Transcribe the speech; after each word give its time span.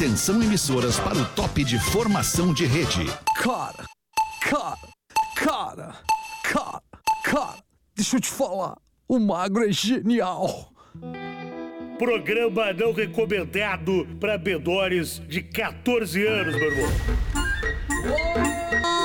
Atenção 0.00 0.42
emissoras 0.42 0.98
para 0.98 1.18
o 1.18 1.26
top 1.34 1.62
de 1.62 1.78
formação 1.78 2.54
de 2.54 2.64
rede. 2.64 3.04
Cara, 3.36 3.84
cara, 4.40 4.78
cara, 5.36 5.94
cara, 6.42 6.82
cara, 7.22 7.58
deixa 7.94 8.16
eu 8.16 8.20
te 8.22 8.30
falar, 8.30 8.78
o 9.06 9.18
magro 9.18 9.62
é 9.62 9.70
genial. 9.70 10.72
Programa 11.98 12.72
não 12.72 12.94
recomendado 12.94 14.08
para 14.18 14.38
bedores 14.38 15.20
de 15.28 15.42
14 15.42 16.26
anos, 16.26 16.54
meu 16.54 16.72
irmão. 16.72 16.90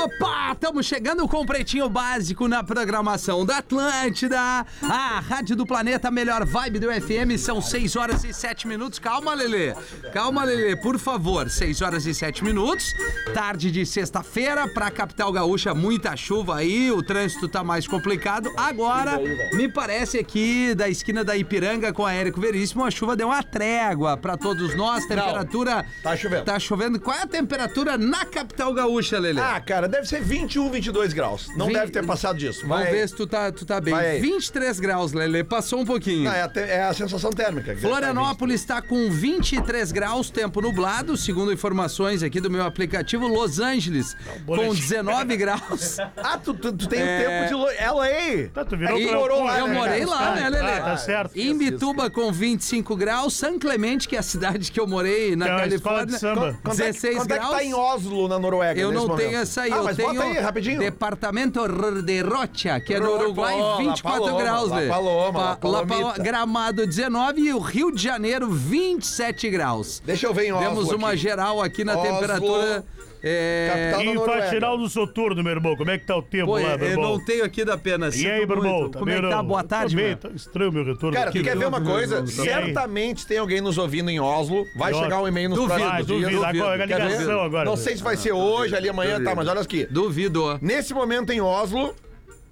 Opa, 0.05 0.51
estamos 0.51 0.85
chegando 0.85 1.27
com 1.27 1.41
o 1.41 1.45
Pretinho 1.47 1.89
Básico 1.89 2.47
na 2.47 2.63
programação 2.63 3.43
da 3.43 3.57
Atlântida, 3.57 4.37
a 4.83 5.19
rádio 5.19 5.55
do 5.55 5.65
planeta, 5.65 6.11
melhor 6.11 6.45
vibe 6.45 6.77
do 6.77 6.91
FM, 6.91 7.39
são 7.39 7.59
6 7.59 7.95
horas 7.95 8.23
e 8.23 8.31
7 8.31 8.67
minutos. 8.67 8.99
Calma, 8.99 9.33
Lelê, 9.33 9.73
calma, 10.13 10.43
Lelê, 10.43 10.75
por 10.75 10.99
favor, 10.99 11.49
6 11.49 11.81
horas 11.81 12.05
e 12.05 12.13
7 12.13 12.43
minutos, 12.43 12.93
tarde 13.33 13.71
de 13.71 13.83
sexta-feira, 13.83 14.67
pra 14.67 14.91
capital 14.91 15.31
gaúcha, 15.31 15.73
muita 15.73 16.15
chuva 16.15 16.57
aí, 16.57 16.91
o 16.91 17.01
trânsito 17.01 17.47
tá 17.47 17.63
mais 17.63 17.87
complicado. 17.87 18.53
Agora, 18.55 19.19
me 19.53 19.67
parece 19.67 20.19
aqui 20.19 20.75
da 20.75 20.87
esquina 20.87 21.23
da 21.23 21.35
Ipiranga 21.35 21.91
com 21.91 22.05
a 22.05 22.13
Érico 22.13 22.39
Veríssimo, 22.39 22.85
a 22.85 22.91
chuva 22.91 23.15
deu 23.15 23.29
uma 23.29 23.41
trégua 23.41 24.15
pra 24.15 24.37
todos 24.37 24.75
nós, 24.75 25.03
temperatura... 25.07 25.83
tá 26.03 26.15
chovendo. 26.15 26.45
Tá 26.45 26.59
chovendo. 26.59 26.99
Qual 26.99 27.17
é 27.17 27.23
a 27.23 27.27
temperatura 27.27 27.97
na 27.97 28.23
capital 28.23 28.71
gaúcha, 28.71 29.17
Lelê? 29.17 29.41
Ah, 29.41 29.59
cara, 29.59 29.94
deve 29.95 30.07
ser 30.07 30.21
21, 30.21 30.69
22 30.71 31.13
graus. 31.13 31.47
Não 31.55 31.71
deve 31.71 31.91
ter 31.91 32.05
passado 32.05 32.37
disso. 32.37 32.61
Vamos 32.67 32.83
Vai- 32.83 32.91
ver 32.93 33.09
se 33.09 33.15
tu 33.15 33.25
tá, 33.25 33.51
tu 33.51 33.65
tá 33.65 33.79
bem. 33.79 33.93
Vai 33.93 34.11
aí. 34.11 34.21
23 34.21 34.79
graus, 34.79 35.13
Lele. 35.13 35.43
Passou 35.43 35.79
um 35.79 35.85
pouquinho. 35.85 36.25
Não, 36.25 36.33
é, 36.33 36.41
a 36.41 36.49
te- 36.49 36.59
é 36.59 36.83
a 36.83 36.93
sensação 36.93 37.31
térmica. 37.31 37.73
que 37.73 37.75
deve 37.75 37.87
Florianópolis 37.87 38.61
está 38.61 38.81
com 38.81 39.09
23 39.09 39.91
graus, 39.91 40.29
tempo 40.29 40.61
nublado, 40.61 41.15
segundo 41.17 41.51
informações 41.53 42.23
aqui 42.23 42.39
do 42.41 42.49
meu 42.51 42.63
aplicativo. 42.63 43.27
Los 43.27 43.59
Angeles 43.59 44.15
com 44.25 44.39
boletim. 44.45 44.75
19 44.75 45.37
graus. 45.37 45.97
Ah, 46.17 46.37
tu, 46.37 46.53
tu, 46.53 46.71
tu 46.73 46.87
tem 46.87 47.01
o 47.01 47.05
É. 47.05 47.23
tempo 47.23 47.47
de 47.47 47.53
lo- 47.53 47.95
LA. 47.95 48.49
Tá, 48.53 48.65
tu 48.65 48.77
virou 48.77 48.99
E 48.99 49.11
morou 49.11 49.43
lá, 49.43 49.59
Eu 49.59 49.67
né, 49.67 49.73
morei 49.73 49.99
cara? 50.05 50.09
lá, 50.11 50.35
né, 50.35 50.49
Lelê? 50.49 50.71
Ah, 50.73 50.81
tá 50.81 50.97
certo. 50.97 51.37
Imbituba 51.39 52.09
com 52.09 52.31
25 52.31 52.95
graus, 52.95 53.33
San 53.33 53.57
Clemente, 53.57 54.07
que 54.07 54.15
é 54.15 54.19
a 54.19 54.23
cidade 54.23 54.71
que 54.71 54.79
eu 54.79 54.87
morei 54.87 55.35
na 55.35 55.45
Que 55.45 55.51
é 55.51 55.55
uma 55.55 55.67
escola 55.67 55.99
Califórnia. 55.99 56.05
de 56.13 56.19
samba. 56.19 56.59
Quanto 56.63 56.81
é 56.81 56.85
que- 56.85 56.91
16 56.91 57.15
quanto 57.17 57.27
graus. 57.29 57.43
é 57.43 57.47
que 57.49 57.55
tá 57.55 57.63
em 57.63 57.73
Oslo, 57.73 58.27
na 58.27 58.39
Noruega, 58.39 58.79
Eu 58.79 58.89
nesse 58.91 59.01
não 59.01 59.07
momento? 59.09 59.25
tenho 59.27 59.39
essa 59.39 59.61
aí, 59.61 59.71
Ah, 59.71 59.77
eu 59.77 59.84
mas 59.85 59.97
tenho 59.97 60.13
bota 60.13 60.23
aí, 60.23 60.37
rapidinho. 60.39 60.79
departamento 60.79 61.61
de 62.03 62.21
Rocha, 62.21 62.79
que 62.79 62.93
é 62.93 62.99
no 62.99 63.13
Uruguai, 63.13 63.53
Paloma, 63.53 63.77
24 63.77 64.21
Paloma, 64.21 64.41
graus, 64.43 64.69
La 64.69 64.75
né? 64.81 64.87
Paloma, 64.87 65.39
La 65.39 65.55
Pa- 65.55 65.67
La 65.69 65.85
Palomita. 65.85 66.13
Pa- 66.17 66.23
Gramado 66.23 66.85
19 66.87 67.41
e 67.41 67.53
o 67.53 67.59
Rio 67.59 67.91
de 67.91 68.01
Janeiro 68.03 68.49
27 68.49 69.49
graus. 69.49 70.01
Deixa 70.05 70.27
eu 70.27 70.33
ver 70.33 70.45
em 70.47 70.51
Oslo 70.53 70.67
Demos 70.69 70.91
uma 70.91 71.09
aqui. 71.09 71.17
geral 71.17 71.61
aqui 71.61 71.83
na 71.83 71.97
Oslo, 71.97 72.03
temperatura. 72.13 72.85
É... 73.27 73.67
capital 73.71 74.01
E 74.01 74.05
da 74.05 74.11
em 74.11 74.15
Noruega. 74.15 74.41
Faxinal 74.43 74.77
do 74.77 74.87
Soturno, 74.87 75.43
meu 75.43 75.51
irmão, 75.51 75.75
como 75.75 75.89
é 75.89 75.97
que 75.97 76.05
tá 76.05 76.15
o 76.15 76.21
tempo 76.21 76.45
Pô, 76.45 76.53
lá, 76.59 76.77
meu 76.77 76.85
eu 76.87 76.91
irmão? 76.91 77.09
não 77.17 77.25
tenho 77.25 77.43
aqui 77.43 77.65
da 77.65 77.75
pena. 77.75 78.09
E 78.13 78.29
aí, 78.29 78.45
meu 78.45 78.57
irmão? 78.57 78.79
muito. 78.81 78.99
Como 78.99 79.09
é 79.09 79.15
que 79.15 79.21
tá? 79.23 79.29
Também 79.29 79.47
Boa 79.47 79.63
tarde, 79.63 79.95
meu. 79.95 80.15
tá 80.15 80.29
estranho 80.29 80.71
meu 80.71 80.85
retorno. 80.85 81.17
Cara, 81.17 81.31
tu 81.31 81.41
quer 81.41 81.57
ver 81.57 81.65
uma 81.67 81.81
coisa? 81.81 82.25
Certamente 82.27 83.25
tem 83.25 83.39
alguém 83.39 83.61
nos 83.61 83.77
ouvindo 83.79 84.11
em 84.11 84.19
Oslo. 84.19 84.63
Vai 84.77 84.91
Duvido. 84.91 85.03
chegar 85.09 85.21
um 85.23 85.27
e-mail 85.27 85.49
nos 85.49 85.57
Duvido, 85.57 85.79
próximos 85.79 86.05
dias. 86.07 86.31
duvido. 86.31 86.63
duvido. 86.63 86.83
Ligação 86.85 87.41
agora. 87.41 87.65
Não 87.65 87.75
sei 87.75 87.97
se 87.97 88.03
vai 88.03 88.15
ser 88.15 88.31
hoje, 88.31 88.75
ali 88.75 88.89
amanhã, 88.89 89.23
tá, 89.23 89.33
mas 89.33 89.47
olha 89.47 89.61
aqui. 89.61 89.87
Duvido. 89.89 90.59
Nesse 90.61 90.93
momento 90.93 91.31
em 91.31 91.41
Oslo, 91.41 91.95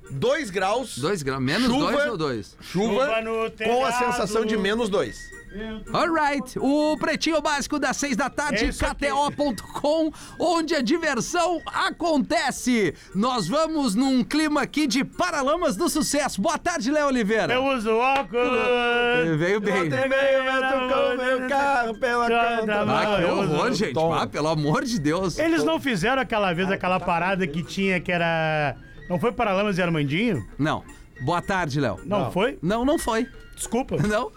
2 0.10 0.50
graus, 0.50 0.98
2 0.98 1.22
graus. 1.24 1.42
Menos 1.42 1.68
Chuva. 1.68 1.92
2 1.92 2.10
ou 2.10 2.18
2? 2.18 2.58
chuva, 2.62 3.06
Chuva 3.06 3.22
no 3.22 3.52
com 3.52 3.86
a 3.86 3.92
sensação 3.92 4.46
de 4.46 4.58
menos 4.58 4.90
2. 4.90 5.43
Alright, 5.94 6.58
o 6.60 6.98
Pretinho 6.98 7.42
Básico 7.42 7.78
das 7.80 7.98
6 7.98 8.16
da 8.18 8.30
tarde, 8.30 8.66
É. 8.66 8.70
KTO.com, 8.72 10.12
onde 10.40 10.76
a 10.76 10.82
diversão 10.82 11.62
acontece. 11.66 12.94
Nós 13.14 13.48
vamos 13.48 13.96
num 13.96 14.24
clima 14.24 14.62
aqui 14.62 14.88
de 14.88 15.04
Paralamas 15.04 15.76
do 15.76 15.88
Sucesso. 15.90 16.42
Boa 16.42 16.58
tarde, 16.58 16.92
Léo 16.92 17.08
Oliveira. 17.08 17.54
Eu 17.54 17.64
uso 17.66 17.92
óculos. 17.92 19.38
Veio 19.38 19.60
bem. 19.62 19.90
meu 19.90 21.48
carro 21.50 21.96
pela 22.00 22.26
Ah, 22.26 23.16
que 23.18 23.24
eu 23.24 23.38
horror, 23.38 23.72
gente. 23.74 23.94
tom. 23.94 24.14
Ah, 24.14 24.28
pelo 24.28 24.48
amor 24.48 24.84
de 24.84 25.00
Deus. 25.00 25.38
Eles 25.38 25.64
não 25.64 25.80
fizeram 25.80 26.22
aquela 26.22 26.54
vez 26.54 26.70
aquela 26.72 27.00
parada 27.00 27.46
que 27.48 27.64
tinha 27.64 28.00
que 28.00 28.12
era. 28.12 28.76
Não 29.10 29.20
foi 29.20 29.32
Paralamas 29.32 29.78
e 29.78 29.82
Armandinho? 29.82 30.46
Não. 30.58 30.84
Boa 31.22 31.42
tarde, 31.42 31.80
Léo. 31.80 32.00
Não, 32.06 32.22
Não. 32.26 32.32
foi? 32.32 32.58
Não, 32.62 32.84
não 32.86 32.98
foi. 32.98 33.28
Desculpa. 33.56 33.98
Não. 34.08 34.32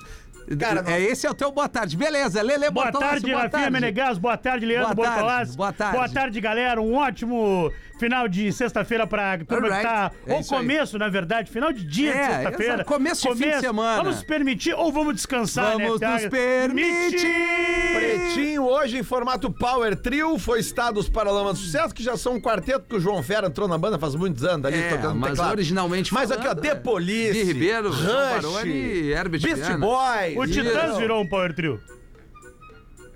Cara, 0.59 0.85
é 0.87 1.01
esse 1.01 1.27
é 1.27 1.31
o 1.31 1.35
teu 1.35 1.51
boa 1.51 1.69
tarde. 1.69 1.97
Beleza, 1.97 2.41
Lele 2.41 2.71
Boa 2.71 2.93
tarde, 2.93 3.27
boa 3.27 3.43
Rafinha 3.43 3.51
tarde. 3.51 3.71
Menegas. 3.71 4.19
Boa 4.19 4.37
tarde, 4.37 4.65
Leandro 4.65 4.95
Boa 4.95 5.09
tarde, 5.09 5.57
boa 5.57 5.73
tarde. 5.73 5.97
Boa 5.97 6.09
tarde, 6.09 6.41
galera. 6.41 6.81
Um 6.81 6.95
ótimo 6.95 7.73
final 7.99 8.29
de 8.29 8.53
sexta-feira 8.53 9.07
pra 9.07 9.39
turma 9.39 9.69
Alright. 9.69 9.77
que 9.77 9.83
tá. 9.89 10.11
É 10.27 10.35
ou 10.35 10.41
isso 10.41 10.55
aí. 10.55 10.61
começo, 10.61 10.99
na 10.99 11.09
verdade, 11.09 11.51
final 11.51 11.73
de 11.73 11.85
dia 11.85 12.13
de 12.13 12.19
É, 12.19 12.27
sexta-feira. 12.35 12.75
exato. 12.75 12.89
Começo 12.89 13.35
de 13.35 13.43
fim 13.43 13.51
de 13.51 13.61
semana. 13.61 14.03
Vamos 14.03 14.23
permitir 14.23 14.75
ou 14.75 14.93
vamos 14.93 15.15
descansar, 15.15 15.73
Vamos 15.73 16.01
né? 16.01 16.09
nos 16.13 16.27
permitir. 16.29 17.27
Pretinho 17.95 18.65
hoje 18.65 18.99
em 18.99 19.03
formato 19.03 19.51
Power 19.51 19.97
Trio, 19.97 20.39
foi 20.39 20.61
estado 20.61 20.99
os 21.01 21.09
Paralamas 21.09 21.59
do 21.59 21.65
Sucesso, 21.65 21.95
que 21.95 22.03
já 22.03 22.17
são 22.17 22.35
um 22.35 22.41
quarteto 22.41 22.87
que 22.89 22.97
o 22.97 23.01
João 23.01 23.23
Fera 23.23 23.47
entrou 23.47 23.67
na 23.67 23.79
banda 23.79 23.99
faz 23.99 24.15
muitos 24.15 24.45
anos, 24.45 24.67
ali 24.67 24.79
É, 24.79 24.89
tocando 24.91 25.15
mas 25.17 25.31
teclado. 25.33 25.51
originalmente 25.53 26.13
Mas 26.13 26.31
aqui, 26.31 26.43
ó, 26.43 26.51
falando, 26.51 26.61
The 26.63 26.69
é. 26.69 26.75
Police, 26.75 27.33
Gui 27.33 27.43
Ribeiro, 27.45 27.91
Rush, 27.91 28.03
Baroni 28.05 28.71
e 28.71 29.13
Herbert 29.13 29.41
Beast. 29.43 29.77
Boys. 29.79 30.37
O 30.37 30.45
Isso. 30.45 30.53
Titãs 30.63 30.97
virou 30.99 31.23
um 31.23 31.29
power 31.29 31.55
trio. 31.55 31.81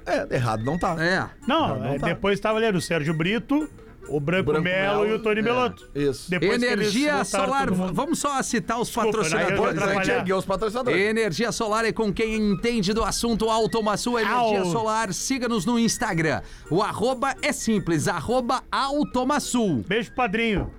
É, 0.07 0.35
errado 0.35 0.65
não 0.65 0.79
tá. 0.79 0.97
É. 0.99 1.25
Não, 1.47 1.79
não 1.79 1.95
é, 1.95 1.99
tá. 1.99 2.07
depois 2.07 2.35
estava 2.39 2.59
ali 2.59 2.77
o 2.77 2.81
Sérgio 2.81 3.13
Brito, 3.15 3.69
o 4.09 4.19
Branco, 4.19 4.53
Branco 4.53 4.65
Melo, 4.65 5.01
Melo, 5.03 5.07
e 5.07 5.13
o 5.15 5.19
Tony 5.23 5.41
é, 5.41 5.43
Belotto. 5.43 5.89
isso. 5.95 6.31
Depois 6.31 6.63
Energia 6.63 7.25
solar, 7.25 7.71
vamos 7.71 8.19
só 8.19 8.43
citar 8.43 8.81
os 8.81 8.89
Desculpa, 8.89 9.07
né? 9.07 9.13
Patrocinadores. 9.13 9.59
vou 9.59 9.67
Depois 9.67 9.83
a 9.83 9.87
gente 9.87 9.93
atrapalhar. 9.93 10.19
ergueu 10.19 10.37
os 10.37 10.45
patrocinadores. 10.45 11.01
Energia 11.01 11.53
Solar 11.53 11.85
é 11.85 11.93
com 11.93 12.13
quem 12.13 12.37
entende 12.37 12.93
do 12.93 13.05
assunto 13.05 13.49
Automaçul 13.51 14.19
Energia 14.19 14.61
Au. 14.61 14.65
Solar. 14.67 15.13
Siga-nos 15.13 15.65
no 15.65 15.79
Instagram. 15.79 16.43
O 16.71 16.83
arroba 16.83 17.35
é 17.43 17.53
simples, 17.53 18.09
arroba 18.09 18.63
Automaçul. 18.71 19.85
Beijo, 19.87 20.13
padrinho. 20.13 20.71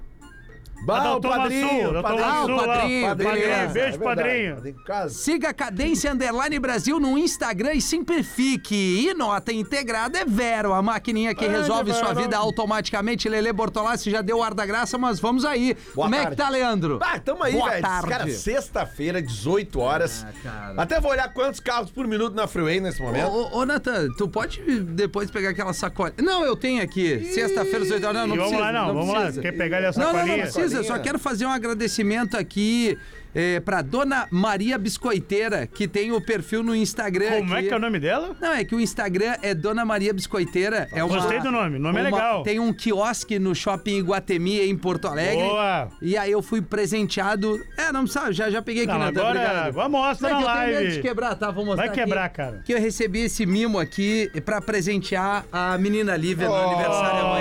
Bah, 0.86 1.02
Ah, 1.04 1.16
o 1.16 1.20
Dr. 1.20 1.28
padrinho, 1.30 2.02
padrinho. 2.02 2.24
Ah, 2.26 2.46
o 2.46 2.50
Massu, 2.50 2.52
lá, 2.66 2.68
padrinho, 2.78 3.08
padrinho. 3.08 3.32
Beijo, 3.34 3.96
É 3.96 3.98
padrinho. 3.98 4.56
padrinho. 4.86 5.10
Siga 5.10 5.54
Cadência 5.54 6.12
Underline 6.12 6.58
Brasil 6.60 7.00
no 7.00 7.18
Instagram 7.18 7.74
e 7.74 7.82
simplifique. 7.82 8.76
E 9.08 9.14
nota 9.14 9.52
integrada 9.54 10.20
é 10.20 10.26
Vero, 10.26 10.74
a 10.74 10.82
maquininha 10.82 11.36
que 11.36 11.46
É, 11.46 11.50
resolve 11.50 11.94
sua 11.94 12.14
vida 12.14 12.38
automaticamente. 12.38 13.30
Lele 13.30 13.52
Bortolassi 13.54 14.10
já 14.10 14.22
deu 14.22 14.38
o 14.38 14.44
ar 14.44 14.54
da 14.54 14.66
graça, 14.66 14.98
mas 14.98 15.20
vamos 15.20 15.46
aí. 15.46 15.76
Boa 15.94 16.06
Como 16.08 16.16
é 16.16 16.20
que 16.20 16.24
tarde. 16.24 16.38
tá, 16.38 16.50
Leandro? 16.50 17.00
Ah, 17.02 17.20
tamo 17.20 17.44
aí, 17.44 17.54
velho. 17.54 17.82
tarde. 17.82 18.08
Cara, 18.10 18.28
sexta-feira, 18.30 19.22
18 19.22 19.80
horas. 19.80 20.26
Ah. 20.46 20.74
Até 20.78 21.00
vou 21.00 21.12
olhar 21.12 21.32
quantos 21.34 21.60
carros 21.60 21.92
por 21.92 22.08
minuto 22.08 22.34
na 22.36 22.48
freeway 22.48 22.80
nesse 22.80 23.02
momento. 23.02 23.28
Ô, 23.28 23.50
ô, 23.56 23.58
ô, 23.60 23.66
Nathan, 23.66 24.08
tu 24.18 24.28
pode 24.28 24.62
depois 24.82 25.30
pegar 25.30 25.50
aquela 25.50 25.74
sacola? 25.74 26.12
Não, 26.22 26.44
eu 26.44 26.56
tenho 26.56 26.82
aqui. 26.82 27.24
Sexta-feira, 27.34 27.82
18 27.82 28.04
horas. 28.08 28.22
Não, 28.22 28.28
não 28.28 28.36
E 28.36 28.38
vamos 28.40 28.52
precisa. 28.56 28.72
lá, 28.72 28.88
não, 28.88 28.94
vamos 28.94 29.12
precisa. 29.14 29.36
lá. 29.38 29.42
Quer 29.42 29.52
pegar 29.58 29.78
ali 29.78 29.86
a 29.88 29.92
Não, 29.92 29.98
não, 30.00 30.06
não 30.06 30.14
sacolinha? 30.20 30.44
precisa. 30.44 30.71
Eu 30.74 30.84
só 30.84 30.98
quero 31.00 31.18
fazer 31.20 31.46
um 31.46 31.52
agradecimento 31.52 32.36
aqui 32.38 32.98
é, 33.34 33.62
pra 33.62 33.82
dona 33.82 34.28
Maria 34.30 34.78
Biscoiteira, 34.78 35.66
que 35.66 35.88
tem 35.88 36.12
o 36.12 36.20
perfil 36.20 36.62
no 36.64 36.76
Instagram. 36.76 37.38
Como 37.40 37.54
é 37.56 37.60
aqui. 37.60 37.68
que 37.70 37.74
é 37.74 37.78
o 37.78 37.80
nome 37.80 37.98
dela? 38.00 38.36
Não, 38.42 38.52
é 38.52 38.64
que 38.66 38.76
o 38.76 38.80
Instagram 38.82 39.36
é 39.42 39.54
Dona 39.54 39.86
Maria 39.86 40.14
Biscoiteira. 40.14 40.90
É 40.92 41.02
uma, 41.02 41.16
Gostei 41.18 41.40
do 41.40 41.50
nome, 41.50 41.78
o 41.78 41.80
nome 41.80 41.98
é 41.98 42.04
uma- 42.04 42.10
legal. 42.10 42.44
Tem 42.44 42.60
um 42.60 42.74
quiosque 42.74 43.40
no 43.40 43.56
shopping 43.56 44.00
Iguatemi, 44.00 44.60
em 44.62 44.76
Porto 44.78 45.08
Alegre. 45.08 45.44
Boa. 45.46 45.88
E 46.02 46.18
aí 46.18 46.30
eu 46.32 46.42
fui 46.42 46.62
presenteado. 46.62 47.58
É, 47.78 47.90
não 47.94 48.06
sabe, 48.06 48.34
já, 48.34 48.50
já 48.50 48.62
peguei 48.62 48.84
aqui, 48.84 48.92
Não, 48.92 49.00
Nathan, 49.00 49.22
agora- 49.22 49.62
agora 49.66 49.90
mostra 49.90 50.28
é 50.28 50.32
na 50.34 50.38
que 50.38 50.44
eu 50.44 50.48
tenho 50.52 50.66
medo 50.68 50.74
live. 50.76 50.92
de 50.96 51.02
quebrar, 51.02 51.36
tá? 51.36 51.52
Vou 51.52 51.66
mostrar 51.66 51.86
Vai 51.88 51.96
quebrar, 51.96 52.26
aqui, 52.26 52.36
cara. 52.36 52.62
Que 52.66 52.74
eu 52.74 52.80
recebi 52.82 53.22
esse 53.22 53.46
mimo 53.46 53.80
aqui 53.80 54.30
pra 54.44 54.60
presentear 54.62 55.46
a 55.52 55.78
menina 55.78 56.18
Lívia 56.18 56.48
no 56.48 56.54
Oh. 56.54 56.58
aniversário 56.70 57.20
amanhã. 57.26 57.41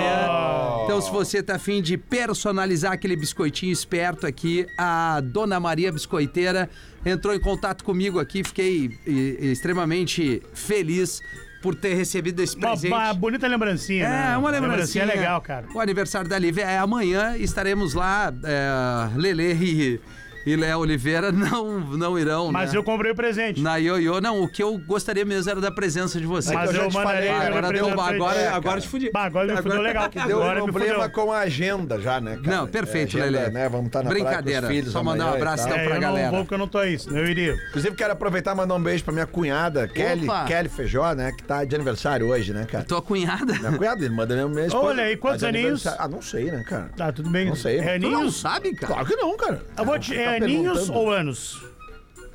Então, 0.91 0.99
se 0.99 1.09
você 1.09 1.41
tá 1.41 1.55
afim 1.55 1.81
de 1.81 1.95
personalizar 1.97 2.91
aquele 2.91 3.15
biscoitinho 3.15 3.71
esperto 3.71 4.27
aqui, 4.27 4.67
a 4.77 5.21
Dona 5.21 5.57
Maria 5.57 5.89
Biscoiteira 5.89 6.69
entrou 7.05 7.33
em 7.33 7.39
contato 7.39 7.81
comigo 7.85 8.19
aqui. 8.19 8.43
Fiquei 8.43 8.99
e- 9.07 9.37
extremamente 9.53 10.43
feliz 10.53 11.21
por 11.61 11.75
ter 11.75 11.93
recebido 11.93 12.41
esse 12.41 12.57
presente. 12.57 12.91
uma 12.91 13.13
bonita 13.13 13.47
lembrancinha, 13.47 14.09
né? 14.09 14.33
É, 14.33 14.37
uma 14.37 14.49
lembrancinha. 14.49 15.05
legal, 15.05 15.39
cara. 15.39 15.65
O 15.73 15.79
aniversário 15.79 16.29
da 16.29 16.37
Lívia 16.37 16.63
é 16.63 16.77
amanhã. 16.77 17.37
Estaremos 17.37 17.93
lá, 17.93 18.33
é, 18.43 19.17
Lelê 19.17 19.53
e, 19.53 19.99
e 20.45 20.55
Léo 20.55 20.79
Oliveira 20.79 21.31
não, 21.33 21.79
não 21.79 22.17
irão, 22.17 22.51
Mas 22.51 22.71
né? 22.71 22.77
eu 22.77 22.83
comprei 22.83 23.11
o 23.11 23.15
presente. 23.15 23.61
Na 23.61 23.77
Ioiô, 23.77 24.19
não, 24.21 24.41
o 24.43 24.47
que 24.47 24.61
eu 24.63 24.77
gostaria 24.79 25.23
mesmo 25.25 25.49
era 25.51 25.61
da 25.61 25.71
presença 25.71 26.19
de 26.19 26.25
vocês. 26.25 26.53
Mas 26.55 26.69
eu 26.71 26.75
já 26.75 26.83
eu 26.83 26.91
falei, 26.91 27.29
meu 27.29 27.35
agora 27.41 27.51
deu, 27.73 27.85
representante. 27.85 28.15
agora, 28.15 28.39
É, 28.39 28.47
agora 28.47 28.81
te 28.81 28.87
fudi. 28.87 29.11
Bah, 29.11 29.25
agora 29.25 29.55
me 29.55 29.61
fudeu 29.61 29.81
legal. 29.81 30.09
Deu 30.27 30.41
agora 30.41 30.63
um 30.63 30.67
me 30.67 30.71
problema 30.71 31.09
com 31.09 31.31
a 31.31 31.39
agenda 31.39 31.99
já, 31.99 32.19
né, 32.19 32.37
cara? 32.43 32.57
Não, 32.57 32.67
perfeito, 32.67 33.17
É, 33.17 33.21
agenda, 33.21 33.39
Lelê. 33.39 33.51
Né? 33.51 33.69
Vamos 33.69 33.87
estar 33.87 34.03
na 34.03 34.09
Brincadeira. 34.09 34.41
praia 34.43 34.61
com 34.61 34.67
os 34.67 34.75
filhos 34.75 34.91
Só 34.93 35.03
mandar 35.03 35.31
um 35.31 35.33
abraço, 35.33 35.65
então, 35.67 35.77
É, 35.77 35.85
pra 35.85 35.95
eu 35.95 36.01
galera. 36.01 36.25
não 36.27 36.31
vou 36.31 36.39
porque 36.41 36.53
eu 36.53 36.57
não 36.57 36.67
tô 36.67 36.77
aí, 36.77 36.97
senão 36.99 37.17
eu 37.19 37.27
iria. 37.27 37.55
Inclusive, 37.69 37.95
quero 37.95 38.13
aproveitar 38.13 38.53
e 38.53 38.55
mandar 38.55 38.75
um 38.75 38.81
beijo 38.81 39.03
pra 39.03 39.13
minha 39.13 39.25
cunhada, 39.27 39.87
Kelly, 39.87 40.27
Kelly 40.47 40.69
Feijó, 40.69 41.13
né? 41.13 41.31
Que 41.31 41.43
tá 41.43 41.63
de 41.63 41.75
aniversário 41.75 42.27
hoje, 42.27 42.53
né, 42.53 42.65
cara? 42.65 42.83
Tua 42.83 43.01
cunhada? 43.01 43.53
Minha 43.53 43.77
cunhada, 43.77 44.05
ele 44.05 44.13
manda 44.13 44.47
minha, 44.47 44.65
esposa. 44.65 44.85
Olha 44.85 45.03
aí, 45.03 45.15
tá 45.15 45.21
quantos 45.21 45.43
aninhos? 45.43 45.87
Ah, 45.87 46.07
não 46.07 46.21
sei, 46.21 46.51
né, 46.51 46.63
cara? 46.67 46.89
Tá, 46.95 47.11
tudo 47.11 47.29
bem. 47.29 47.47
Não 47.47 47.55
sei. 47.55 47.79
É 47.79 47.99
Tu 47.99 48.09
não 48.09 48.31
sabe, 48.31 48.73
cara? 48.73 48.93
Claro 48.93 49.07
que 49.07 49.15
não, 49.15 49.35
cara. 49.37 49.61
Eu 49.77 49.85
vou 49.85 49.97
te... 49.99 50.15
Aninhos 50.31 50.89
ou 50.89 51.09
anos? 51.11 51.70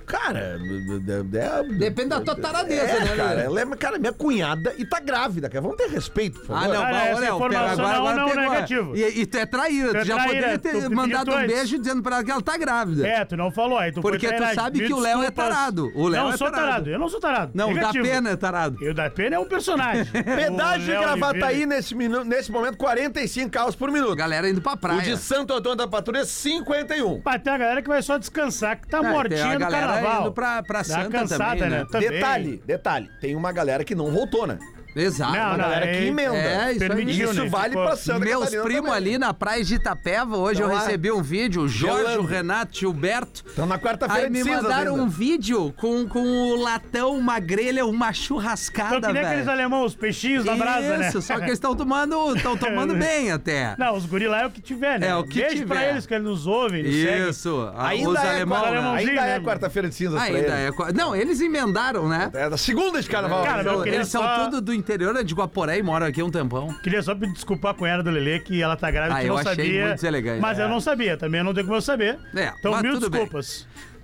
Cara, 0.06 0.38
é, 0.38 0.54
é- 0.54 1.62
Depende 1.78 2.08
da 2.10 2.20
tua 2.20 2.36
taradeza, 2.36 2.82
é, 2.82 3.00
né, 3.04 3.16
cara? 3.16 3.40
Ela 3.42 3.60
é, 3.60 3.66
cara, 3.76 3.98
minha 3.98 4.12
cunhada 4.12 4.72
e 4.78 4.84
tá 4.84 5.00
grávida, 5.00 5.48
cara. 5.48 5.60
Vamos 5.60 5.76
ter 5.76 5.88
respeito, 5.88 6.40
por 6.40 6.56
Ah, 6.56 6.60
favor. 6.60 6.74
não, 6.74 6.82
Ah, 6.82 6.90
vai, 6.90 7.08
essa 7.08 7.16
olha, 7.16 7.26
informação 7.34 7.70
agora, 7.72 7.76
não, 7.76 8.06
agora 8.06 8.16
não, 8.16 8.28
pegou. 8.28 8.42
negativo. 8.50 8.96
E, 8.96 9.20
e 9.20 9.26
tu 9.26 9.38
é 9.38 9.46
traíra, 9.46 9.90
Tu 9.90 9.96
é 9.96 10.00
tu 10.02 10.06
já 10.06 10.22
poderia 10.24 10.58
ter 10.58 10.88
mandado 10.90 11.30
um 11.32 11.34
antes. 11.36 11.54
beijo 11.56 11.78
dizendo 11.78 12.02
pra 12.02 12.16
ela 12.16 12.24
que 12.24 12.30
ela 12.30 12.42
tá 12.42 12.56
grávida. 12.56 13.06
É, 13.06 13.24
tu 13.24 13.36
não 13.36 13.50
falou 13.50 13.78
aí. 13.78 13.90
Tu 13.92 14.00
foi 14.00 14.10
Porque 14.12 14.32
tu 14.32 14.54
sabe 14.54 14.80
Me 14.80 14.86
que 14.86 14.94
o 14.94 14.98
Léo 15.00 15.22
é 15.22 15.30
tarado. 15.30 15.90
O 15.94 16.06
Léo 16.08 16.24
não 16.24 16.32
é 16.32 16.36
sou 16.36 16.50
tarado. 16.50 16.66
tarado. 16.68 16.90
Eu 16.90 16.98
não 16.98 17.08
sou 17.08 17.20
tarado. 17.20 17.50
Não, 17.54 17.68
Negativo. 17.72 18.04
da 18.04 18.10
pena 18.10 18.30
é 18.30 18.36
tarado. 18.36 18.78
Eu 18.84 18.94
da 18.94 19.10
pena 19.10 19.36
é 19.36 19.38
um 19.38 19.44
personagem. 19.46 20.04
Pedágio 20.22 20.82
O 20.94 20.98
de 20.98 21.04
Gravataí 21.04 21.40
Oliveira- 21.42 21.66
nesse, 21.66 21.94
minu- 21.94 22.24
nesse 22.24 22.52
momento, 22.52 22.76
45 22.76 23.50
carros 23.50 23.74
por 23.74 23.90
minuto. 23.90 24.14
Galera 24.14 24.48
indo 24.48 24.60
pra 24.62 24.76
praia. 24.76 25.00
O 25.00 25.02
de 25.02 25.16
Santo 25.16 25.52
Antônio 25.52 25.76
da 25.76 25.88
Patrulha, 25.88 26.24
51. 26.24 27.20
Mas 27.24 27.42
tem 27.42 27.52
a 27.52 27.58
galera 27.58 27.82
que 27.82 27.88
vai 27.88 28.00
só 28.02 28.16
descansar, 28.18 28.80
que 28.80 28.86
tá 28.88 28.98
É, 28.98 29.00
tem 29.02 29.10
mortinha 29.10 29.46
a 29.50 29.54
do 29.54 29.58
galera 29.58 29.95
carnaval. 29.96 30.20
indo 30.22 30.32
pra- 30.32 30.62
pra 30.62 30.78
Dá 30.78 30.84
Santa 30.84 31.10
cansada, 31.10 31.56
também, 31.56 31.70
né? 31.70 31.78
né? 31.80 31.86
Também. 31.90 32.08
Detalhe, 32.10 32.62
detalhe, 32.66 33.10
tem 33.20 33.34
uma 33.36 33.52
galera 33.52 33.84
que 33.84 33.94
não 33.94 34.10
voltou, 34.10 34.46
né? 34.46 34.58
Exato. 34.96 35.32
Não, 35.32 35.40
Uma 35.40 35.50
não, 35.50 35.58
galera 35.58 35.86
que 35.86 35.92
é- 35.92 36.06
emenda. 36.06 36.36
é, 36.36 36.70
isso. 36.70 36.78
Permitiu, 36.78 37.30
Isso 37.30 37.42
né? 37.42 37.48
vale 37.50 37.68
Ficou- 37.70 37.84
pra 37.86 37.96
Santa 37.96 38.24
Meus 38.24 38.50
primos 38.50 38.90
ali 38.92 39.18
na 39.18 39.34
praia 39.34 39.62
de 39.62 39.74
Itapeva, 39.74 40.36
hoje 40.36 40.60
Tão 40.60 40.70
eu 40.70 40.74
lá. 40.74 40.80
recebi 40.82 41.12
um 41.12 41.22
vídeo, 41.22 41.62
o 41.62 41.68
Jorge, 41.68 42.16
o 42.18 42.24
Renato, 42.24 42.78
Gilberto. 42.78 43.44
Então 43.52 43.66
na 43.66 43.78
quarta-feira 43.78 44.30
me 44.30 44.42
mandaram 44.42 44.92
ainda. 44.92 45.02
um 45.04 45.08
vídeo 45.08 45.72
com, 45.76 46.08
com 46.08 46.22
o 46.22 46.56
latão, 46.56 47.16
uma 47.16 47.38
grelha, 47.38 47.84
uma 47.84 48.12
churrascada, 48.12 48.96
Então 48.96 49.10
que 49.10 49.14
nem 49.18 49.24
aqueles 49.24 49.44
velho. 49.46 49.58
alemãos, 49.58 49.86
os 49.86 49.94
peixinhos 49.94 50.44
da 50.44 50.54
brasa, 50.56 50.96
né? 50.96 51.08
Isso, 51.08 51.20
só 51.20 51.34
que 51.36 51.42
eles 51.42 51.52
estão 51.54 51.74
tomando, 51.76 52.34
estão 52.34 52.56
tomando 52.56 52.94
bem 52.96 53.30
até. 53.32 53.74
Não, 53.78 53.94
os 53.96 54.06
guri 54.06 54.26
lá 54.28 54.42
é 54.42 54.46
o 54.46 54.50
que 54.50 54.60
tiver, 54.60 54.98
né? 54.98 55.08
É, 55.08 55.14
o 55.16 55.24
que 55.24 55.40
Beijo 55.40 55.56
tiver. 55.56 55.74
pra 55.74 55.84
eles, 55.88 56.06
que 56.06 56.14
eles 56.14 56.24
nos 56.26 56.46
ouvem, 56.46 56.82
seguem. 56.84 57.28
Isso. 57.28 57.70
Ainda 57.76 58.08
os 58.10 58.16
é, 58.16 58.28
alemão, 58.30 58.70
né? 58.70 58.98
ainda 58.98 59.10
é 59.26 59.38
né? 59.38 59.44
quarta-feira 59.44 59.88
de 59.88 59.94
cinzas 59.94 60.20
Ainda 60.20 60.38
eles. 60.38 60.50
é. 60.52 60.92
Não, 60.94 61.14
eles 61.14 61.40
emendaram, 61.40 62.08
né? 62.08 62.30
É 62.32 62.48
da 62.48 62.56
segunda 62.56 63.00
de 63.00 63.08
carnaval. 63.08 63.44
Cara, 63.44 63.62
né? 63.62 63.70
meu 63.70 63.86
Eles 63.86 64.08
são 64.08 64.22
tudo 64.44 64.60
do 64.60 64.72
interior 64.86 65.24
de 65.24 65.34
Guaporé 65.34 65.78
e 65.78 65.82
moram 65.82 66.06
aqui 66.06 66.20
há 66.20 66.24
um 66.24 66.30
tempão. 66.30 66.72
Queria 66.82 67.02
só 67.02 67.14
pedir 67.14 67.32
desculpa 67.32 67.62
com 67.62 67.68
a 67.68 67.74
cunhada 67.74 68.02
do 68.04 68.10
Lelê, 68.10 68.38
que 68.38 68.62
ela 68.62 68.76
tá 68.76 68.88
grávida, 68.90 69.16
Ah, 69.16 69.20
que 69.20 69.26
eu 69.26 69.34
não 69.34 69.38
achei 69.38 69.54
sabia. 69.56 69.82
muito 69.82 69.94
deselegante. 69.96 70.40
Mas 70.40 70.58
É. 70.58 70.64
eu 70.64 70.68
não 70.68 70.80
sabia, 70.80 71.16
também 71.16 71.42
não 71.42 71.52
tenho 71.52 71.66
como 71.66 71.76
eu 71.76 71.82
saber. 71.82 72.18
É, 72.34 72.52
então, 72.58 72.70
mas 72.72 72.82
mil 72.82 72.92
tudo 72.94 73.10
bem. 73.10 73.28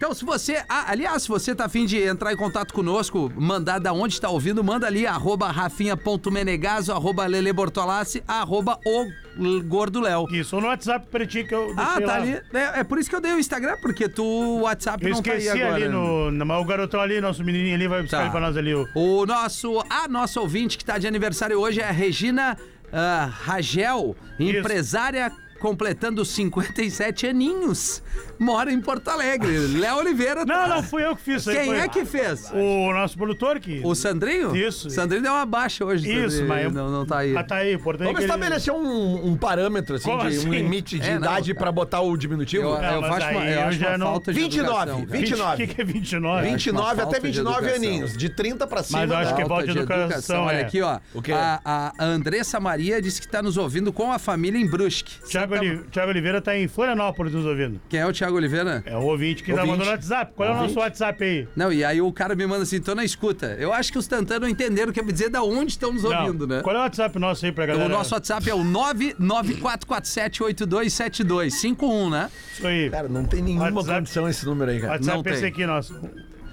Então, 0.03 0.13
se 0.13 0.25
você. 0.25 0.57
ah, 0.69 0.87
aliás, 0.91 1.23
se 1.23 1.29
você 1.29 1.55
tá 1.55 1.67
afim 1.67 1.87
de 1.87 1.97
entrar 1.97 2.33
em 2.33 2.37
contato 2.37 2.75
conosco, 2.75 3.33
mandar 3.37 3.79
da 3.79 3.93
onde 3.93 4.15
está 4.15 4.29
ouvindo, 4.29 4.65
manda 4.65 4.85
ali, 4.85 5.07
arroba 5.07 5.49
rafinha.menegaso, 5.53 6.91
arroba 6.93 7.25
Lele 7.25 7.53
Bortolassi, 7.53 8.21
arroba 8.27 8.81
o 8.85 9.63
Gordo 9.63 10.01
Léo. 10.01 10.27
Isso, 10.33 10.57
ou 10.57 10.61
no 10.63 10.67
WhatsApp 10.67 11.07
pretinho 11.07 11.47
que 11.47 11.55
eu 11.55 11.73
Ah, 11.77 12.01
tá 12.01 12.07
lá. 12.07 12.15
ali. 12.17 12.33
É, 12.53 12.81
é 12.81 12.85
por 12.85 12.99
isso 12.99 13.09
que 13.09 13.15
eu 13.15 13.21
dei 13.21 13.33
o 13.33 13.39
Instagram, 13.39 13.77
porque 13.81 14.09
tu, 14.09 14.25
o 14.25 14.63
WhatsApp 14.63 15.05
Eu 15.07 15.13
não 15.13 15.23
tá 15.23 15.31
aí 15.35 15.39
esqueci 15.39 15.63
agora. 15.63 15.77
ali 15.77 15.89
no, 15.89 16.33
no. 16.33 16.53
O 16.61 16.65
garotão 16.65 17.01
ali, 17.01 17.21
nosso 17.21 17.45
menininho 17.45 17.77
ali, 17.77 17.87
vai 17.87 18.03
buscar 18.03 18.17
Tá. 18.17 18.23
ele 18.25 18.33
pra 18.33 18.41
nós 18.41 18.57
ali. 18.57 18.75
O, 18.75 18.89
O 18.97 19.25
nosso, 19.25 19.85
a 19.89 20.09
nossa 20.09 20.41
ouvinte 20.41 20.77
que 20.77 20.85
tá 20.85 20.99
de 20.99 21.07
aniversário 21.07 21.61
hoje 21.61 21.81
é 21.81 21.85
a 21.89 21.93
Regina 21.93 22.59
ah, 22.93 23.31
Ragel, 23.33 24.17
empresária 24.37 25.31
completando 25.61 26.25
57 26.25 27.25
aninhos. 27.29 28.03
Mora 28.43 28.73
em 28.73 28.81
Porto 28.81 29.09
Alegre. 29.09 29.57
Léo 29.79 29.97
Oliveira. 29.99 30.45
Não, 30.45 30.47
tá- 30.55 30.67
não, 30.69 30.83
fui 30.83 31.05
eu 31.05 31.15
que 31.15 31.23
fiz 31.23 31.43
isso 31.43 31.51
aí. 31.51 31.57
Quem 31.57 31.67
foi 31.67 31.79
é 31.79 31.89
que 31.89 32.05
fez? 32.05 32.51
O 32.53 32.93
nosso 32.93 33.17
produtor 33.17 33.61
que. 33.61 33.81
O 33.85 33.95
Sandrinho? 33.95 34.55
Isso. 34.57 34.89
O 34.89 34.91
Sandrinho 34.91 35.23
deu 35.23 35.33
uma 35.33 35.47
baixa 35.47 35.85
hoje. 35.85 36.11
Isso, 36.13 36.45
mas. 36.45 36.65
eu- 36.65 36.71
Não, 36.73 36.91
não 36.91 37.07
tá 37.07 37.19
aí. 37.19 37.37
Ah, 37.37 37.45
tá 37.45 37.57
aí, 37.57 37.73
importante 37.75 38.07
Vamos 38.07 38.19
que 38.19 38.25
ele- 38.25 38.33
estabelecer 38.33 38.75
um, 38.75 39.27
um 39.29 39.37
parâmetro, 39.37 39.97
assim, 39.97 40.11
de 40.19 40.27
assim? 40.27 40.49
um 40.49 40.53
limite 40.53 40.99
de 40.99 41.07
É, 41.09 41.13
não, 41.13 41.19
idade 41.19 41.53
cara. 41.55 41.65
pra 41.65 41.73
botar 41.73 42.01
o 42.01 42.17
diminutivo? 42.17 42.65
Eu, 42.65 42.71
eu 42.83 43.01
mas 43.01 43.11
faço 43.23 43.31
uma, 43.37 43.45
eu 43.47 43.53
eu 43.53 43.63
acho 43.69 43.79
uma 43.79 43.99
não- 43.99 44.07
falta 44.09 44.33
de 44.33 44.41
29, 44.41 44.71
educação, 44.91 45.07
cara. 45.07 45.19
29. 45.21 45.53
O 45.63 45.67
que, 45.69 45.75
que 45.75 45.81
é 45.81 45.85
29? 45.85 46.49
29 46.49 46.83
uma 46.83 46.93
até 46.93 47.03
falta 47.03 47.21
de 47.21 47.27
29 47.27 47.59
educação. 47.59 47.77
aninhos. 47.89 48.17
De 48.17 48.29
30 48.29 48.67
pra 48.67 48.83
cima. 48.83 48.99
Mas 49.01 49.11
eu 49.11 49.17
acho 49.17 49.35
que 49.37 49.43
é 49.43 49.47
Falta 49.47 49.67
de 49.67 49.79
educação, 49.79 50.45
Olha 50.45 50.57
é. 50.57 50.63
aqui, 50.63 50.81
ó. 50.83 50.99
O 51.15 51.21
quê? 51.23 51.33
A, 51.33 51.93
Andressa 51.99 52.59
Maria 52.59 53.01
disse 53.03 53.21
que 53.21 53.29
tá 53.29 53.43
nos 53.43 53.57
ouvindo 53.57 53.93
com 53.93 54.11
a 54.13 54.19
família 54.19 54.59
em 54.59 54.67
Brusque. 54.69 55.13
Oli- 55.59 55.79
Thiago 55.91 56.11
Oliveira 56.11 56.41
tá 56.41 56.57
em 56.57 56.67
Florianópolis 56.69 57.33
nos 57.35 57.45
ouvindo. 57.45 57.81
Quem 57.89 58.01
é 58.01 58.07
o 58.07 58.13
Thiago 58.33 58.37
Oliveira? 58.39 58.83
É 58.87 58.97
o 58.97 59.03
ouvinte 59.03 59.43
que 59.43 59.53
tá 59.53 59.61
Ouvinte. 59.61 59.71
mandando 59.79 59.85
no 59.87 59.91
WhatsApp. 59.97 60.33
Qual 60.35 60.49
é 60.49 60.53
o 60.53 60.57
nosso 60.57 60.79
WhatsApp 60.79 61.23
aí? 61.25 61.49
Não, 61.55 61.73
e 61.73 61.85
aí 61.85 62.01
o 62.01 62.11
cara 62.13 62.35
me 62.35 62.47
manda 62.47 62.63
assim, 62.63 62.81
tô 62.81 62.95
na 62.95 63.05
escuta. 63.05 63.57
Eu 63.59 63.73
acho 63.73 63.93
que 63.93 63.99
os 63.99 64.07
Tantan 64.07 64.41
não 64.41 64.49
entenderam 64.49 64.91
o 64.91 64.93
que 64.93 65.03
quer 65.03 65.13
dizer 65.13 65.29
da 65.29 65.43
onde 65.43 65.73
estão 65.73 65.93
nos 65.93 66.05
ouvindo, 66.05 66.47
Não. 66.47 66.57
né? 66.57 66.63
Qual 66.63 66.75
é 66.75 66.79
o 66.79 66.83
WhatsApp 66.83 67.19
nosso 67.19 67.45
aí 67.45 67.53
pra 67.53 67.67
galera? 67.67 67.87
O 67.87 67.89
nosso 67.89 68.15
WhatsApp 68.15 68.49
é 68.49 68.55
o 68.55 68.63
994478272. 68.65 71.51
51, 71.51 72.11
né? 72.11 72.31
Isso 72.53 72.67
aí. 72.67 72.91
Cara, 72.91 73.09
não 73.09 73.25
tem 73.25 73.43
nenhuma 73.43 73.65
WhatsApp. 73.71 73.99
condição 73.99 74.29
esse 74.29 74.45
número 74.47 74.71
aí, 74.71 74.81
cara. 74.81 74.93
WhatsApp 74.95 75.23
não 75.25 75.25
é 75.25 75.31
esse 75.35 75.41
tem. 75.43 75.51
aqui, 75.51 75.67
nosso. 75.67 76.01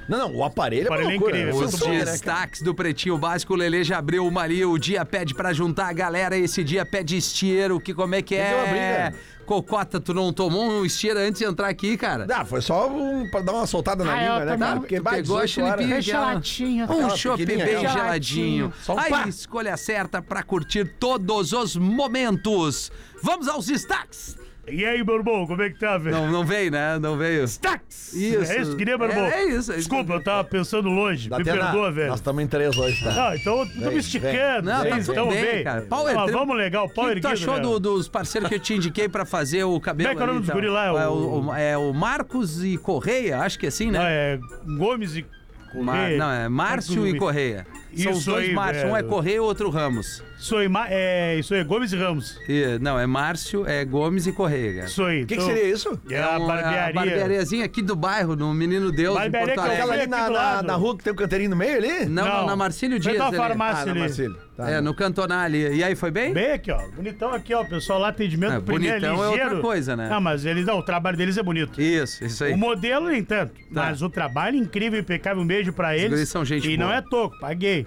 Não, 0.07 0.17
não, 0.17 0.35
o 0.37 0.43
aparelho 0.43 0.87
é 0.87 0.89
uma 0.89 0.95
Aparelho 0.95 1.09
é 1.09 1.11
loucura. 1.19 1.37
incrível, 1.39 1.55
Os 1.65 1.71
Muito 1.71 1.85
bom, 1.85 1.91
né, 1.91 2.03
destaques 2.05 2.61
do 2.63 2.73
Pretinho 2.73 3.15
Básico, 3.15 3.53
o 3.53 3.55
Lelê 3.55 3.83
já 3.83 3.99
abriu 3.99 4.25
uma 4.25 4.41
ali, 4.41 4.65
o 4.65 4.75
dia 4.79 5.05
pede 5.05 5.35
pra 5.35 5.53
juntar 5.53 5.87
a 5.87 5.93
galera, 5.93 6.35
esse 6.35 6.63
dia 6.63 6.83
pede 6.83 7.15
esteiro, 7.15 7.79
que 7.79 7.93
como 7.93 8.15
é 8.15 8.21
que 8.23 8.35
Tem 8.35 8.43
que 8.43 8.53
abrir, 8.59 8.79
é? 8.79 9.11
né? 9.11 9.13
Cocota, 9.53 9.99
tu 9.99 10.13
não 10.13 10.31
tomou 10.31 10.63
um 10.69 10.85
esteiro 10.85 11.17
antes 11.19 11.39
de 11.39 11.45
entrar 11.45 11.69
aqui, 11.69 11.97
cara? 11.97 12.27
Ah, 12.31 12.45
foi 12.45 12.61
só 12.61 12.87
um, 12.87 13.27
pra 13.31 13.41
dar 13.41 13.51
uma 13.53 13.65
soltada 13.65 14.03
na 14.03 14.13
Ah, 14.13 14.21
língua, 14.21 14.45
né, 14.45 14.57
cara? 14.59 14.79
Porque 14.79 14.99
vai 14.99 15.15
Pegou 15.23 15.39
a 15.39 15.41
18 15.45 15.65
horas. 15.65 15.75
chilipinha 15.79 16.01
geladinho. 16.03 16.85
Um 16.91 17.09
chopp 17.17 17.43
bem 17.47 17.57
geladinho. 17.57 17.89
geladinho. 17.91 18.73
Só 18.83 18.93
um 18.93 18.99
A 18.99 19.27
escolha 19.27 19.75
certa 19.75 20.21
pra 20.21 20.43
curtir 20.43 20.85
todos 20.99 21.51
os 21.51 21.75
momentos. 21.75 22.91
Vamos 23.23 23.47
aos 23.47 23.65
destaques. 23.65 24.37
E 24.71 24.85
aí, 24.85 25.03
meu 25.03 25.15
irmão, 25.15 25.45
como 25.47 25.61
é 25.61 25.69
que 25.69 25.79
tá, 25.79 25.97
velho? 25.97 26.15
Não, 26.15 26.31
não 26.31 26.45
veio, 26.45 26.71
né? 26.71 26.97
Não 26.99 27.17
veio. 27.17 27.45
Tax! 27.59 28.13
Isso. 28.13 28.51
É 28.51 28.61
isso, 28.61 28.75
queria, 28.75 28.97
meu 28.97 29.07
irmão? 29.09 29.25
É, 29.25 29.29
é 29.41 29.43
isso, 29.45 29.55
é 29.71 29.75
isso. 29.77 29.89
Desculpa, 29.89 30.13
eu 30.13 30.23
tava 30.23 30.43
pensando 30.43 30.89
longe. 30.89 31.29
Dá 31.29 31.37
Me 31.37 31.41
até 31.43 31.53
na- 31.53 31.65
perdoa, 31.65 31.91
velho. 31.91 32.07
Nós 32.09 32.19
estamos 32.19 32.43
em 32.43 32.47
três 32.47 32.77
hoje, 32.77 33.03
tá? 33.03 33.11
Não, 33.13 33.35
então 33.35 33.59
eu 33.59 33.65
tô 33.67 33.73
Vem, 33.79 33.89
me 33.93 33.97
esticando. 33.99 34.61
Não, 34.69 34.83
tá 34.85 34.97
tudo 34.99 35.13
tão 35.13 35.29
bem, 35.29 35.63
cara. 35.63 35.81
Pau 35.83 36.07
é 36.07 36.15
Ah, 36.15 36.23
tri- 36.23 36.31
vamos 36.33 36.57
legal, 36.57 36.85
O 36.85 36.89
pau 36.89 37.05
que, 37.07 37.15
que 37.15 37.21
tu 37.21 37.27
erguido, 37.27 37.51
achou 37.51 37.55
né? 37.55 37.61
do- 37.61 37.79
dos 37.79 38.07
parceiros 38.07 38.49
que 38.49 38.55
eu 38.55 38.59
te 38.59 38.73
indiquei 38.73 39.07
pra 39.09 39.25
fazer 39.25 39.63
o 39.63 39.79
cabelo? 39.79 40.09
Como 40.09 40.13
é 40.13 40.15
que 40.15 40.21
é 40.21 40.23
o 40.23 40.27
nome 40.27 40.39
dos 40.39 40.49
então? 40.49 40.61
guri 40.61 40.69
lá? 40.71 40.85
É 40.87 41.07
O- 41.07 41.11
o, 41.13 41.45
o- 41.47 41.53
é 41.55 41.77
o 41.77 41.93
Marcos 41.93 42.63
e 42.63 42.77
Correia, 42.77 43.39
acho 43.39 43.57
que 43.59 43.65
é 43.65 43.69
assim, 43.69 43.91
Não, 43.91 43.99
né? 43.99 44.05
é 44.35 44.39
Gomes 44.77 45.15
e 45.15 45.25
Correia. 45.71 46.17
não, 46.17 46.31
é 46.31 46.49
Márcio 46.49 47.07
e 47.07 47.17
Correia. 47.17 47.65
São 47.95 48.11
os 48.13 48.25
dois 48.25 48.49
aí, 48.49 48.53
Márcio. 48.55 48.87
Um 48.87 48.95
é. 48.95 49.03
Correia 49.03 49.35
e 49.37 49.39
outro 49.39 49.69
Ramos. 49.69 50.23
Aí, 50.57 50.67
Ma- 50.69 50.87
é, 50.89 51.35
isso 51.37 51.53
aí, 51.53 51.63
Gomes 51.63 51.91
e 51.91 51.97
Ramos. 51.97 52.39
E- 52.47 52.79
não, 52.79 52.97
é 52.97 53.05
Márcio, 53.05 53.67
é 53.67 53.83
Gomes 53.83 54.25
e 54.25 54.31
Correia, 54.31 54.85
aí. 54.85 55.23
O 55.23 55.25
que, 55.25 55.25
que 55.25 55.33
então- 55.35 55.45
seria 55.47 55.69
isso? 55.69 55.99
É 56.09 56.21
a 56.21 56.37
um- 56.39 56.47
barbearia. 56.47 56.85
a 56.87 56.93
barbeariazinha 56.93 57.65
aqui 57.65 57.81
do 57.81 57.95
bairro, 57.95 58.35
no 58.35 58.53
Menino 58.53 58.91
Deus, 58.91 59.15
Barbearia 59.15 59.53
que 59.53 59.59
eu 59.59 59.63
Aquela 59.63 59.93
ali 59.93 60.07
na, 60.07 60.29
na, 60.29 60.63
na 60.63 60.75
rua 60.75 60.97
que 60.97 61.03
tem 61.03 61.11
um 61.11 61.15
canteirinho 61.15 61.49
no 61.51 61.55
meio 61.55 61.77
ali? 61.77 62.05
Não, 62.05 62.25
não, 62.25 62.37
Não. 62.39 62.45
na 62.47 62.55
Marcílio 62.55 62.97
Dias. 62.99 63.19
à 63.19 63.27
ali. 63.27 63.37
farmácia. 63.37 63.81
Ah, 63.83 63.85
na 63.85 63.91
ali. 63.91 63.99
Marcílio. 63.99 64.37
Tá. 64.55 64.69
É, 64.71 64.81
no 64.81 64.93
Cantonar 64.93 65.45
ali. 65.45 65.75
E 65.75 65.83
aí, 65.83 65.95
foi 65.95 66.11
bem? 66.11 66.33
Bem 66.33 66.51
aqui, 66.51 66.71
ó. 66.71 66.81
Bonitão 66.95 67.33
aqui, 67.33 67.53
ó. 67.53 67.61
O 67.61 67.69
pessoal 67.69 67.99
lá, 67.99 68.09
atendimento 68.09 68.53
É, 68.53 68.59
primeiro, 68.59 68.99
bonitão 68.99 69.23
é 69.23 69.27
ligeiro. 69.29 69.49
outra 69.49 69.61
coisa, 69.61 69.95
né? 69.95 70.09
Não, 70.09 70.19
mas 70.21 70.45
eles, 70.45 70.65
não, 70.65 70.79
o 70.79 70.83
trabalho 70.83 71.15
deles 71.17 71.37
é 71.37 71.43
bonito. 71.43 71.79
Isso, 71.81 72.23
isso 72.25 72.43
aí. 72.43 72.53
O 72.53 72.57
modelo, 72.57 73.07
nem 73.09 73.23
tanto. 73.23 73.53
Tá. 73.53 73.59
Mas 73.71 74.01
o 74.01 74.09
trabalho 74.09 74.57
incrível, 74.57 74.99
impecável. 74.99 75.41
Um 75.41 75.47
beijo 75.47 75.71
pra 75.73 75.95
eles. 75.97 76.09
guris 76.09 76.29
são 76.29 76.43
gente 76.43 76.69
E 76.69 76.75
boa. 76.77 76.89
não 76.89 76.93
é 76.95 77.01
toco, 77.01 77.37
paguei. 77.39 77.85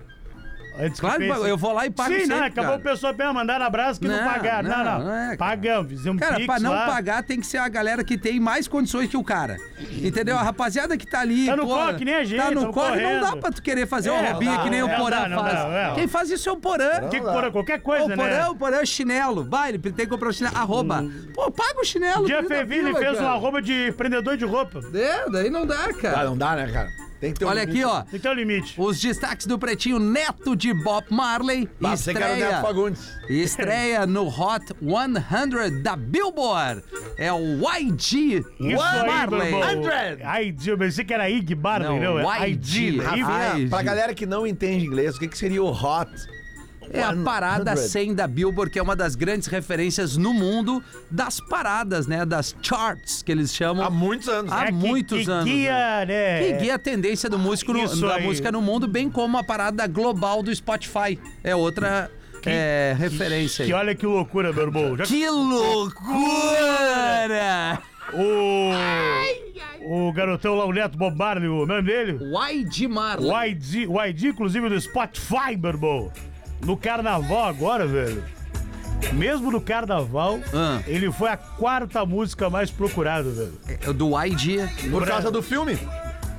Antes 0.79 0.99
que 0.99 1.07
Claro, 1.07 1.19
pense- 1.21 1.49
eu 1.49 1.57
vou 1.59 1.73
lá 1.73 1.85
e 1.87 1.91
pago 1.91 2.09
Sim, 2.15 2.21
não, 2.27 2.37
sempre, 2.37 2.45
acabou 2.47 2.71
cara. 2.71 2.77
o 2.79 2.83
pessoal 2.83 3.13
bem 3.13 3.33
mandar 3.33 3.61
abraço 3.61 4.01
que 4.01 4.09
não, 4.09 4.17
Não, 4.17 4.33
pagaram. 4.33 4.69
Não, 4.71 4.79
não, 4.79 4.85
não. 4.99 5.05
não 5.07 5.15
é, 5.15 5.25
cara. 5.27 5.37
Pagamos, 5.37 5.91
fizemos 5.93 6.19
Cara, 6.21 6.35
pix 6.37 6.47
pra 6.47 6.59
não 6.61 6.71
lá. 6.73 6.87
pagar 6.87 7.23
tem 7.23 7.39
que 7.39 7.47
ser 7.47 7.59
a 7.59 7.69
galera 7.69 8.03
que 8.03 8.17
tem 8.17 8.41
mais 8.41 8.67
condições 8.67 9.09
que 9.11 9.17
o 9.17 9.23
cara. 9.23 9.59
Entendeu? 10.03 10.37
A 10.37 10.43
rapaziada 10.43 10.97
que 10.97 11.07
tá 11.07 11.21
ali. 11.21 11.45
Tá 11.47 11.57
no 11.57 11.67
corre 11.67 11.95
que 11.95 12.05
nem 12.07 12.15
a 12.15 12.25
gente, 12.25 12.41
Tá 12.43 12.51
no 12.51 12.73
corre, 12.73 13.03
não 13.03 13.21
dá 13.21 13.37
pra 13.37 13.51
tu 13.53 13.63
querer 13.63 13.87
fazer 13.87 14.09
É, 14.09 14.13
uma 14.13 14.31
roubinha 14.31 14.55
não 14.57 14.65
que 14.65 14.71
nem 14.71 14.81
dá, 14.81 14.87
o 14.87 14.97
Porã 14.97 15.29
faz. 15.31 15.59
é. 15.75 15.93
Quem 15.95 16.09
faz 16.09 16.31
isso 16.31 16.49
é 16.49 16.53
o 16.53 16.57
Porã. 16.57 17.09
Que 17.11 17.21
pôr 17.21 17.53
qualquer 17.53 17.81
coisa, 17.83 18.05
o 18.05 18.09
né? 18.09 18.17
Porã, 18.17 18.49
o 18.51 18.57
Porã 18.57 18.77
é 18.79 18.87
chinelo. 18.87 19.45
Vai, 19.45 19.69
ele 19.71 19.79
tem 19.79 19.93
que 19.93 20.07
comprar 20.07 20.31
o 20.31 20.33
chinelo. 20.33 20.57
Arroba. 20.57 21.05
Pô, 21.35 21.51
paga 21.51 21.81
o 21.81 21.85
chinelo. 21.85 22.25
Dia 22.27 22.39
30 22.43 22.55
Feville 22.55 22.95
fez 22.95 23.21
um 23.21 23.27
arroba 23.29 23.61
de 23.61 23.93
prendedor 23.93 24.37
de 24.39 24.45
roupa. 24.47 24.81
É, 24.95 25.29
daí 25.31 25.51
não 25.51 25.67
dá, 25.67 25.85
Ah, 25.85 25.93
cara. 25.95 26.25
não 26.25 26.37
dá, 26.37 26.57
né, 26.57 26.67
cara? 26.73 26.89
Tem 27.23 27.33
que 27.33 27.39
ter 27.39 27.45
um 27.45 27.49
Olha 27.51 27.61
limite. 27.61 27.79
aqui, 27.85 27.85
ó. 27.89 28.01
Tem 28.03 28.11
que 28.11 28.19
ter 28.19 28.29
um 28.31 28.35
limite. 28.35 28.75
Os 28.77 29.01
destaques 29.01 29.47
do 29.47 29.57
Pretinho 29.57 30.01
Neto 30.01 30.57
de 30.57 30.75
Bob 30.75 31.07
Marley 31.09 31.69
Bah, 31.81 31.97
você 31.97 32.13
que 32.13 32.21
era 32.21 32.33
o 32.33 32.37
Neto 32.37 32.43
estreia, 32.47 32.61
Fagundes. 32.61 33.09
estreia 33.31 34.07
no 34.09 34.27
Hot 34.27 34.67
100 34.83 35.83
da 35.83 35.95
Billboard. 35.95 36.83
É 37.17 37.33
o 37.33 37.61
YG 37.79 38.45
Isso 38.59 38.83
aí, 38.83 39.07
Marley. 39.07 39.53
meu 39.53 39.61
irmão. 39.61 39.85
100. 40.19 40.49
ID, 40.49 40.67
eu 40.67 40.79
pensei 40.79 41.05
que 41.05 41.15
era 41.15 41.31
Ig 41.31 41.55
Barley, 41.55 41.89
Não, 42.01 42.15
não, 42.21 42.33
é 42.33 42.49
YG, 42.51 42.89
ID. 42.89 43.01
Rafinha. 43.01 43.27
Ai, 43.29 43.67
pra 43.67 43.83
galera 43.83 44.13
que 44.15 44.27
não 44.27 44.45
entende 44.45 44.85
inglês, 44.85 45.15
o 45.15 45.21
que, 45.21 45.29
que 45.29 45.39
seria 45.39 45.63
o 45.63 45.71
hot? 45.71 46.11
É 46.93 47.03
a 47.03 47.15
parada 47.17 47.75
100. 47.77 47.89
100 47.89 48.15
da 48.15 48.27
Billboard, 48.27 48.71
que 48.71 48.79
é 48.79 48.83
uma 48.83 48.95
das 48.95 49.15
grandes 49.15 49.49
referências 49.49 50.17
no 50.17 50.33
mundo 50.35 50.83
das 51.11 51.41
paradas, 51.41 52.07
né? 52.07 52.25
Das 52.27 52.55
charts, 52.63 53.23
que 53.23 53.33
eles 53.33 53.55
chamam. 53.55 53.85
Há 53.85 53.91
muitos 53.91 54.29
anos. 54.29 54.53
Há 54.53 54.65
É 54.65 54.67
que- 54.67 54.73
muitos 54.73 55.25
que 55.25 55.31
anos. 55.31 55.45
Guia, 55.45 56.05
né? 56.07 56.39
Que 56.45 56.53
guia 56.59 56.75
a 56.75 56.79
tendência 56.79 57.31
do 57.31 57.39
músico 57.39 57.73
no- 57.73 58.01
da 58.01 58.17
aí. 58.17 58.25
música 58.25 58.53
no 58.53 58.61
mundo, 58.61 58.87
bem 58.87 59.09
como 59.11 59.39
a 59.39 59.45
parada 59.45 59.87
global 59.87 60.43
do 60.43 60.55
Spotify. 60.55 61.19
É 61.43 61.57
outra 61.57 62.11
é, 62.45 62.95
referência 62.99 63.65
Que 63.65 63.73
aí. 63.73 63.79
olha 63.79 63.95
que 63.95 64.05
loucura, 64.05 64.53
meu 64.53 64.65
irmão. 64.65 64.97
Já 64.97 65.05
Que 65.05 65.29
loucura! 66.53 67.81
o, 68.13 70.09
o 70.09 70.13
garotão 70.13 70.55
lá, 70.57 70.65
o 70.67 70.73
Neto 70.73 70.99
Bob 70.99 71.17
Marley, 71.17 71.49
o 71.49 71.65
nome 71.67 71.83
dele? 71.83 72.19
YG 72.53 72.89
Marley. 72.89 73.31
O 73.31 73.45
ID, 73.45 73.87
o 73.89 74.03
ID, 74.05 74.25
inclusive, 74.25 74.69
do 74.69 74.81
Spotify, 74.81 75.57
meu 75.59 75.71
irmão. 75.71 76.13
No 76.65 76.77
carnaval 76.77 77.45
agora, 77.45 77.87
velho. 77.87 78.23
Mesmo 79.13 79.51
no 79.51 79.61
carnaval, 79.61 80.39
Ah. 80.55 80.81
ele 80.87 81.11
foi 81.11 81.29
a 81.29 81.37
quarta 81.37 82.05
música 82.07 82.49
mais 82.49 82.71
procurada, 82.71 83.29
velho. 83.31 83.53
É, 83.69 83.93
Do 83.93 84.11
YG. 84.17 84.59
Por 84.91 85.05
causa 85.07 85.31
do 85.31 85.43
filme? 85.43 85.77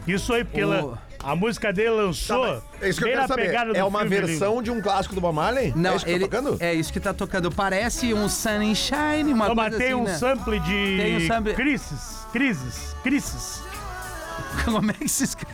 Isso 0.07 0.33
aí, 0.33 0.43
porque 0.45 0.63
O- 0.63 0.73
ela- 0.73 0.97
a 1.21 1.35
música 1.35 1.71
dele 1.73 1.89
lançou 1.91 2.61
É 2.81 2.89
isso 2.89 2.99
que 2.99 3.03
eu 3.03 3.07
bem 3.07 3.13
quero 3.15 3.21
na 3.21 3.27
saber. 3.27 3.41
pegada 3.47 3.73
do 3.73 3.77
É 3.77 3.83
uma 3.83 3.99
filme 3.99 4.17
ali. 4.17 4.25
versão 4.27 4.63
de 4.63 4.71
um 4.71 4.81
clássico 4.81 5.13
do 5.13 5.19
Bob 5.21 5.35
Marley? 5.35 5.73
Não, 5.75 5.91
é 5.91 5.95
isso 5.97 6.05
que 6.05 6.11
ele, 6.11 6.27
tá 6.27 6.37
tocando? 6.37 6.57
é 6.63 6.73
isso 6.73 6.93
que 6.93 6.99
tá 7.01 7.13
tocando. 7.13 7.51
Parece 7.51 8.13
um 8.13 8.29
Sunshine, 8.29 9.33
uma 9.33 9.49
Não, 9.49 9.55
coisa 9.55 9.69
mas 9.71 9.77
tem 9.77 9.87
assim, 9.87 9.93
um 9.95 10.03
né? 10.05 10.13
sample 10.17 10.59
de 10.61 10.97
Tem 11.01 11.17
um 11.17 11.27
sample- 11.27 11.53
crises, 11.53 12.25
crises, 12.31 12.95
crises, 13.03 13.61
Como 14.65 14.89
é 14.89 14.93
que 14.93 15.09
se 15.09 15.25
escreve? 15.25 15.53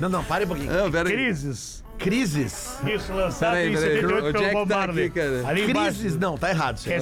Não, 0.00 0.08
não, 0.08 0.24
pare 0.24 0.44
um 0.44 0.48
pouquinho. 0.48 0.70
Ah, 0.86 0.90
pera 0.90 1.08
aí. 1.08 1.14
crises. 1.14 1.81
Crises. 2.02 2.76
Isso, 2.86 3.12
lançado 3.12 3.52
Peraí, 3.52 3.70
em 3.70 3.74
peraí. 3.74 3.94
78 4.00 4.24
Onde 4.26 4.32
pelo 4.32 4.44
é 4.44 4.48
que 4.48 4.54
Bob 4.54 4.68
tá 4.68 4.76
Marley. 4.78 5.06
aqui? 5.06 5.20
Ali 5.20 5.70
embaixo. 5.70 5.98
Crises, 5.98 6.18
não, 6.18 6.36
tá 6.38 6.50
errado. 6.50 6.80
É. 6.86 7.00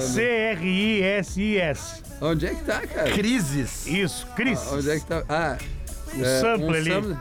C-R-I-S-I-S. 0.91 2.03
Onde 2.21 2.45
é 2.45 2.49
que 2.53 2.63
tá, 2.63 2.81
cara? 2.87 3.11
Crises. 3.11 3.87
Isso, 3.87 4.27
crises. 4.35 4.71
Onde 4.71 4.89
é 4.91 4.99
que 4.99 5.05
tá? 5.05 5.23
Ah, 5.27 5.57
O 6.13 6.25
sample 6.41 6.77
ali. 6.77 6.91
sample. 6.91 7.17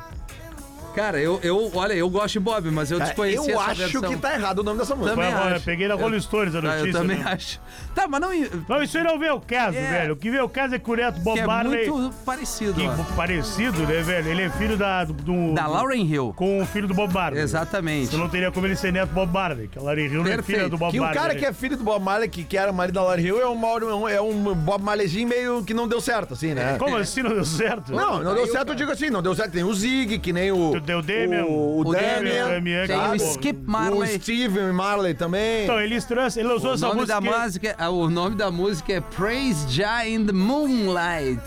Cara, 0.94 1.20
eu, 1.20 1.38
eu, 1.42 1.70
olha, 1.74 1.92
eu 1.94 2.08
gosto 2.10 2.32
de 2.34 2.40
Bob, 2.40 2.70
mas 2.70 2.90
eu 2.90 2.98
Cara, 2.98 3.08
desconheci 3.10 3.50
eu 3.50 3.60
acho 3.60 3.74
versão. 3.80 4.02
que 4.02 4.16
tá 4.16 4.34
errado 4.34 4.58
o 4.58 4.62
nome 4.62 4.78
dessa 4.80 4.94
música. 4.94 5.14
Também 5.16 5.32
acho. 5.32 5.64
peguei 5.64 5.86
na 5.88 5.94
Rolling 5.94 6.20
Stones 6.20 6.54
a 6.54 6.58
Ah, 6.58 6.62
notícia. 6.62 6.86
eu 6.88 6.92
também 6.92 7.18
né? 7.18 7.24
acho. 7.32 7.60
Tá, 7.94 8.08
mas 8.08 8.20
não... 8.20 8.30
Não, 8.68 8.82
isso 8.82 8.98
aí 8.98 9.04
não 9.04 9.18
vê 9.18 9.30
o 9.30 9.40
caso, 9.40 9.76
É. 9.76 9.90
velho. 9.90 10.14
O 10.14 10.16
que 10.16 10.30
vê 10.30 10.40
o 10.40 10.48
caso 10.48 10.74
é 10.74 10.78
que 10.78 10.90
o 10.90 10.94
Neto 10.96 11.20
Bob 11.20 11.34
Que 11.36 11.40
é 11.40 11.46
Marley, 11.46 11.88
muito 11.90 12.14
parecido, 12.24 12.74
que 12.74 12.86
ó. 12.86 12.92
parecido, 13.16 13.82
né, 13.86 14.00
velho? 14.02 14.28
Ele 14.30 14.42
é 14.42 14.50
filho 14.50 14.76
da, 14.76 15.04
do, 15.04 15.12
do- 15.12 15.54
Da 15.54 15.66
Lauren 15.66 16.02
Hill. 16.04 16.32
com 16.36 16.60
o 16.60 16.66
filho 16.66 16.88
do 16.88 16.94
Bob 16.94 17.12
Marley. 17.14 17.40
Exatamente. 17.42 18.08
Você 18.10 18.16
não 18.16 18.28
teria 18.28 18.50
como 18.50 18.66
ele 18.66 18.76
ser 18.76 18.92
neto 18.92 19.08
do 19.10 19.14
Bob 19.14 19.32
Marley, 19.32 19.68
que 19.68 19.78
a 19.78 19.82
Larry 19.82 20.06
Hill 20.06 20.12
não 20.14 20.20
é 20.20 20.24
filha 20.24 20.36
Perfeito. 20.42 20.68
do 20.70 20.78
Bob 20.78 20.90
Que 20.92 20.98
o 20.98 21.02
Marley. 21.02 21.20
cara 21.20 21.34
que 21.34 21.46
é 21.46 21.52
filho 21.52 21.76
do 21.76 21.84
Bob 21.84 22.02
Marley, 22.04 22.28
que, 22.28 22.44
que 22.44 22.56
era 22.58 22.70
o 22.70 22.74
marido 22.74 22.94
da 22.96 23.02
Lauren 23.02 23.22
Hill, 23.22 23.40
é 23.40 23.46
um, 23.48 23.54
Mauro- 23.54 24.08
é 24.08 24.20
um 24.20 24.54
Bob 24.54 24.82
Marleyzinho 24.82 25.28
meio 25.28 25.62
que 25.64 25.72
não 25.74 25.86
deu 25.86 26.00
certo, 26.00 26.34
assim, 26.34 26.52
né? 26.54 26.76
Como 26.78 26.96
assim 26.96 27.22
não 27.22 27.30
deu 27.30 27.44
certo? 27.44 27.92
Não, 27.92 28.22
não 28.22 28.34
deu 28.34 28.46
certo, 28.46 28.68
eu 28.70 28.74
digo 28.74 28.90
assim, 28.90 29.10
não 29.10 29.22
deu 29.22 29.34
certo. 29.34 29.52
Tem 29.52 29.62
o 29.64 29.72
Zig, 29.74 30.18
que 30.18 30.32
nem 30.32 30.50
o. 30.50 30.79
Deu 30.84 30.98
o 30.98 31.02
Damian. 31.02 31.44
O, 31.44 31.50
o 31.50 31.80
O 31.80 31.92
Damian. 31.92 32.48
Damian, 32.48 32.86
Tem 32.86 32.96
claro. 32.96 33.12
o 33.12 33.16
Skip 33.16 33.58
O 33.66 33.70
Marley. 33.70 34.18
Steven 34.20 34.72
Marley 34.72 35.14
também. 35.14 35.64
Então, 35.64 35.80
ele, 35.80 35.94
estreou, 35.96 36.26
ele 36.36 36.48
lançou 36.48 36.70
O 36.70 36.74
essa 36.74 36.86
nome, 36.86 37.00
música. 37.00 37.20
da 37.20 37.38
música, 37.38 37.74
ah, 37.78 37.90
o 37.90 38.10
nome 38.10 38.36
da 38.36 38.50
música 38.50 38.92
é 38.94 39.00
Praise 39.00 39.66
Jah 39.68 40.06
in 40.08 40.26
the 40.26 40.32
Moonlight. 40.32 41.42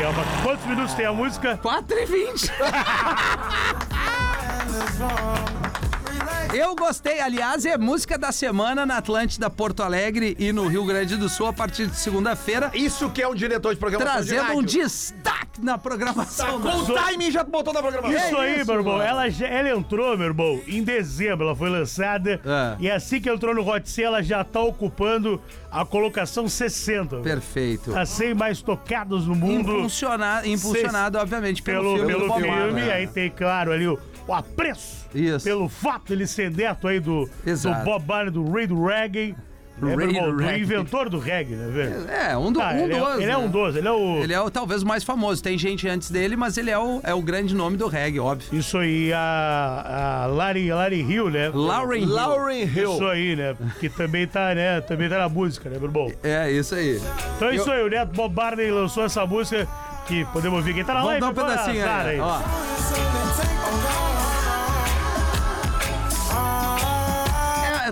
é 0.00 0.08
uma- 0.08 0.24
Quantos 0.42 0.66
minutos 0.66 0.94
tem 0.94 1.06
a 1.06 1.12
música? 1.12 1.58
4 1.62 1.98
e 1.98 2.06
20. 2.06 2.50
Eu 6.52 6.74
gostei, 6.74 7.20
aliás, 7.20 7.64
é 7.64 7.78
música 7.78 8.18
da 8.18 8.32
semana 8.32 8.84
na 8.84 8.96
Atlântida 8.96 9.48
Porto 9.48 9.82
Alegre 9.84 10.36
e 10.38 10.52
no 10.52 10.66
Rio 10.66 10.84
Grande 10.84 11.16
do 11.16 11.28
Sul 11.28 11.46
a 11.46 11.52
partir 11.52 11.86
de 11.86 11.96
segunda-feira, 11.96 12.72
Isso 12.74 13.08
que 13.10 13.22
é 13.22 13.28
um 13.28 13.34
diretor 13.34 13.72
de 13.72 13.78
programação 13.78 14.20
de 14.20 14.28
trazendo 14.28 14.52
um 14.52 14.60
rádio. 14.60 14.80
destaque 14.80 15.60
na 15.62 15.78
programação. 15.78 16.60
Com 16.60 16.68
o 16.68 16.94
timing 16.94 17.30
já 17.30 17.44
botou 17.44 17.72
na 17.72 17.80
programação. 17.80 18.18
Isso 18.18 18.36
aí, 18.36 18.56
isso, 18.56 18.66
meu 18.66 18.80
irmão. 18.80 19.00
Ela, 19.00 19.26
ela 19.28 19.70
entrou, 19.70 20.16
meu 20.16 20.26
irmão, 20.26 20.60
em 20.66 20.82
dezembro. 20.82 21.46
Ela 21.46 21.54
foi 21.56 21.70
lançada. 21.70 22.40
É. 22.44 22.76
E 22.80 22.90
assim 22.90 23.20
que 23.20 23.30
entrou 23.30 23.54
no 23.54 23.66
Hot 23.68 23.88
100, 23.88 24.04
ela 24.04 24.22
já 24.22 24.42
tá 24.42 24.60
ocupando 24.60 25.40
a 25.70 25.84
colocação 25.84 26.48
60. 26.48 27.10
velho. 27.16 27.22
Perfeito. 27.22 27.96
As 27.96 28.08
100 28.08 28.34
mais 28.34 28.60
tocadas 28.60 29.24
no 29.24 29.36
mundo. 29.36 29.70
Impulsionado, 29.72 30.48
impulsionado 30.48 31.18
obviamente, 31.18 31.62
pelo, 31.62 31.82
pelo, 31.82 31.96
filme 31.96 32.12
pelo 32.12 32.22
do 32.22 32.28
Bob 32.28 32.42
filme, 32.42 32.56
Marley. 32.56 32.90
aí 32.90 33.06
tem, 33.06 33.30
claro, 33.30 33.70
ali 33.72 33.86
o, 33.86 33.96
o 34.30 34.34
apreço 34.34 35.06
Isso. 35.14 35.44
pelo 35.44 35.68
fato 35.68 36.06
de 36.08 36.12
ele 36.14 36.26
ser 36.26 36.50
neto 36.50 36.86
aí 36.86 37.00
do, 37.00 37.28
do. 37.44 37.84
Bob 37.84 38.04
Marley, 38.06 38.30
do 38.30 38.50
rei 38.52 38.66
do 38.66 38.84
reggae, 38.86 39.34
né, 39.78 39.88
Rei 39.88 39.96
meu 39.96 40.08
irmão, 40.10 40.36
do 40.36 40.42
reggae. 40.42 40.60
inventor 40.62 41.08
do 41.08 41.18
reggae, 41.18 41.54
né, 41.54 41.68
velho? 41.70 42.10
É, 42.10 42.36
um, 42.36 42.52
do, 42.52 42.60
Ah, 42.60 42.72
um 42.72 42.84
ele, 42.84 42.94
dos. 42.98 43.08
é, 43.08 43.14
ele 43.14 43.24
é 43.24 43.26
né? 43.28 43.36
um 43.38 43.48
dos, 43.48 43.76
ele 43.76 43.88
é 43.88 43.90
o... 43.90 44.16
Ele 44.22 44.32
é 44.34 44.40
o, 44.40 44.50
talvez 44.50 44.82
o 44.82 44.86
mais 44.86 45.02
famoso. 45.02 45.42
Tem 45.42 45.56
gente 45.58 45.88
antes 45.88 46.10
dele, 46.10 46.36
mas 46.36 46.58
ele 46.58 46.70
é 46.70 46.78
o, 46.78 47.00
é 47.02 47.14
o 47.14 47.20
grande 47.22 47.54
nome 47.54 47.76
do 47.78 47.88
reggae, 47.88 48.20
óbvio. 48.20 48.46
Isso 48.56 48.76
aí, 48.78 49.10
a, 49.12 50.22
a 50.24 50.26
Larry, 50.26 50.70
Larry 50.70 51.00
Hill, 51.00 51.30
né? 51.30 51.50
Lauren 51.52 52.00
Hill. 52.02 52.08
Lauren 52.08 52.62
Hill. 52.64 52.92
Isso 52.94 53.06
aí, 53.06 53.34
né? 53.36 53.56
Que 53.80 53.88
também 53.88 54.26
tá, 54.26 54.54
né? 54.54 54.80
Também 54.82 55.08
tá 55.08 55.18
na 55.18 55.28
música, 55.28 55.68
né, 55.70 55.78
meu 55.78 55.88
irmão? 55.88 56.12
É, 56.22 56.50
isso 56.52 56.74
aí. 56.74 57.00
Então 57.36 57.48
é 57.48 57.56
isso 57.56 57.70
aí, 57.70 57.82
o 57.82 57.88
Neto 57.88 58.12
Bob 58.14 58.34
Marley 58.34 58.70
lançou 58.70 59.04
essa 59.04 59.24
música 59.26 59.66
que 60.06 60.24
podemos 60.26 60.58
ouvir. 60.58 60.74
Quem 60.74 60.84
tá 60.84 60.92
na 60.94 61.00
Vamos 61.00 61.20
live 61.20 61.34
dar 61.34 61.42
um 61.42 61.46
pedacinho 61.48 61.82
azar 61.82 62.06
aí. 62.06 62.20
Ó. 62.20 64.09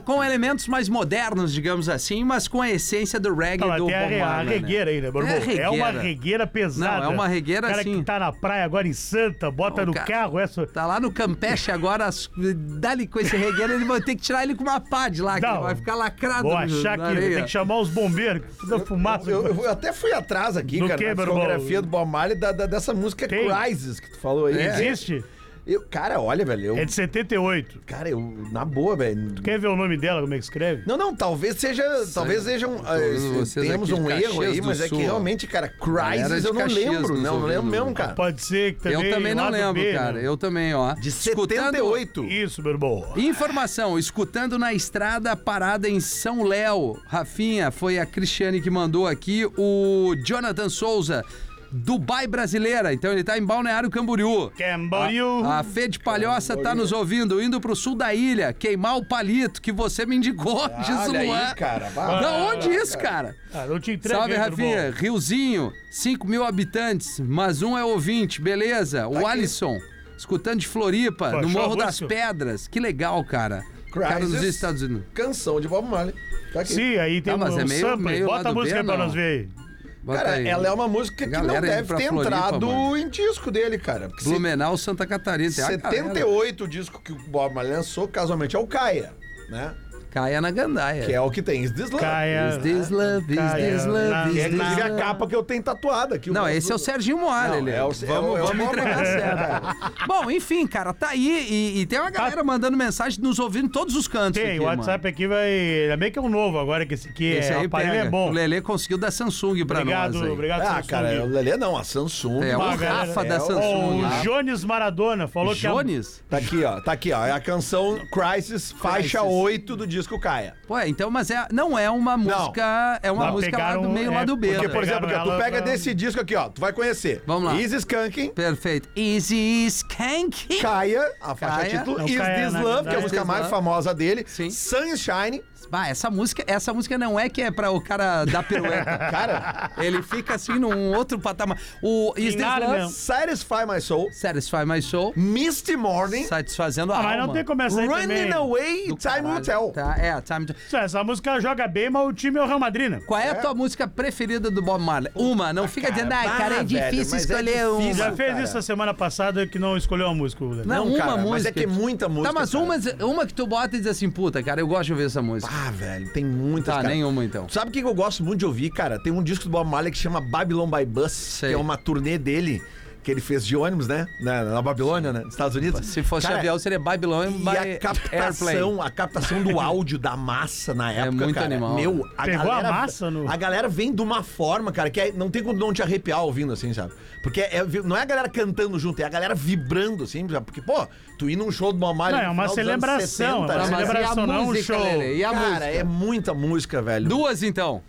com 0.00 0.23
elementos 0.23 0.67
mais 0.69 0.88
modernos, 0.88 1.52
digamos 1.52 1.88
assim, 1.88 2.25
mas 2.25 2.47
com 2.49 2.61
a 2.62 2.71
essência 2.71 3.19
do 3.21 3.35
reggae 3.35 3.64
do 3.64 3.73
a, 3.73 3.78
Bob 3.78 3.90
re- 3.90 4.21
a 4.21 4.26
Marley, 4.26 4.47
né? 4.47 4.52
regueira 4.61 4.90
aí, 4.90 5.00
né, 5.00 5.11
meu 5.11 5.23
É 5.23 5.37
irmão? 5.37 5.57
É, 5.57 5.69
uma 5.71 5.87
regueira. 5.87 6.00
regueira 6.02 6.47
pesada. 6.47 7.05
Não, 7.05 7.05
é 7.05 7.14
uma 7.14 7.28
regueira, 7.28 7.67
O 7.67 7.71
cara 7.71 7.81
assim. 7.83 7.99
que 7.99 8.05
tá 8.05 8.19
na 8.19 8.33
praia 8.33 8.64
agora 8.64 8.87
em 8.88 8.93
Santa, 8.93 9.50
bota 9.50 9.81
Não, 9.83 9.87
no 9.88 9.95
cara- 9.95 10.07
carro 10.07 10.38
essa... 10.38 10.67
Tá 10.67 10.87
lá 10.87 11.00
no 11.00 11.11
Campeche 11.12 11.71
agora, 11.71 12.07
as- 12.07 12.31
dá-lhe 12.78 13.07
com 13.07 13.21
esse 13.21 13.37
regueiro, 13.37 13.73
ele 13.75 13.85
vai 13.85 14.00
ter 14.00 14.14
que 14.17 14.23
tirar 14.23 14.43
ele 14.43 14.55
com 14.55 14.62
uma 14.64 14.81
pá 14.81 15.09
de 15.09 15.23
lá, 15.23 15.40
que 15.40 15.47
Não. 15.47 15.55
ele 15.57 15.62
vai 15.64 15.75
ficar 15.75 15.95
lacrado 15.95 16.43
Vou 16.43 16.57
achar 16.57 16.97
na 16.99 17.05
que 17.11 17.17
areia. 17.17 17.35
tem 17.37 17.45
que 17.45 17.50
chamar 17.50 17.78
os 17.78 17.88
bombeiros, 17.88 18.43
que 18.45 18.57
toda 18.67 18.85
fumaça... 18.85 19.31
Eu, 19.31 19.47
eu 19.64 19.71
até 19.71 19.93
fui 19.93 20.12
atrás 20.12 20.57
aqui, 20.57 20.78
Do 20.78 20.87
cara, 20.88 20.99
quê, 20.99 21.14
na 21.14 21.25
discografia 21.25 21.83
do 21.83 21.88
Bob 21.88 22.09
Marley, 22.11 22.37
da, 22.38 22.52
da- 22.52 22.67
dessa 22.67 22.93
música 22.95 23.26
Tem. 23.28 23.49
Crisis 23.49 24.00
que 24.00 24.11
tu 24.11 24.19
falou 24.19 24.47
aí. 24.47 24.57
Existe? 24.61 25.25
Eu, 25.68 25.82
cara, 25.90 26.18
olha, 26.18 26.46
velho, 26.46 26.64
eu, 26.64 26.76
É 26.78 26.84
de 26.87 26.92
78. 26.94 27.80
cara, 27.84 28.08
eu, 28.08 28.18
na 28.50 28.64
boa, 28.64 28.96
velho. 28.96 29.34
Quer 29.42 29.58
ver 29.58 29.66
o 29.68 29.76
nome 29.76 29.98
dela, 29.98 30.22
como 30.22 30.32
é 30.32 30.38
que 30.38 30.44
escreve? 30.44 30.82
Não, 30.87 30.96
não, 30.96 31.14
talvez 31.14 31.56
seja, 31.56 31.84
talvez 32.14 32.44
seja 32.44 32.66
um, 32.66 32.78
Talvez 32.78 33.22
eh, 33.22 33.28
vocês 33.28 33.68
temos 33.68 33.92
aqui 33.92 34.00
de 34.00 34.06
um 34.06 34.10
erro 34.10 34.22
Caxias 34.22 34.52
aí, 34.54 34.60
do 34.62 34.66
mas 34.66 34.80
é 34.80 34.88
Sul, 34.88 34.96
que 34.98 35.04
ó. 35.04 35.06
realmente, 35.06 35.46
cara, 35.46 35.68
Galera 35.78 36.25
Crisis 36.28 36.42
de 36.42 36.48
eu 36.48 36.54
não 36.54 36.60
Caxias 36.62 36.84
lembro, 36.92 37.14
nos 37.14 37.22
não 37.22 37.44
lembro 37.44 37.66
mesmo, 37.66 37.92
cara. 37.92 38.14
Pode 38.14 38.40
ser 38.42 38.75
que 38.76 38.82
também... 38.82 39.04
Eu 39.04 39.14
também 39.14 39.34
não 39.34 39.44
lado 39.44 39.52
lembro, 39.52 39.82
B, 39.82 39.92
cara. 39.92 40.12
né? 40.14 40.26
Eu 40.26 40.37
também, 40.38 40.72
ó. 40.75 40.94
De 40.94 41.08
Escutando- 41.10 41.46
78. 41.76 42.25
Isso, 42.25 42.62
meu 42.62 42.72
irmão. 42.72 43.04
Informação, 43.14 43.98
escutando 43.98 44.58
na 44.58 44.72
estrada 44.72 45.37
parada 45.37 45.87
em 45.87 46.00
São 46.00 46.44
Léo. 46.44 46.98
Rafinha, 47.06 47.70
foi 47.70 47.98
a 47.98 48.06
Cristiane 48.06 48.62
que 48.62 48.70
mandou 48.70 49.06
aqui. 49.06 49.44
O 49.58 50.14
Jonathan 50.25 50.70
Souza, 50.70 51.22
Dubai 51.70 52.26
brasileira. 52.26 52.92
Então 52.94 53.12
ele 53.12 53.22
tá 53.22 53.37
em 53.37 53.44
Balneário 53.44 53.90
Camboriú. 53.90 54.50
Camboriú. 54.56 55.44
A, 55.44 55.58
a 55.58 55.62
Fê 55.64 55.87
de 55.88 55.98
Palhoça 55.98 56.56
tá 56.56 56.75
nos 56.75 56.92
ouvindo, 56.92 57.42
indo 57.42 57.60
pro 57.60 57.76
sul 57.76 57.94
da 57.94 58.14
ilha, 58.14 58.52
queimar 58.52 58.96
o 58.96 59.04
palito 59.04 59.60
que 59.60 59.70
você 59.70 60.06
me 60.06 60.16
indicou, 60.16 60.66
diz 60.80 60.88
o 60.88 61.10
Olha 61.10 61.22
Luan. 61.25 61.38
aí, 61.48 61.54
cara. 61.54 61.90
Da 61.90 62.32
onde 62.50 62.68
isso, 62.70 62.96
cara? 62.98 63.34
Ah, 63.52 63.66
não 63.66 63.78
te 63.78 63.92
entrego, 63.92 64.18
Salve, 64.20 64.34
Rafinha. 64.34 64.90
Riozinho, 64.90 65.72
5 65.90 66.26
mil 66.26 66.42
habitantes, 66.44 67.20
mas 67.20 67.60
um 67.62 67.76
é 67.76 67.84
ouvinte, 67.84 68.40
beleza. 68.40 69.06
O 69.06 69.12
Tá 69.12 69.18
aqui. 69.20 69.28
Alisson, 69.28 69.78
escutando 70.16 70.60
de 70.60 70.66
Floripa, 70.66 71.30
Pô, 71.32 71.40
no 71.42 71.48
Morro 71.50 71.76
das? 71.76 72.00
Pedras. 72.00 72.66
Que 72.66 72.80
legal, 72.80 73.22
cara. 73.25 73.62
Cara 73.92 74.20
dos 74.20 74.30
Crisis. 74.37 74.54
Estados 74.54 74.82
Unidos. 74.82 75.04
Canção 75.14 75.60
de 75.60 75.66
Bob 75.68 75.88
Marley. 75.88 76.14
Tá 76.52 76.60
aqui. 76.60 76.72
Sim, 76.75 76.96
aí 76.98 77.20
tem 77.20 77.32
Tá, 77.32 77.37
mas 77.38 77.54
um, 77.54 77.60
é 77.60 77.64
um 77.64 77.68
meio- 77.68 77.80
sample. 77.80 78.04
meio 78.04 78.26
Bota 78.26 78.48
a 78.48 78.52
música 78.54 78.75
B, 78.75 78.80
aí 78.80 78.87
pra 78.87 78.96
não. 78.98 79.04
nós 79.06 79.14
ver 79.14 79.22
aí. 79.40 79.67
Bota 80.09 80.21
Cara, 80.25 80.37
aí. 80.37 80.49
ela 80.49 80.67
é 80.67 80.73
uma 80.73 80.88
música 80.88 81.27
que 81.27 81.31
não 81.37 81.47
deve 81.61 81.67
ter 81.69 81.85
Floripa, 81.85 82.15
entrado 82.15 82.67
mano. 82.67 82.97
em 82.97 83.11
disco 83.11 83.50
dele, 83.50 83.77
cara. 83.77 84.09
Se- 84.19 84.25
Blumenau, 84.25 84.75
Santa 84.79 85.07
Catarina. 85.07 85.53
Tem 85.55 85.62
a 85.62 85.69
galera. 85.77 85.91
78 85.91 86.65
o 86.65 86.69
disco 86.69 86.99
que 87.03 87.12
o 87.12 87.17
Bob 87.29 87.55
Marley 87.55 87.75
lançou, 87.77 88.09
casualmente, 88.09 88.57
é 88.57 88.59
o 88.59 88.67
Caia, 88.67 89.12
né? 89.50 89.75
Caia 90.11 90.41
na 90.41 90.50
gandaia. 90.50 91.05
Que 91.05 91.12
é 91.12 91.21
o 91.21 91.31
que 91.31 91.43
tem. 91.43 91.62
Is 91.62 91.71
This 91.71 91.91
Love. 91.91 92.03
Caia. 92.05 92.49
Is 92.50 92.57
this 92.62 92.91
love, 92.91 93.31
is 93.33 93.38
Caia 93.38 93.71
this 93.73 93.85
love, 93.87 94.31
Que 94.31 94.38
is 94.38 94.45
é 94.45 94.49
this 94.49 94.55
inclusive 94.55 94.83
a 94.83 94.88
love. 94.88 95.03
capa 95.03 95.27
que 95.27 95.37
eu 95.37 95.43
tenho 95.43 95.62
tatuada 95.62 96.15
aqui. 96.17 96.31
Não, 96.31 96.45
o- 96.45 96.49
esse 96.49 96.73
é 96.73 96.75
o 96.75 96.79
Serginho 96.79 97.19
Moara, 97.19 97.49
Não, 97.49 97.57
ele. 97.59 97.71
é 97.71 97.85
o- 97.85 97.91
vamos 97.91 98.03
é 98.03 98.09
o- 98.09 98.38
é 98.38 98.43
o 98.43 98.47
vamos 98.47 98.57
Moara. 98.57 98.81
entregar 98.81 99.05
certo. 99.05 100.07
Bom, 100.07 100.31
enfim, 100.31 100.67
cara, 100.67 100.93
tá 100.95 101.09
aí 101.11 101.47
e, 101.77 101.81
e 101.81 101.87
tem 101.87 101.99
uma 102.00 102.11
galera 102.11 102.43
mandando 102.43 102.77
mensagem 102.77 103.21
nos 103.23 103.38
ouvindo 103.38 103.67
em 103.67 103.69
todos 103.71 103.95
os 103.95 104.09
cantos. 104.09 104.41
Tem, 104.41 104.53
aqui, 104.53 104.61
o 104.61 104.65
WhatsApp 104.65 105.07
aqui 105.09 105.27
vai. 105.27 105.49
Ainda 105.83 105.97
bem 105.97 106.11
que 106.11 106.19
é 106.19 106.23
um 106.23 106.29
novo 106.29 106.59
agora, 106.59 106.87
que 106.87 106.95
esse 106.95 107.09
aqui 107.09 107.29
mano. 107.29 107.38
Esse 107.41 107.53
é, 107.53 107.57
o 107.57 107.61
aí 107.61 107.67
aparelho 107.67 107.93
pega. 107.93 108.05
é 108.07 108.11
bom. 108.11 108.29
O 108.31 108.33
Lelê 108.33 108.61
conseguiu 108.61 108.99
da 108.99 109.11
Samsung 109.11 109.65
pra 109.67 109.81
Obrigado, 109.81 110.15
nós 110.15 110.23
aí. 110.23 110.31
obrigado, 110.31 110.61
Ah, 110.62 110.75
Samsung. 110.77 110.87
cara, 110.88 111.23
o 111.25 111.27
Lelê 111.29 111.57
não, 111.57 111.77
a 111.77 111.85
Samsung. 111.85 112.43
É, 112.43 112.57
o 112.57 112.61
galera- 112.61 112.93
Rafa 113.05 113.25
da 113.25 113.35
é, 113.37 113.41
Samsung. 113.41 114.05
O 114.05 114.23
Jones 114.23 114.65
Maradona 114.65 115.29
falou 115.29 115.55
que. 115.55 115.67
a- 115.67 115.71
Jones? 115.71 116.23
Tá 116.29 116.38
aqui, 116.38 116.65
ó. 116.65 116.81
Tá 116.81 116.93
aqui, 116.93 117.12
ó. 117.12 117.27
É 117.27 117.33
a 117.33 117.41
canção 117.41 117.99
Crisis, 118.11 118.73
faixa 118.73 119.19
Crisis. 119.21 119.37
8 119.37 119.77
do 119.77 119.87
disco 119.99 120.19
Caia. 120.19 120.55
Pô, 120.67 120.78
então, 120.81 121.11
mas 121.11 121.31
é, 121.31 121.47
não 121.52 121.78
é 121.78 121.90
uma 121.90 122.17
música. 122.17 122.99
É 123.02 123.11
uma 123.11 123.26
Não, 123.26 123.33
música 123.33 123.57
lá 123.59 123.64
pegaram- 123.64 123.83
do 123.83 123.88
meio 123.90 124.11
é, 124.12 124.14
lá 124.14 124.25
do 124.25 124.37
B. 124.37 124.49
porque, 124.49 124.62
Porque, 124.62 124.75
por 124.75 124.83
exemplo, 124.85 125.07
aqui, 125.07 125.14
ó, 125.14 125.25
tu 125.25 125.43
pega 125.43 125.57
pra- 125.62 125.73
desse 125.73 125.95
disco 125.95 126.21
aqui, 126.21 126.35
ó. 126.37 126.49
Tu 126.49 126.61
vai 126.61 126.73
conhecer. 126.73 127.23
Vamos 127.26 127.45
lá. 127.45 127.61
Easy 127.61 127.76
Skanking. 127.76 128.31
Perfeito. 128.31 128.88
Easy 128.97 129.67
Skank. 129.67 130.61
Caia, 130.61 131.02
a 131.21 131.35
faixa 131.35 131.57
Caia. 131.57 131.78
título, 131.78 131.99
Não, 131.99 132.07
Is 132.07 132.17
Caia, 132.17 132.45
This 132.45 132.52
na 132.52 132.61
Love, 132.61 132.64
que 132.64 132.69
é 132.69 132.78
a 132.78 132.83
verdade. 132.83 133.02
música 133.02 133.21
This 133.21 133.26
mais 133.26 133.40
Love. 133.40 133.50
famosa 133.50 133.95
dele. 133.95 134.25
Sim. 134.26 134.50
Sunshine. 134.50 135.43
Bah, 135.71 135.88
essa 135.88 136.11
música, 136.11 136.43
essa 136.47 136.73
música 136.73 136.97
não 136.97 137.19
é 137.21 137.29
que 137.29 137.43
é 137.43 137.50
pra 137.50 137.71
o 137.71 137.81
cara 137.81 138.25
dar 138.25 138.43
pirueta. 138.43 138.85
Cara, 139.11 139.71
Ele 139.79 140.03
fica 140.03 140.35
assim 140.35 140.59
num 140.59 140.95
outro 140.95 141.19
patamar. 141.19 141.59
O 141.83 142.15
Is 142.17 142.35
This 142.35 142.37
nada 142.43 142.67
Love? 142.67 142.79
mesmo. 142.79 142.91
Satisfy 142.93 143.67
My 143.69 143.81
Soul. 143.81 144.09
Satisfy 144.12 144.65
My 144.67 144.81
Soul. 144.81 145.12
Misty 145.17 145.77
Morning. 145.77 146.25
Satisfazendo 146.25 146.93
a 146.93 146.99
Ah, 146.99 147.03
mas 147.03 147.12
alma. 147.15 147.27
não 147.27 147.35
tem 147.35 147.45
como 147.45 147.61
essa 147.62 147.81
aí 147.81 147.87
Running 147.87 148.00
também. 148.07 148.33
Away, 148.33 148.88
Do 148.88 148.97
Time 148.97 149.21
Will. 149.31 149.43
Tell. 149.43 149.71
Tá, 149.73 149.97
é, 149.99 150.21
time 150.23 150.47
to... 150.47 150.55
Isso, 150.67 150.77
Essa 150.77 151.05
música 151.05 151.38
joga 151.41 151.67
bem, 151.69 151.91
mas 151.91 152.07
o 152.07 152.12
time 152.15 152.38
é 152.38 152.43
o 152.43 152.47
Real 152.47 152.59
Madrid, 152.59 152.91
né? 152.91 153.00
Qual 153.07 153.21
é 153.21 153.31
a 153.31 153.35
tua 153.35 153.55
música 153.55 153.87
preferida 153.87 154.50
do 154.50 154.62
Bob 154.62 154.83
Marley? 154.83 155.12
Uma, 155.15 155.53
não 155.53 155.69
fica 155.69 155.91
dizendo, 155.93 156.12
ai, 156.12 156.27
ah, 156.29 156.31
cara, 156.37 156.55
é 156.57 156.65
velho, 156.65 156.67
difícil 156.67 157.12
mas 157.12 157.31
é 157.31 157.35
escolher 157.35 157.69
uma. 157.69 157.79
difícil. 157.83 158.05
Já 158.05 158.12
fez 158.12 158.31
cara. 158.33 158.45
isso 158.45 158.59
a 158.59 158.62
semana 158.62 158.95
passada 158.95 159.47
que 159.47 159.59
não 159.59 159.77
escolheu 159.77 160.07
uma 160.07 160.15
música, 160.15 160.45
o. 160.45 160.55
Não, 160.55 160.65
Não, 160.65 160.87
uma 160.87 160.99
cara, 160.99 161.11
música. 161.12 161.31
mas 161.31 161.47
é 161.47 161.53
que 161.53 161.65
é 161.65 161.67
muita 161.67 162.09
música, 162.09 162.33
Tá, 162.33 162.41
mas 162.41 162.50
cara. 162.50 162.65
uma, 162.65 162.77
uma 163.12 163.27
que 163.27 163.35
tu 163.35 163.47
bota 163.47 163.77
e 163.77 163.81
diz 163.81 163.87
assim, 163.88 164.11
puta, 164.11 164.43
cara, 164.43 164.61
eu 164.61 164.67
gosto 164.67 164.85
de 164.87 164.93
ouvir 164.93 165.05
essa 165.05 165.21
música. 165.21 165.48
Ah, 165.50 165.71
velho, 165.71 166.09
tem 166.11 166.25
muitas, 166.25 166.75
tá, 166.75 166.83
cara. 166.83 166.95
nenhuma 166.95 167.25
então. 167.25 167.49
Sabe 167.49 167.71
o 167.71 167.73
que 167.73 167.81
que 167.81 167.88
eu 167.88 167.95
gosto 167.95 168.23
muito 168.23 168.40
de 168.40 168.47
ouvir, 168.47 168.69
cara? 168.71 168.99
Tem 168.99 169.11
um 169.11 169.23
disco 169.23 169.45
do 169.45 169.50
Bob 169.50 169.67
Marley 169.69 169.90
que 169.90 169.97
chama 169.97 170.21
Babylon 170.21 170.69
by 170.71 170.85
Bus, 170.85 171.12
Sei. 171.12 171.49
que 171.49 171.55
é 171.55 171.59
uma 171.59 171.76
turnê 171.78 172.19
dele 172.19 172.62
que 173.02 173.11
ele 173.11 173.21
fez 173.21 173.47
de 173.47 173.57
ônibus, 173.57 173.87
né? 173.88 174.07
Na, 174.21 174.45
na 174.45 174.61
Babilônia, 174.62 175.12
né? 175.12 175.21
Nos 175.21 175.33
Estados 175.35 175.57
Unidos. 175.57 175.87
Se 175.87 176.02
fosse 176.02 176.26
Cara, 176.26 176.38
avião, 176.38 176.59
seria 176.59 176.78
Babylon 176.78 177.31
E 177.31 177.38
by 177.38 177.49
a 177.49 177.78
captação, 177.78 178.83
a 178.83 178.90
captação 178.90 179.43
do 179.43 179.59
áudio 179.59 179.99
da 179.99 180.17
massa 180.17 180.75
na 180.75 180.93
época, 180.93 181.25
muito 181.25 181.35
cara. 181.35 181.47
animal. 181.47 181.75
Meu, 181.75 182.05
a 182.17 182.25
Pegou 182.25 182.43
a 182.43 182.57
galera, 182.57 182.71
massa 182.73 183.11
no- 183.11 183.31
a 183.31 183.37
galera 183.37 183.69
vem 183.69 183.95
de 183.95 184.02
uma 184.02 184.23
forma, 184.23 184.71
cara, 184.73 184.90
que 184.90 185.00
é- 185.00 185.12
não 185.12 185.31
tem 185.31 185.43
como 185.43 185.59
não 185.59 185.73
te 185.73 185.83
arrepiar 185.83 186.23
ouvindo 186.23 186.52
assim, 186.52 186.73
sabe? 186.75 186.93
Porque 187.23 187.40
é- 187.40 187.64
não 187.85 187.97
é 187.97 188.02
a 188.02 188.05
galera 188.05 188.28
cantando 188.28 188.78
junto, 188.78 189.00
é 189.00 189.05
a 189.05 189.09
galera 189.09 189.35
vibrando 189.35 190.05
assim, 190.05 190.28
sabe? 190.28 190.45
Porque, 190.45 190.61
pô, 190.61 190.87
tu 191.19 191.31
ir 191.31 191.37
num 191.37 191.50
show 191.50 191.73
do 191.73 191.78
Marley 191.78 192.21
Não, 192.21 192.28
é 192.28 192.31
uma 192.31 192.49
celebração, 192.49 193.00
60, 193.00 193.25
é 193.25 193.35
uma 193.35 193.47
né? 193.47 193.55
a 193.62 193.64
celebração, 193.87 194.26
não 194.26 194.43
um 194.43 194.45
música, 194.47 194.75
show. 194.75 194.83
Lelê? 194.85 195.17
E 195.17 195.25
a 195.25 195.31
Cara, 195.31 195.49
música? 195.49 195.64
é 195.67 195.85
muita 195.85 196.35
música, 196.35 196.83
velho. 196.83 197.09
Duas 197.09 197.43
então. 197.43 197.83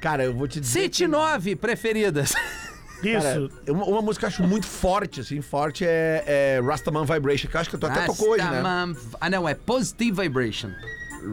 Cara, 0.00 0.24
eu 0.24 0.34
vou 0.34 0.46
te 0.48 0.60
dizer. 0.60 0.82
City 0.82 1.04
que- 1.04 1.08
9 1.08 1.56
preferidas. 1.56 2.32
Isso. 3.08 3.22
Cara, 3.22 3.50
uma, 3.68 3.84
uma 3.84 4.02
música 4.02 4.20
que 4.20 4.24
eu 4.26 4.28
acho 4.28 4.42
muito 4.48 4.66
forte, 4.66 5.20
assim, 5.20 5.40
forte 5.40 5.84
é, 5.86 6.24
é 6.26 6.60
Rastaman 6.64 7.04
Vibration, 7.04 7.48
que 7.48 7.56
eu 7.56 7.60
acho 7.60 7.70
que 7.70 7.78
tu 7.78 7.86
até 7.86 8.06
tocou 8.06 8.30
hoje, 8.30 8.42
né? 8.44 8.50
Rastaman- 8.62 8.96
Ah, 9.20 9.30
não, 9.30 9.48
é 9.48 9.54
Positive 9.54 10.22
Vibration. 10.22 10.70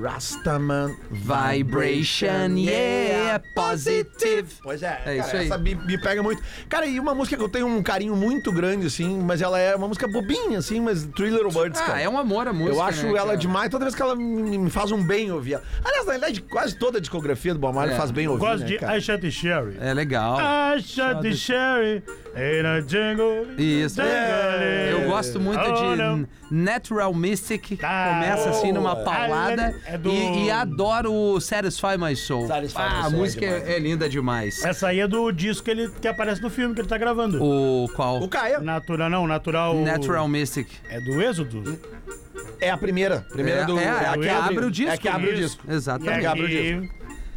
Rastaman 0.03 0.95
Vibration, 1.11 2.55
yeah, 2.57 3.41
positive. 3.55 4.47
Pois 4.61 4.83
é, 4.83 4.87
É 4.87 5.15
cara, 5.15 5.15
isso 5.17 5.35
aí. 5.37 5.45
essa 5.45 5.57
me, 5.57 5.75
me 5.75 5.97
pega 6.01 6.21
muito. 6.21 6.41
Cara, 6.67 6.85
e 6.85 6.99
uma 6.99 7.15
música 7.15 7.35
que 7.37 7.43
eu 7.43 7.49
tenho 7.49 7.67
um 7.67 7.81
carinho 7.81 8.15
muito 8.15 8.51
grande, 8.51 8.87
assim, 8.87 9.17
mas 9.19 9.41
ela 9.41 9.57
é 9.59 9.75
uma 9.75 9.87
música 9.87 10.07
bobinha, 10.07 10.59
assim, 10.59 10.79
mas 10.79 11.03
Three 11.15 11.29
Little 11.29 11.51
Birds, 11.51 11.79
Ah, 11.81 11.85
cara. 11.85 12.01
é 12.01 12.09
um 12.09 12.17
amor 12.17 12.47
a 12.47 12.53
música. 12.53 12.75
Eu 12.75 12.81
acho 12.81 13.03
né, 13.03 13.09
ela 13.09 13.25
cara? 13.27 13.37
demais, 13.37 13.69
toda 13.69 13.85
vez 13.85 13.95
que 13.95 14.01
ela 14.01 14.15
me, 14.15 14.57
me 14.57 14.69
faz 14.69 14.91
um 14.91 15.03
bem 15.05 15.31
ouvir 15.31 15.53
ela. 15.53 15.63
Aliás, 15.83 16.05
na 16.05 16.11
verdade, 16.13 16.41
quase 16.41 16.75
toda 16.75 16.97
a 16.97 17.01
discografia 17.01 17.53
do 17.53 17.59
Bob 17.59 17.75
Marley 17.75 17.95
É. 17.95 17.97
faz 17.97 18.11
bem 18.11 18.27
ouvir, 18.27 18.39
Gosto 18.39 18.59
né, 18.61 18.65
de 18.67 18.77
cara? 18.77 18.97
I 18.97 19.01
Shot 19.01 19.21
the 19.21 19.31
Sherry. 19.31 19.77
É 19.79 19.93
legal. 19.93 20.37
I 20.39 20.81
shot 20.81 21.21
the 21.21 21.33
sherry. 21.33 22.03
Isso. 23.57 24.01
jungle. 24.01 25.01
Eu 25.01 25.07
gosto 25.09 25.39
muito 25.39 25.59
Oh, 25.59 25.73
de 25.91 25.95
não. 25.97 26.27
Natural 26.51 27.13
Mystic. 27.13 27.79
Ah, 27.83 28.11
Começa 28.13 28.49
assim 28.49 28.71
numa 28.71 28.95
paulada. 28.95 29.75
É 29.85 29.97
do- 29.97 30.09
E, 30.09 30.45
e 30.45 30.51
adoro 30.51 31.11
o 31.13 31.39
Satisfy 31.39 31.97
My 31.97 32.15
Soul. 32.15 32.47
Satisfy 32.47 32.77
ah, 32.81 32.89
My 32.89 32.95
a 32.97 33.01
Soul 33.03 33.13
é 33.13 33.17
música 33.17 33.45
é, 33.45 33.49
demais. 33.59 33.69
é 33.69 33.79
linda 33.79 34.09
demais. 34.09 34.63
Essa 34.63 34.87
aí 34.87 34.99
é 34.99 35.07
do 35.07 35.31
disco 35.31 35.63
que, 35.65 35.71
ele, 35.71 35.89
que 36.01 36.07
aparece 36.07 36.41
no 36.41 36.49
filme 36.49 36.73
que 36.73 36.81
ele 36.81 36.87
tá 36.87 36.97
gravando. 36.97 37.43
O 37.43 37.87
qual? 37.95 38.21
O 38.21 38.27
Caia 38.27 38.59
Natural, 38.59 39.09
não, 39.09 39.27
Natural. 39.27 39.75
Natural 39.75 40.27
Mystic. 40.27 40.67
É 40.89 40.99
do 41.01 41.21
Êxodo? 41.21 41.79
é 42.61 42.69
a 42.69 42.77
primeira. 42.77 43.25
Primeira 43.31 43.61
É, 43.61 43.65
do. 43.65 43.77
é, 43.79 43.87
a 43.89 44.17
que 44.17 44.29
abre 44.29 44.65
o 44.65 44.71
disco. 44.71 44.91
É 44.91 44.93
a 44.93 44.97
que 44.97 45.07
abre 45.07 45.29
o 45.29 45.35
disco. 45.35 45.63
Exatamente. 45.71 46.25
abre 46.25 46.43
o 46.43 46.45
aqui, 46.45 46.89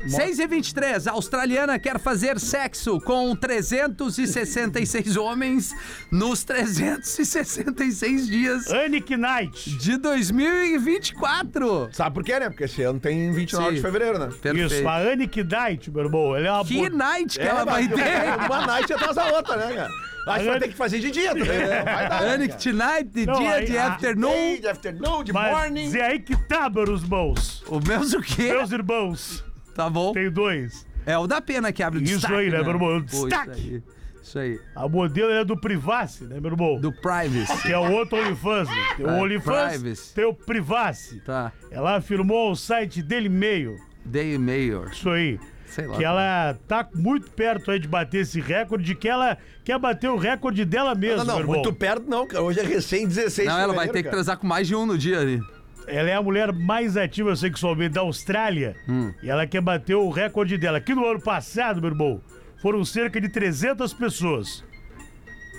6 0.07 0.39
e 0.41 0.47
23 0.47 1.07
a 1.07 1.13
australiana 1.13 1.79
quer 1.79 1.99
fazer 2.01 2.39
sexo 2.41 3.01
com 3.01 3.35
366 3.37 5.17
homens 5.17 5.75
nos 6.11 6.43
366 6.45 8.27
dias 8.27 8.71
Anik 8.73 9.17
Knight. 9.17 9.77
de 9.79 9.97
2024. 9.97 11.89
Sabe 11.93 12.15
por 12.15 12.25
quê, 12.25 12.39
né? 12.39 12.49
Porque 12.51 12.65
esse 12.65 12.83
ano 12.83 12.99
tem 13.01 13.31
29 13.33 13.69
Sim. 13.71 13.75
de 13.77 13.81
fevereiro, 13.83 14.19
né? 14.19 14.29
Perfeito. 14.41 14.75
Isso, 14.75 14.89
a 14.89 14.97
Anik 14.97 15.43
Knight, 15.45 15.91
meu 15.91 16.05
irmão. 16.05 16.37
Ela 16.37 16.47
é 16.49 16.53
uma 16.53 16.65
Que 16.65 16.89
bo- 16.91 16.97
night 16.97 17.39
que 17.39 17.45
ela 17.47 17.65
vai 17.65 17.89
ter. 17.89 18.47
Uma 18.47 18.67
night 18.67 18.93
atrás 18.93 19.17
da 19.17 19.27
outra, 19.33 19.57
né, 19.57 19.75
cara? 19.75 19.91
Acho 20.25 20.39
que 20.45 20.51
vai 20.51 20.61
ter 20.61 20.69
que 20.69 20.77
fazer 20.77 21.01
de 21.01 21.11
dia 21.11 21.31
também, 21.31 21.47
né? 21.59 21.83
Vai 21.83 22.09
dar. 22.09 22.23
né, 22.23 22.35
Anik 22.35 22.49
cara? 22.49 22.61
tonight, 22.63 23.11
de 23.13 23.27
Não, 23.27 23.35
dia, 23.41 23.51
aí- 23.55 23.65
de 23.67 23.79
a- 23.79 23.87
afternoon. 23.89 24.31
Day, 24.33 24.61
de 24.61 24.69
afternoon, 24.69 25.25
de 25.25 25.33
Mas 25.33 25.53
morning. 25.53 25.97
é 25.97 26.03
aí 26.03 26.19
que 26.21 26.37
tá, 26.49 26.71
meus 26.71 27.03
irmãos. 27.03 27.63
O 27.69 27.81
meus 27.81 28.13
o 28.13 28.21
quê? 28.21 28.53
Meus 28.53 28.71
irmãos. 28.71 29.45
Tá 29.75 29.89
bom. 29.91 30.13
Tem 30.13 30.31
dois. 30.31 30.87
É 31.07 31.17
o 31.19 31.27
da 31.27 31.41
pena 31.41 31.73
que 31.73 31.83
abre 31.83 31.99
o 31.99 32.03
Isso 32.03 32.13
destaque. 32.15 32.35
aí, 32.35 32.51
né, 32.51 32.61
meu 32.63 32.71
irmão? 32.71 32.97
O 32.99 33.01
Pô, 33.05 33.27
destaque. 33.27 33.51
Isso 33.61 33.69
aí. 33.69 33.83
Isso 34.23 34.39
aí. 34.39 34.61
A 34.77 34.89
modelo 34.89 35.33
é 35.33 35.45
do 35.45 35.57
Privacy, 35.61 36.25
né, 36.25 36.39
meu 36.41 36.53
irmão? 36.53 36.79
Do 36.81 36.93
Privacy. 36.93 37.63
Que 37.63 37.73
é 37.73 37.79
o 37.79 37.91
outro 37.93 38.17
OnlyFans. 38.19 38.69
Né? 38.69 38.75
Tem 38.97 39.07
o 39.07 39.11
Ah, 39.11 39.15
OnlyFans, 39.15 39.73
Privacy. 39.81 40.15
tem 40.15 40.25
o 40.25 40.33
Privacy. 40.35 41.21
Tá. 41.21 41.51
Ela 41.71 41.97
afirmou 41.97 42.49
ao 42.51 42.55
site 42.57 43.03
Daily 43.03 43.29
Mail, 43.29 43.77
Day 44.05 44.39
Mayor. 44.39 44.91
isso 44.93 45.11
aí, 45.11 45.41
Sei 45.67 45.87
lá. 45.89 45.97
que 45.97 46.05
ela 46.05 46.57
tá 46.69 46.89
muito 46.95 47.33
perto 47.33 47.73
aí 47.73 47.81
de 47.81 47.89
bater 47.89 48.19
esse 48.21 48.41
recorde, 48.41 48.85
de 48.85 48.95
que 48.95 49.09
ela 49.09 49.37
quer 49.65 49.77
bater 49.81 50.09
o 50.09 50.17
recorde 50.17 50.65
dela 50.65 50.95
mesma, 50.95 51.19
Não, 51.19 51.25
não, 51.25 51.35
meu 51.35 51.43
irmão. 51.43 51.55
muito 51.57 51.73
perto 51.73 52.09
não, 52.09 52.25
cara. 52.25 52.45
Hoje 52.45 52.61
é 52.61 52.63
recém 52.63 53.09
16 53.09 53.49
Não, 53.49 53.59
ela 53.59 53.75
vai 53.75 53.87
ter 53.89 53.95
que 53.99 54.03
cara. 54.05 54.15
transar 54.17 54.37
com 54.39 54.47
mais 54.47 54.69
de 54.69 54.77
um 54.77 54.87
no 54.87 54.97
dia 54.97 55.19
ali. 55.19 55.43
Ela 55.87 56.11
é 56.11 56.15
a 56.15 56.23
mulher 56.23 56.53
mais 56.53 56.97
ativa 56.97 57.35
sexualmente 57.35 57.95
da 57.95 58.01
Austrália. 58.01 58.77
Hum. 58.89 59.13
E 59.23 59.31
ela 59.31 59.47
quer 59.47 59.61
bater 59.61 59.95
o 59.95 60.11
recorde 60.11 60.57
dela. 60.57 60.81
Que 60.81 60.95
no 60.95 61.07
ano 61.07 61.21
passado, 61.21 61.81
meu 61.81 61.91
irmão, 61.91 62.21
foram 62.61 62.85
cerca 62.85 63.21
de 63.21 63.29
300 63.29 63.93
pessoas. 63.93 64.65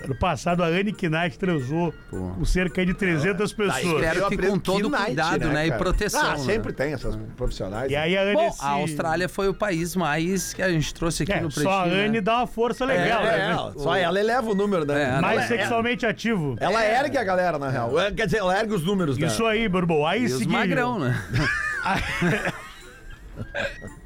Ano 0.04 0.16
passado, 0.16 0.62
a 0.64 0.68
Anne 0.68 0.92
Knight 1.02 1.40
transou 1.40 1.94
com 2.10 2.44
cerca 2.44 2.86
de 2.86 2.94
300 2.94 3.54
pessoas. 3.54 3.78
espero 3.84 4.20
Eu 4.20 4.28
que 4.30 4.38
com 4.38 4.60
todo 4.60 4.90
night, 4.90 5.06
cuidado, 5.06 5.48
né, 5.50 5.66
e 5.68 5.70
cara? 5.70 5.82
proteção, 5.82 6.22
Ah, 6.26 6.32
né? 6.32 6.38
sempre 6.40 6.74
tem 6.74 6.92
essas 6.94 7.16
profissionais. 7.38 7.90
E 7.90 7.96
aí 7.96 8.18
a 8.18 8.24
Anne... 8.24 8.34
Bom, 8.34 8.52
se- 8.52 8.64
a 8.66 8.70
Austrália 8.70 9.30
foi 9.30 9.48
o 9.48 9.54
país 9.54 9.96
mais 9.96 10.54
que 10.54 10.62
a 10.62 10.70
gente 10.70 10.94
trouxe 10.94 11.24
aqui 11.24 11.32
É, 11.32 11.40
no 11.42 11.50
só 11.50 11.70
a 11.70 11.84
Anne 11.86 12.10
né? 12.10 12.22
dá 12.22 12.38
uma 12.40 12.48
força 12.48 12.84
legal, 12.84 13.22
é, 13.22 13.38
né? 13.38 13.52
é, 13.76 13.80
só 13.80 13.96
ela 13.96 14.20
eleva 14.20 14.50
o 14.52 14.56
número, 14.56 14.86
né? 14.86 15.18
É, 15.18 15.22
Mais 15.22 15.38
ela, 15.40 15.48
sexualmente 15.48 16.06
ativo. 16.06 16.56
ela 16.60 16.84
ergue 16.84 17.18
a 17.18 17.24
galera, 17.24 17.58
na 17.58 17.70
real. 17.70 17.98
É, 18.00 18.12
Quer 18.12 18.26
dizer, 18.26 18.40
ela 18.40 18.60
ergue 18.60 18.74
os 18.74 18.84
números, 18.84 19.18
né? 19.18 19.28
Isso 19.28 19.46
aí, 19.46 19.64
irmão. 19.64 20.06
Aí 20.06 20.26
E 20.26 20.30
seguinte. 20.30 20.50
magrão, 20.52 21.00
né? 21.00 21.22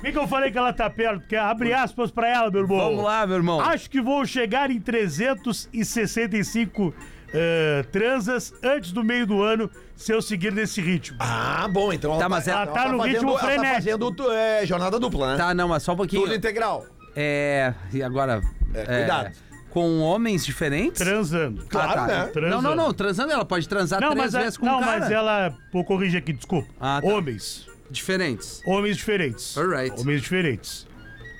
Por 0.00 0.06
que, 0.06 0.12
que 0.12 0.18
eu 0.18 0.26
falei 0.26 0.50
que 0.50 0.56
ela 0.56 0.72
tá 0.72 0.88
perto? 0.88 1.20
Porque 1.20 1.36
abre 1.36 1.74
aspas 1.74 2.10
pra 2.10 2.26
ela, 2.26 2.50
meu 2.50 2.62
irmão. 2.62 2.78
Vamos 2.78 3.04
lá, 3.04 3.26
meu 3.26 3.36
irmão. 3.36 3.60
Acho 3.60 3.90
que 3.90 4.00
vou 4.00 4.24
chegar 4.24 4.70
em 4.70 4.80
365 4.80 6.94
eh, 7.32 7.84
transas 7.92 8.52
antes 8.62 8.92
do 8.92 9.04
meio 9.04 9.26
do 9.26 9.42
ano 9.42 9.70
se 9.94 10.12
eu 10.12 10.22
seguir 10.22 10.52
nesse 10.52 10.80
ritmo. 10.80 11.18
Ah, 11.20 11.68
bom, 11.70 11.92
então 11.92 12.18
Tá, 12.18 12.28
mas 12.28 12.48
ela 12.48 12.66
tá 12.66 12.88
no 12.88 12.98
fazendo, 12.98 13.12
ritmo 13.14 13.30
ela 13.30 13.38
tá 13.40 13.46
frenético. 13.46 13.74
fazendo 13.74 14.12
tu- 14.12 14.30
é, 14.32 14.64
jornada 14.66 14.98
dupla, 14.98 15.32
né? 15.32 15.36
Tá, 15.36 15.54
não, 15.54 15.68
mas 15.68 15.82
só 15.82 15.92
um 15.92 15.96
pouquinho. 15.96 16.22
Tudo 16.22 16.34
integral. 16.34 16.86
É. 17.14 17.74
E 17.92 18.02
agora? 18.02 18.40
É, 18.72 18.84
cuidado. 18.84 19.30
Com 19.68 20.00
homens 20.00 20.44
diferentes? 20.44 20.98
Transando. 20.98 21.64
Claro, 21.66 22.06
né? 22.06 22.24
Não, 22.24 22.32
Transando. 22.32 22.62
não, 22.62 22.74
não. 22.74 22.92
Transando, 22.94 23.32
ela 23.32 23.44
pode 23.44 23.68
transar 23.68 24.00
Não, 24.00 24.10
três 24.10 24.24
mas, 24.24 24.34
a- 24.34 24.40
vezes 24.40 24.56
com 24.56 24.66
não 24.66 24.78
um 24.78 24.80
cara. 24.80 25.00
mas 25.00 25.10
ela. 25.10 25.54
Vou 25.72 25.84
corrigir 25.84 26.18
aqui, 26.18 26.32
desculpa. 26.32 26.68
Ah, 26.80 27.00
tá. 27.00 27.06
Homens. 27.06 27.69
Diferentes. 27.90 28.62
Homens 28.64 28.96
diferentes. 28.96 29.56
Alright. 29.56 30.00
Homens 30.00 30.22
diferentes. 30.22 30.86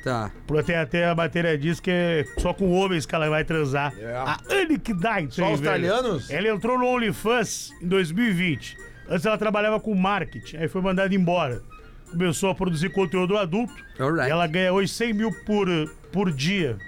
Tá. 0.02 0.30
Por 0.46 0.58
Até, 0.58 0.78
até 0.78 1.06
a 1.06 1.14
matéria 1.14 1.56
diz 1.58 1.78
que 1.78 1.90
é 1.90 2.24
só 2.38 2.54
com 2.54 2.70
homens 2.72 3.04
que 3.04 3.14
ela 3.14 3.28
vai 3.28 3.44
transar. 3.44 3.92
É. 3.98 4.14
A 4.16 4.38
Annick 4.50 4.92
Knight. 4.94 5.34
Só 5.34 5.44
aí, 5.44 5.50
australianos? 5.50 6.28
velho. 6.28 6.38
Ela 6.48 6.56
entrou 6.56 6.78
no 6.78 6.86
OnlyFans 6.86 7.70
em 7.82 7.86
2020. 7.86 8.76
Antes 9.08 9.26
ela 9.26 9.36
trabalhava 9.36 9.78
com 9.78 9.94
marketing, 9.94 10.56
aí 10.56 10.68
foi 10.68 10.80
mandada 10.80 11.14
embora. 11.14 11.62
Começou 12.10 12.50
a 12.50 12.54
produzir 12.54 12.90
conteúdo 12.90 13.36
adulto. 13.36 13.74
Alright. 13.98 14.28
E 14.28 14.30
ela 14.32 14.46
ganha 14.46 14.72
hoje 14.72 14.90
100 14.92 15.12
mil 15.12 15.30
por, 15.44 15.68
por 16.10 16.32
dia. 16.32 16.78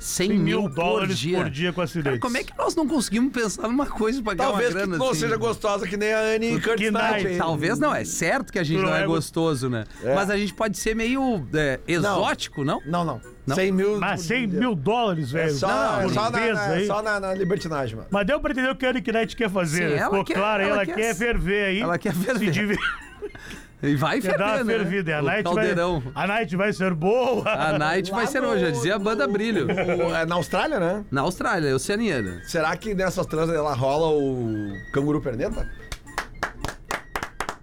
100 0.00 0.28
100 0.28 0.38
mil 0.38 0.62
mil 0.62 0.68
dólares 0.70 1.08
por 1.10 1.16
dia. 1.16 1.38
por 1.38 1.50
dia 1.50 1.72
com 1.72 1.80
acidentes. 1.80 2.04
Cara, 2.10 2.20
como 2.20 2.36
é 2.36 2.44
que 2.44 2.56
nós 2.56 2.74
não 2.76 2.86
conseguimos 2.86 3.32
pensar 3.32 3.62
numa 3.68 3.86
coisa 3.86 4.22
pra 4.22 4.34
ganhar 4.34 4.48
Talvez 4.50 4.70
uma 4.70 4.80
que 4.80 4.86
grana 4.86 4.98
não 4.98 5.10
assim? 5.10 5.20
seja 5.20 5.36
gostosa 5.36 5.86
que 5.86 5.96
nem 5.96 6.12
a 6.12 6.18
Anne 6.20 6.60
Curtis 6.60 6.74
Que 6.86 6.90
Knight. 6.90 7.12
Knight. 7.14 7.26
hein? 7.28 7.38
Talvez 7.38 7.78
não, 7.78 7.94
é 7.94 8.04
certo 8.04 8.52
que 8.52 8.58
a 8.58 8.62
gente 8.64 8.80
não 8.80 8.88
não 8.90 8.96
é 8.96 9.02
é 9.02 9.06
go- 9.06 9.14
gostoso, 9.14 9.68
né? 9.68 9.84
É. 10.02 10.14
Mas 10.14 10.30
a 10.30 10.36
gente 10.36 10.54
pode 10.54 10.78
ser 10.78 10.94
meio 10.94 11.46
é, 11.54 11.80
exótico, 11.86 12.64
não? 12.64 12.80
Não, 12.86 13.04
não. 13.04 13.20
Não? 13.46 13.56
100 13.56 13.72
mil. 13.72 13.98
Mas 13.98 14.20
100 14.22 14.46
mil 14.46 14.74
dólares, 14.74 15.34
É 15.34 15.46
velho. 15.46 15.54
só, 15.54 16.00
é 16.02 16.08
só, 16.08 16.30
na, 16.30 16.50
na- 16.52 16.86
só 16.86 17.02
na, 17.02 17.18
na 17.20 17.34
libertinagem, 17.34 17.96
mano. 17.96 18.08
Mas 18.10 18.26
deu 18.26 18.38
pra 18.40 18.52
entender 18.52 18.70
o 18.70 18.76
que 18.76 18.84
a 18.84 18.90
Anne 18.90 19.00
Knight 19.00 19.34
quer 19.34 19.48
fazer. 19.50 19.88
Sim, 19.88 19.94
né? 19.94 20.00
ela 20.00 20.10
Ficou 20.10 20.24
quer- 20.24 20.34
claro 20.34 20.62
aí, 20.62 20.68
ela 20.68 20.76
ela, 20.78 20.86
quer- 20.86 20.94
quer 20.96 21.14
ferver 21.14 21.64
aí. 21.64 21.80
ela 21.80 21.98
quer 21.98 22.14
ferver. 22.14 22.44
Se 22.46 22.50
diver... 22.50 22.78
E 23.80 23.94
vai 23.94 24.20
ferver, 24.20 24.42
uma 24.44 24.64
né? 24.64 24.74
fervida. 24.74 25.16
A 25.18 25.22
O 25.22 25.24
Night, 25.24 25.44
caldeirão. 25.44 26.00
vai, 26.00 26.24
a 26.24 26.26
Night 26.26 26.56
vai 26.56 26.72
ser 26.72 26.94
boa. 26.94 27.48
A 27.48 27.78
Night 27.78 28.10
vai 28.10 28.26
ser 28.26 28.42
hoje, 28.42 28.64
já 28.64 28.70
dizia 28.70 28.96
a 28.96 28.98
banda 28.98 29.26
Brilho. 29.28 29.66
O- 29.68 30.14
é 30.14 30.26
na 30.26 30.34
Austrália, 30.34 30.80
né? 30.80 31.04
Na 31.10 31.20
Austrália, 31.20 31.74
Oceania. 31.76 32.20
né? 32.20 32.40
Será 32.44 32.76
que 32.76 32.92
nessas 32.94 33.24
transas 33.26 33.54
ela 33.54 33.72
rola 33.74 34.08
o 34.08 34.72
canguru 34.92 35.20
perneta? 35.20 35.68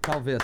Talvez. 0.01 0.39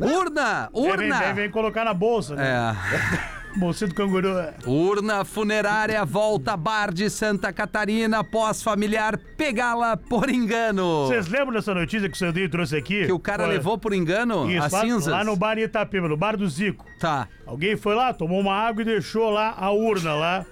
Urna! 0.00 0.68
Vem, 0.72 0.82
vem, 0.82 0.90
Urna! 1.12 1.32
vem 1.34 1.50
colocar 1.50 1.84
na 1.84 1.94
bolsa, 1.94 2.34
né? 2.34 2.74
É. 2.74 3.37
Bolsinha 3.56 3.88
do 3.88 3.94
canguru. 3.94 4.28
Urna 4.66 5.24
funerária 5.24 6.04
volta 6.04 6.56
bar 6.56 6.92
de 6.92 7.10
Santa 7.10 7.52
Catarina 7.52 8.20
após 8.20 8.62
familiar 8.62 9.18
pegá-la 9.36 9.96
por 9.96 10.30
engano. 10.30 11.06
Vocês 11.06 11.26
lembram 11.28 11.52
dessa 11.54 11.74
notícia 11.74 12.08
que 12.08 12.14
o 12.14 12.18
Sandrinho 12.18 12.48
trouxe 12.48 12.76
aqui? 12.76 13.06
Que 13.06 13.12
o 13.12 13.18
cara 13.18 13.46
levou 13.46 13.76
por 13.76 13.92
engano 13.92 14.48
Isso, 14.50 14.64
as 14.64 14.72
lá, 14.72 14.80
cinzas? 14.82 15.12
lá 15.12 15.24
no 15.24 15.34
bar 15.36 15.58
em 15.58 15.62
Itapema, 15.62 16.08
no 16.08 16.16
bar 16.16 16.36
do 16.36 16.48
Zico. 16.48 16.84
Tá. 17.00 17.26
Alguém 17.46 17.76
foi 17.76 17.94
lá, 17.94 18.12
tomou 18.14 18.40
uma 18.40 18.54
água 18.54 18.82
e 18.82 18.84
deixou 18.84 19.30
lá 19.30 19.54
a 19.56 19.70
urna 19.72 20.14
lá. 20.14 20.46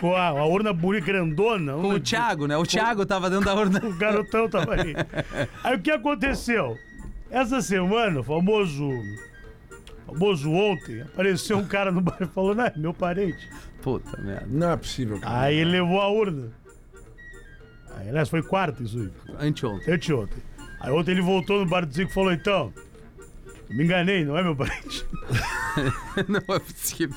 Com 0.00 0.14
a, 0.14 0.28
a 0.28 0.44
urna 0.46 0.72
bonita, 0.72 1.06
grandona. 1.06 1.72
Com 1.74 1.88
o 1.88 2.00
Thiago, 2.00 2.46
né? 2.46 2.56
O 2.56 2.64
Thiago 2.64 3.06
tava 3.06 3.30
dentro 3.30 3.46
da 3.46 3.54
urna. 3.54 3.80
O 3.84 3.94
garotão 3.96 4.48
tava 4.48 4.72
ali. 4.72 4.94
Aí 5.64 5.76
o 5.76 5.80
que 5.80 5.90
aconteceu? 5.90 6.76
Essa 7.30 7.60
semana, 7.62 8.20
o 8.20 8.22
famoso. 8.22 8.88
Famoso 10.06 10.50
ontem, 10.52 11.02
apareceu 11.02 11.58
um 11.58 11.64
cara 11.66 11.90
no 11.90 12.00
bar 12.00 12.16
e 12.20 12.26
falou: 12.26 12.54
Não, 12.54 12.64
é 12.64 12.72
meu 12.76 12.94
parente. 12.94 13.48
Puta 13.82 14.16
merda. 14.20 14.46
Não 14.48 14.70
é 14.70 14.76
possível, 14.76 15.18
cara. 15.20 15.40
Aí 15.40 15.56
ele 15.56 15.70
levou 15.72 16.00
a 16.00 16.08
urna. 16.08 16.48
Aí, 17.96 18.08
aliás, 18.08 18.28
foi 18.28 18.42
quarta 18.42 18.82
isso 18.82 18.98
aí. 18.98 19.10
Anteontem. 19.48 19.92
Anteontem. 19.94 20.42
Aí 20.80 20.92
ontem 20.92 21.10
ele 21.12 21.22
voltou 21.22 21.58
no 21.60 21.66
bar 21.66 21.84
do 21.84 21.92
Zico 21.92 22.10
e 22.10 22.14
falou: 22.14 22.32
Então, 22.32 22.72
me 23.70 23.84
enganei, 23.84 24.24
não 24.24 24.36
é 24.38 24.42
meu 24.42 24.54
parente. 24.54 25.04
Não 26.28 26.54
é 26.54 26.58
possível. 26.58 27.16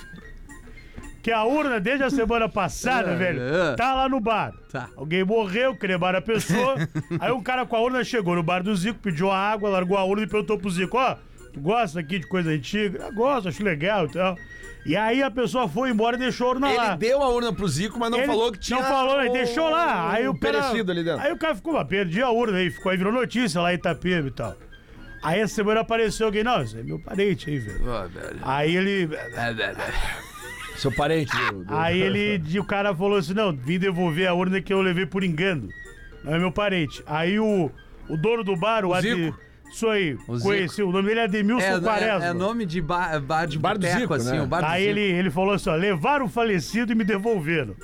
Que 1.21 1.31
a 1.31 1.43
urna, 1.43 1.79
desde 1.79 2.03
a 2.03 2.09
semana 2.09 2.47
passada, 2.49 3.11
É, 3.11 3.15
velho, 3.15 3.41
é. 3.41 3.75
tá 3.75 3.93
lá 3.93 4.09
no 4.09 4.19
bar. 4.19 4.53
Tá. 4.71 4.89
Alguém 4.95 5.23
morreu, 5.23 5.75
cremaram 5.75 6.19
a 6.19 6.21
pessoa. 6.21 6.75
aí 7.19 7.31
um 7.31 7.41
cara 7.43 7.65
com 7.65 7.75
a 7.75 7.81
urna 7.81 8.03
chegou 8.03 8.35
no 8.35 8.43
bar 8.43 8.63
do 8.63 8.75
Zico, 8.75 8.99
pediu 8.99 9.27
uma 9.27 9.35
água, 9.37 9.69
largou 9.69 9.97
a 9.97 10.03
urna 10.03 10.23
e 10.23 10.27
perguntou 10.27 10.57
pro 10.57 10.69
Zico: 10.69 10.97
Ó, 10.97 11.15
gosta 11.57 11.99
aqui 11.99 12.19
de 12.19 12.27
coisa 12.27 12.49
antiga? 12.51 13.05
Ah, 13.07 13.11
gosto, 13.11 13.49
acho 13.49 13.63
legal 13.63 14.05
e 14.05 14.11
tal. 14.11 14.37
E 14.85 14.95
aí 14.95 15.21
a 15.21 15.29
pessoa 15.29 15.67
foi 15.67 15.89
embora 15.89 16.15
e 16.15 16.19
deixou 16.19 16.47
a 16.47 16.49
urna 16.51 16.71
lá. 16.71 16.87
Ele 16.89 16.97
deu 16.97 17.21
a 17.21 17.29
urna 17.29 17.51
pro 17.53 17.67
Zico, 17.67 17.99
mas 17.99 18.09
não 18.11 18.17
Ele 18.17 18.27
falou 18.27 18.51
que 18.51 18.59
tinha. 18.59 18.79
Não 18.79 18.87
falou, 18.87 19.19
ele 19.19 19.29
o- 19.29 19.33
deixou 19.33 19.69
lá. 19.69 20.11
Aí 20.11 20.27
o 20.27 20.37
cara. 20.39 20.59
perecido 20.61 20.91
ali 20.91 21.03
dentro. 21.03 21.21
Aí 21.21 21.31
o 21.33 21.37
cara 21.37 21.53
ficou, 21.55 21.73
mas 21.73 21.87
perdi 21.87 22.21
a 22.21 22.29
urna 22.29 22.57
aí, 22.57 22.69
ficou 22.71 22.91
aí, 22.91 22.97
virou 22.97 23.11
notícia 23.11 23.59
lá 23.61 23.71
em 23.73 23.75
Itapema 23.75 24.27
e 24.27 24.31
tal. 24.31 24.55
Aí 25.21 25.41
essa 25.41 25.53
semana 25.55 25.81
apareceu 25.81 26.27
alguém, 26.27 26.43
não, 26.45 26.61
esse 26.61 26.79
é 26.79 26.81
meu 26.83 26.97
parente 26.97 27.49
aí, 27.49 27.59
velho. 27.59 27.89
Ó, 27.89 28.07
velho. 28.07 28.39
Aí 28.41 28.75
ele. 28.75 29.05
Velho. 29.07 29.83
Seu 30.77 30.91
parente. 30.93 31.35
do- 31.51 31.65
Aí 31.75 31.99
ele, 32.01 32.59
o 32.59 32.63
cara 32.63 32.95
falou 32.95 33.17
assim: 33.17 33.33
não, 33.33 33.51
vim 33.53 33.77
devolver 33.77 34.27
a 34.27 34.33
urna 34.33 34.61
que 34.61 34.73
eu 34.73 34.81
levei 34.81 35.05
por 35.05 35.23
engano. 35.25 35.67
Não 36.23 36.33
é 36.35 36.39
meu 36.39 36.51
parente. 36.53 37.03
Aí 37.05 37.37
o, 37.37 37.69
o 38.07 38.17
dono 38.17 38.43
do 38.45 38.55
bar, 38.55 38.85
o, 38.85 38.93
Adi- 38.93 39.09
Zico. 39.25 39.39
Isso 39.69 39.87
aí, 39.87 40.17
O 40.27 40.39
conheci. 40.39 40.81
O 40.81 40.91
nome 40.91 41.07
dele 41.09 41.19
é 41.21 41.23
Ademilson 41.25 41.63
É, 41.65 41.79
Quaresma. 41.79 42.25
é, 42.25 42.29
é 42.29 42.33
nome 42.33 42.65
de 42.65 42.81
bar, 42.81 43.19
bar 43.21 43.45
de 43.45 43.59
Bar 43.59 43.73
do 43.77 43.81
boteco, 43.81 43.99
Zico, 43.99 44.13
assim, 44.15 44.31
né? 44.31 44.41
o 44.41 44.47
bar 44.47 44.61
do 44.61 44.65
Aí 44.65 44.83
Zico. 44.85 44.99
ele, 44.99 45.01
ele 45.19 45.29
falou 45.29 45.53
assim: 45.53 45.69
ó, 45.69 45.75
levaram 45.75 46.25
o 46.25 46.29
falecido 46.29 46.91
e 46.91 46.95
me 46.95 47.03
devolveram. 47.03 47.75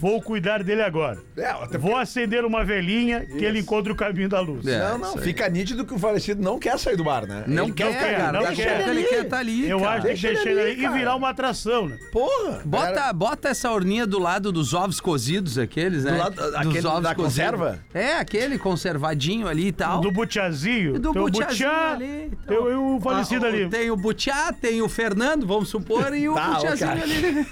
Vou 0.00 0.20
cuidar 0.22 0.62
dele 0.62 0.82
agora. 0.82 1.18
É, 1.36 1.46
até 1.46 1.78
Vou 1.78 1.96
acender 1.96 2.44
uma 2.44 2.64
velhinha 2.64 3.24
que 3.26 3.44
ele 3.44 3.60
encontre 3.60 3.92
o 3.92 3.96
caminho 3.96 4.28
da 4.28 4.40
luz. 4.40 4.66
É. 4.66 4.78
Não, 4.78 4.98
não, 4.98 5.08
isso 5.10 5.18
aí. 5.18 5.24
fica 5.24 5.48
nítido 5.48 5.84
que 5.84 5.94
o 5.94 5.98
falecido 5.98 6.42
não 6.42 6.58
quer 6.58 6.78
sair 6.78 6.96
do 6.96 7.04
bar, 7.04 7.26
né? 7.26 7.44
Não 7.46 7.64
Ele 7.64 7.72
quer, 7.72 7.98
quer, 7.98 8.16
cara. 8.18 8.32
não 8.40 8.46
Deixa 8.46 8.62
quer. 8.62 8.88
ele 8.88 9.04
quer 9.04 9.24
tá 9.24 9.38
ali, 9.38 9.68
Eu 9.68 9.78
cara. 9.80 9.90
acho 9.92 10.02
que 10.02 10.08
Deixa 10.08 10.26
ele 10.28 10.34
deixa 10.36 10.50
ele 10.50 10.60
ali, 10.60 10.70
ali 10.72 10.80
e 10.80 10.82
cara. 10.84 10.96
virar 10.96 11.16
uma 11.16 11.28
atração, 11.30 11.88
né? 11.88 11.98
Porra! 12.12 12.60
Bota, 12.64 12.92
cara. 12.92 13.12
bota 13.12 13.48
essa 13.48 13.70
urninha 13.72 14.06
do 14.06 14.18
lado 14.18 14.50
dos 14.52 14.74
ovos 14.74 15.00
cozidos, 15.00 15.58
aqueles, 15.58 16.04
né? 16.04 16.12
Do 16.12 16.18
lado- 16.18 16.34
Dos 16.36 16.54
aquele 16.54 16.86
ovos 16.86 17.02
da 17.02 17.14
cozidos. 17.14 17.50
conserva? 17.50 17.78
É, 17.94 18.14
aquele 18.18 18.58
conservadinho 18.58 19.46
ali 19.48 19.68
e 19.68 19.72
tal. 19.72 20.00
Do 20.00 20.10
butiazinho. 20.10 20.96
E 20.96 20.98
do 20.98 21.12
tem 21.12 21.22
o 21.22 21.24
butiazinho 21.24 21.68
butiá, 21.70 21.90
ali, 21.92 22.24
então. 22.32 22.64
Tem 22.66 22.74
o, 22.76 22.96
o 22.96 23.00
falecido 23.00 23.44
Ah, 23.44 23.48
ali. 23.48 23.68
Tem 23.68 23.90
o 23.90 23.96
Butiá, 23.96 24.52
tem 24.52 24.82
o 24.82 24.88
Fernando, 24.88 25.46
vamos 25.46 25.68
supor, 25.68 26.14
e 26.14 26.28
o 26.28 26.34
Tá, 26.34 26.50
Butiazinho 26.54 26.90
cara. 26.90 27.02
ali. 27.02 27.46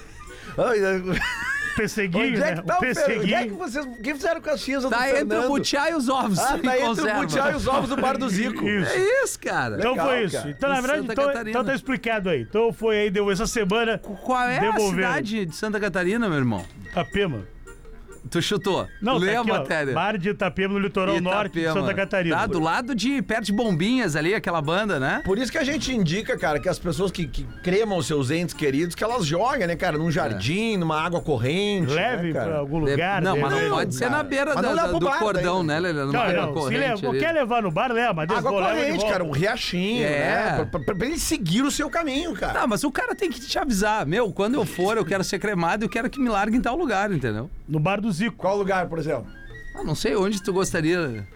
Ai, 0.59 0.79
Pesseguinho, 1.77 2.37
é 2.43 2.55
né? 2.55 2.63
tá 2.63 2.75
o 2.75 2.77
o 2.79 2.81
Fer... 2.81 2.89
Onde 3.21 3.35
é 3.35 3.45
que 3.45 3.51
pesseguinho. 3.51 3.57
vocês. 3.57 3.85
O 3.87 4.03
que 4.03 4.15
fizeram 4.15 4.41
com 4.41 4.51
as 4.51 4.61
cinzas 4.61 4.91
Tá 4.91 4.97
do 4.99 5.03
entre 5.05 5.17
Fernando? 5.19 5.45
o 5.45 5.49
Butiá 5.49 5.91
e 5.91 5.95
os 5.95 6.09
ovos. 6.09 6.39
Ah, 6.39 6.59
tá 6.59 6.79
entre 6.79 7.11
o 7.11 7.15
Butiá 7.15 7.53
e 7.53 7.55
os 7.55 7.67
ovos 7.67 7.89
do 7.91 7.97
bar 7.97 8.17
do 8.19 8.29
Zico. 8.29 8.65
Isso. 8.69 8.93
É 8.93 9.25
isso, 9.25 9.39
cara. 9.39 9.77
Então 9.77 9.91
Legal, 9.93 10.07
foi 10.07 10.25
isso. 10.25 10.37
cara. 10.37 10.51
Então, 10.51 10.69
na 10.69 10.81
verdade, 10.81 11.07
então, 11.13 11.43
então 11.43 11.65
tá 11.65 11.75
explicado 11.75 12.31
aí. 12.31 12.43
Então 12.43 12.73
foi 12.73 12.99
aí, 13.01 13.11
deu 13.11 13.31
essa 13.31 13.47
semana. 13.47 13.99
Qual 13.99 14.41
é 14.43 14.59
a 14.69 14.79
cidade 14.81 15.45
de 15.47 15.55
Santa 15.55 15.79
Catarina, 15.79 16.29
meu 16.29 16.39
irmão? 16.39 16.65
Itapema. 16.91 17.56
Tu 18.31 18.43
chutou. 18.43 18.87
Não, 19.01 19.17
Lê 19.19 19.33
tá 19.33 19.39
a 19.39 19.41
aqui, 19.43 19.51
ó, 19.51 19.55
matéria. 19.59 19.95
Bar 19.95 20.19
de 20.19 20.29
Itapema 20.31 20.75
no 20.75 20.81
litoral 20.81 21.21
norte 21.21 21.53
de 21.55 21.61
Itapema. 21.61 21.81
Santa 21.87 21.95
Catarina. 21.95 22.37
Tá, 22.37 22.47
do 22.47 22.61
lado 22.61 22.95
de, 22.95 23.23
perto 23.23 23.45
de 23.45 23.53
Bombinhas 23.53 24.17
ali, 24.17 24.35
aquela 24.35 24.61
banda, 24.61 24.99
né? 24.99 25.23
Por 25.25 25.39
isso 25.39 25.51
que 25.53 25.59
a 25.59 25.65
gente 25.65 25.95
indica, 25.95 26.37
cara, 26.39 26.59
que 26.59 26.69
as 26.69 26.79
pessoas 26.79 27.11
que, 27.11 27.27
que 27.27 27.45
cremam 27.63 27.99
os 27.99 28.07
seus 28.07 28.31
entes 28.31 28.55
queridos, 28.55 28.95
que 28.95 29.05
elas 29.05 29.25
joguem, 29.27 29.67
né, 29.67 29.77
cara, 29.77 29.97
num 29.99 30.11
jardim, 30.11 30.77
numa 30.77 31.01
água 31.01 31.21
corrente. 31.21 31.93
Leve 31.93 32.29
né, 32.29 32.33
pra 32.33 32.43
cara? 32.45 32.57
algum 32.59 32.79
lugar. 32.79 33.23
não, 33.23 33.35
de 33.35 33.41
mas 33.41 33.51
não 33.53 33.71
pode 33.71 33.95
ser 33.95 34.05
cara. 34.05 34.17
na 34.17 34.23
beira 34.23 34.55
da- 34.55 34.75
da- 34.75 34.89
pro 34.89 34.99
do 34.99 35.07
bar 35.07 35.19
cordão, 35.19 35.59
daí. 35.59 35.67
né, 35.67 35.81
Lelê? 35.81 36.01
Numa 36.01 36.13
Não, 36.13 36.21
água 36.21 36.35
não, 36.35 36.49
se 36.49 36.53
corrente 36.55 36.81
leva, 36.81 37.09
ali. 37.11 37.19
quer 37.21 37.33
levar 37.33 37.63
no 37.63 37.71
bar, 37.71 37.93
leva, 37.93 38.13
mas 38.15 38.31
Água 38.31 38.51
corrente, 38.51 39.07
cara, 39.07 39.25
um 39.25 39.31
riachinho, 39.31 40.05
É. 40.05 40.09
né? 40.09 40.65
Pra, 40.71 40.81
pra- 40.81 40.95
pra 40.95 41.07
ele 41.07 41.19
seguir 41.19 41.63
o 41.63 41.71
seu 41.71 41.89
caminho, 41.89 42.33
cara. 42.35 42.53
Tá, 42.53 42.67
mas 42.67 42.83
o 42.85 42.91
cara 42.91 43.15
tem 43.15 43.31
que 43.31 43.41
te 43.41 43.59
avisar. 43.59 44.07
Meu, 44.07 44.33
quando 44.33 44.55
eu 44.55 44.65
for, 44.65 44.97
eu 44.97 45.05
quero 45.05 45.23
ser 45.25 45.39
cremado 45.39 45.85
e 45.85 45.87
eu 45.87 45.89
quero 45.91 46.09
que 46.11 46.19
me 46.21 46.29
largue 46.29 46.57
em 46.57 46.61
tal 46.61 46.77
lugar, 46.77 47.11
entendeu? 47.13 47.51
No 47.69 47.79
bar 47.81 48.01
do 48.01 48.11
Zico. 48.17 48.37
Qual 48.37 48.57
lugar, 48.57 48.89
por 48.89 48.99
exemplo? 48.99 49.27
Ah, 49.75 49.85
não 49.85 49.95
sei 49.95 50.17
onde 50.17 50.43
tu 50.43 50.53
gostaria. 50.53 51.27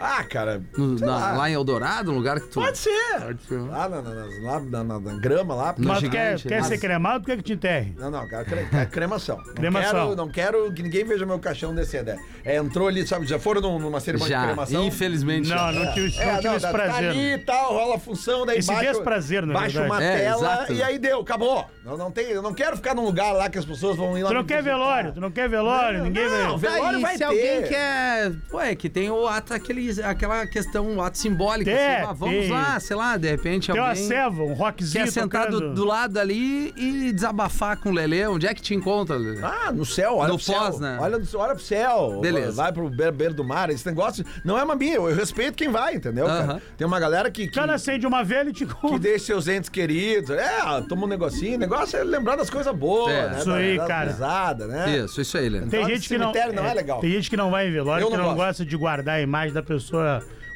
Ah, 0.00 0.24
cara. 0.24 0.62
No- 0.76 0.96
na- 0.98 1.06
lá. 1.16 1.32
lá 1.32 1.50
em 1.50 1.52
Eldorado, 1.54 2.10
um 2.10 2.14
lugar 2.14 2.40
que 2.40 2.48
tu. 2.48 2.60
Pode 2.60 2.78
ser. 2.78 3.20
Pode 3.20 3.42
ser. 3.42 3.60
Lá 3.60 3.88
na, 3.88 4.02
na- 4.02 4.26
lá 4.42 4.60
na, 4.60 4.84
na- 4.84 5.00
na 5.00 5.18
grama 5.20 5.54
lá. 5.54 5.74
Mas 5.78 5.98
tu 5.98 6.10
quer, 6.10 6.38
gigante, 6.38 6.48
quer 6.48 6.62
né? 6.62 6.68
ser 6.68 6.78
cremado, 6.78 7.20
por 7.24 7.30
que 7.30 7.36
que 7.38 7.42
te 7.42 7.52
enterre? 7.52 7.94
Não, 7.98 8.10
não, 8.10 8.26
cara, 8.28 8.44
cre- 8.44 8.66
é 8.72 8.86
cremação. 8.86 9.36
Não 9.36 9.54
Cremação. 9.54 9.90
Quero, 9.92 10.16
não 10.16 10.28
quero 10.30 10.72
que 10.72 10.82
ninguém 10.82 11.04
veja 11.04 11.26
meu 11.26 11.38
caixão 11.38 11.74
descendo. 11.74 12.10
É, 12.10 12.18
é, 12.44 12.56
entrou 12.56 12.88
ali, 12.88 13.06
sabe? 13.06 13.26
Já 13.26 13.38
foram 13.38 13.60
num- 13.60 13.78
numa 13.78 14.00
cerimônia 14.00 14.34
de 14.36 14.40
Já, 14.42 14.46
cremação? 14.48 14.84
infelizmente. 14.84 15.48
Não, 15.48 15.56
já. 15.56 15.72
não 15.72 15.92
tive, 15.92 16.18
É, 16.18 16.32
não 16.32 16.40
tive 16.40 16.54
esse 16.56 16.66
tá, 16.66 16.72
prazer. 16.72 16.92
Tá 16.92 17.10
ali 17.10 17.32
e 17.34 17.38
tal, 17.38 17.72
rola 17.74 17.96
a 17.96 17.98
função, 17.98 18.46
daí 18.46 18.58
Esse 18.58 18.68
baixa, 18.72 18.92
desprazer, 18.92 19.44
na 19.46 19.60
verdade. 19.60 19.78
uma 19.86 20.02
É, 20.02 20.16
tela 20.18 20.52
exato. 20.54 20.72
e 20.72 20.82
aí 20.82 20.98
deu, 20.98 21.20
acabou. 21.20 21.64
Eu 21.84 21.96
não, 21.98 22.10
tenho, 22.10 22.30
eu 22.30 22.42
não 22.42 22.54
quero 22.54 22.76
ficar 22.76 22.94
num 22.94 23.04
lugar 23.04 23.32
lá 23.32 23.48
que 23.50 23.58
as 23.58 23.64
pessoas 23.64 23.96
vão 23.96 24.16
ir 24.16 24.22
lá 24.22 24.28
Tu 24.30 24.34
não 24.34 24.44
quer 24.44 24.56
visitar. 24.62 24.76
velório, 24.78 25.12
tu 25.12 25.20
não 25.20 25.30
quer 25.30 25.48
velório, 25.48 25.98
Não, 25.98 26.04
ninguém 26.06 26.28
não, 26.28 26.56
vai. 26.58 26.70
velório 26.72 26.92
Tá, 26.92 26.98
e 26.98 27.02
vai 27.02 27.16
se 27.16 27.24
alguém 27.24 27.62
quer. 27.64 28.32
Pô, 28.50 28.60
é 28.60 28.74
que 28.74 28.88
tem 28.88 29.10
o 29.10 29.26
ato, 29.26 29.52
aquele, 29.54 29.89
aquela 29.98 30.46
questão, 30.46 30.96
o 30.96 31.02
ato 31.02 31.18
simbólico. 31.18 31.70
É, 31.70 31.96
assim, 31.98 32.06
ah, 32.10 32.12
vamos 32.12 32.36
tem. 32.36 32.50
lá, 32.50 32.80
sei 32.80 32.96
lá, 32.96 33.16
de 33.16 33.28
repente 33.28 33.72
Tem 33.72 33.80
uma 33.80 33.88
alguém. 33.90 34.04
ceva, 34.06 34.42
um 34.42 34.52
rockzinho 34.52 35.04
Quer 35.04 35.10
sentar 35.10 35.50
do, 35.50 35.74
do 35.74 35.84
lado 35.84 36.18
ali 36.18 36.72
e 36.76 37.12
desabafar 37.12 37.76
com 37.78 37.90
o 37.90 37.92
Lelê? 37.92 38.26
Onde 38.26 38.46
é 38.46 38.54
que 38.54 38.62
te 38.62 38.74
encontra, 38.74 39.16
Lelê? 39.16 39.40
Ah, 39.42 39.72
no 39.72 39.84
céu, 39.84 40.16
olha 40.16 40.28
No 40.28 40.36
pro 40.36 40.44
céu. 40.44 40.58
pós, 40.58 40.80
né? 40.80 40.98
Olha, 41.00 41.20
olha 41.34 41.54
pro 41.54 41.64
céu. 41.64 42.18
Beleza. 42.20 42.52
Vai 42.52 42.72
pro 42.72 42.88
beira, 42.88 43.12
beira 43.12 43.34
do 43.34 43.44
mar. 43.44 43.70
Esse 43.70 43.86
negócio 43.86 44.24
não 44.44 44.58
é 44.58 44.62
uma 44.62 44.74
minha. 44.74 44.96
Eu, 44.96 45.14
respeito 45.14 45.54
quem 45.56 45.68
vai, 45.68 45.94
entendeu, 45.94 46.26
cara? 46.26 46.44
Aham. 46.44 46.60
Tem 46.76 46.86
uma 46.86 47.00
galera 47.00 47.30
que. 47.30 47.44
O 47.44 47.46
que... 47.46 47.52
cara 47.54 47.74
acende 47.74 48.06
uma 48.06 48.22
velha 48.22 48.50
e 48.50 48.52
te 48.52 48.66
que 48.66 48.74
conta. 48.74 48.98
deixa 48.98 49.26
seus 49.26 49.48
entes 49.48 49.68
queridos. 49.68 50.30
É, 50.30 50.60
toma 50.88 51.04
um 51.04 51.08
negocinho. 51.08 51.56
O 51.56 51.60
negócio 51.60 51.98
é 51.98 52.04
lembrar 52.04 52.36
das 52.36 52.50
coisas 52.50 52.74
boas, 52.74 53.12
É, 53.12 53.28
né? 53.30 53.36
isso 53.38 53.46
Da- 53.46 53.54
aí, 53.56 53.76
das 53.78 53.88
cara. 53.88 54.10
risadas, 54.10 54.68
né? 54.68 54.98
Isso, 54.98 55.20
isso 55.20 55.36
aí, 55.38 55.48
Lelê. 55.48 55.66
Tem 55.66 55.82
no 55.82 55.88
gente 55.88 56.08
que 56.08 56.18
não. 56.18 56.32
cemitério 56.32 56.54
não 56.54 56.64
é 56.66 56.74
legal. 56.74 57.00
Tem 57.00 57.10
gente 57.10 57.30
que 57.30 57.36
não 57.36 57.50
vai 57.50 57.68
em 57.68 57.72
velório, 57.72 58.08
que 58.10 58.16
não 58.16 58.34
gosta 58.34 58.64
de 58.64 58.76
guardar 58.76 59.16
a 59.16 59.20
imagem 59.20 59.52
da 59.52 59.62
pessoa 59.62 59.79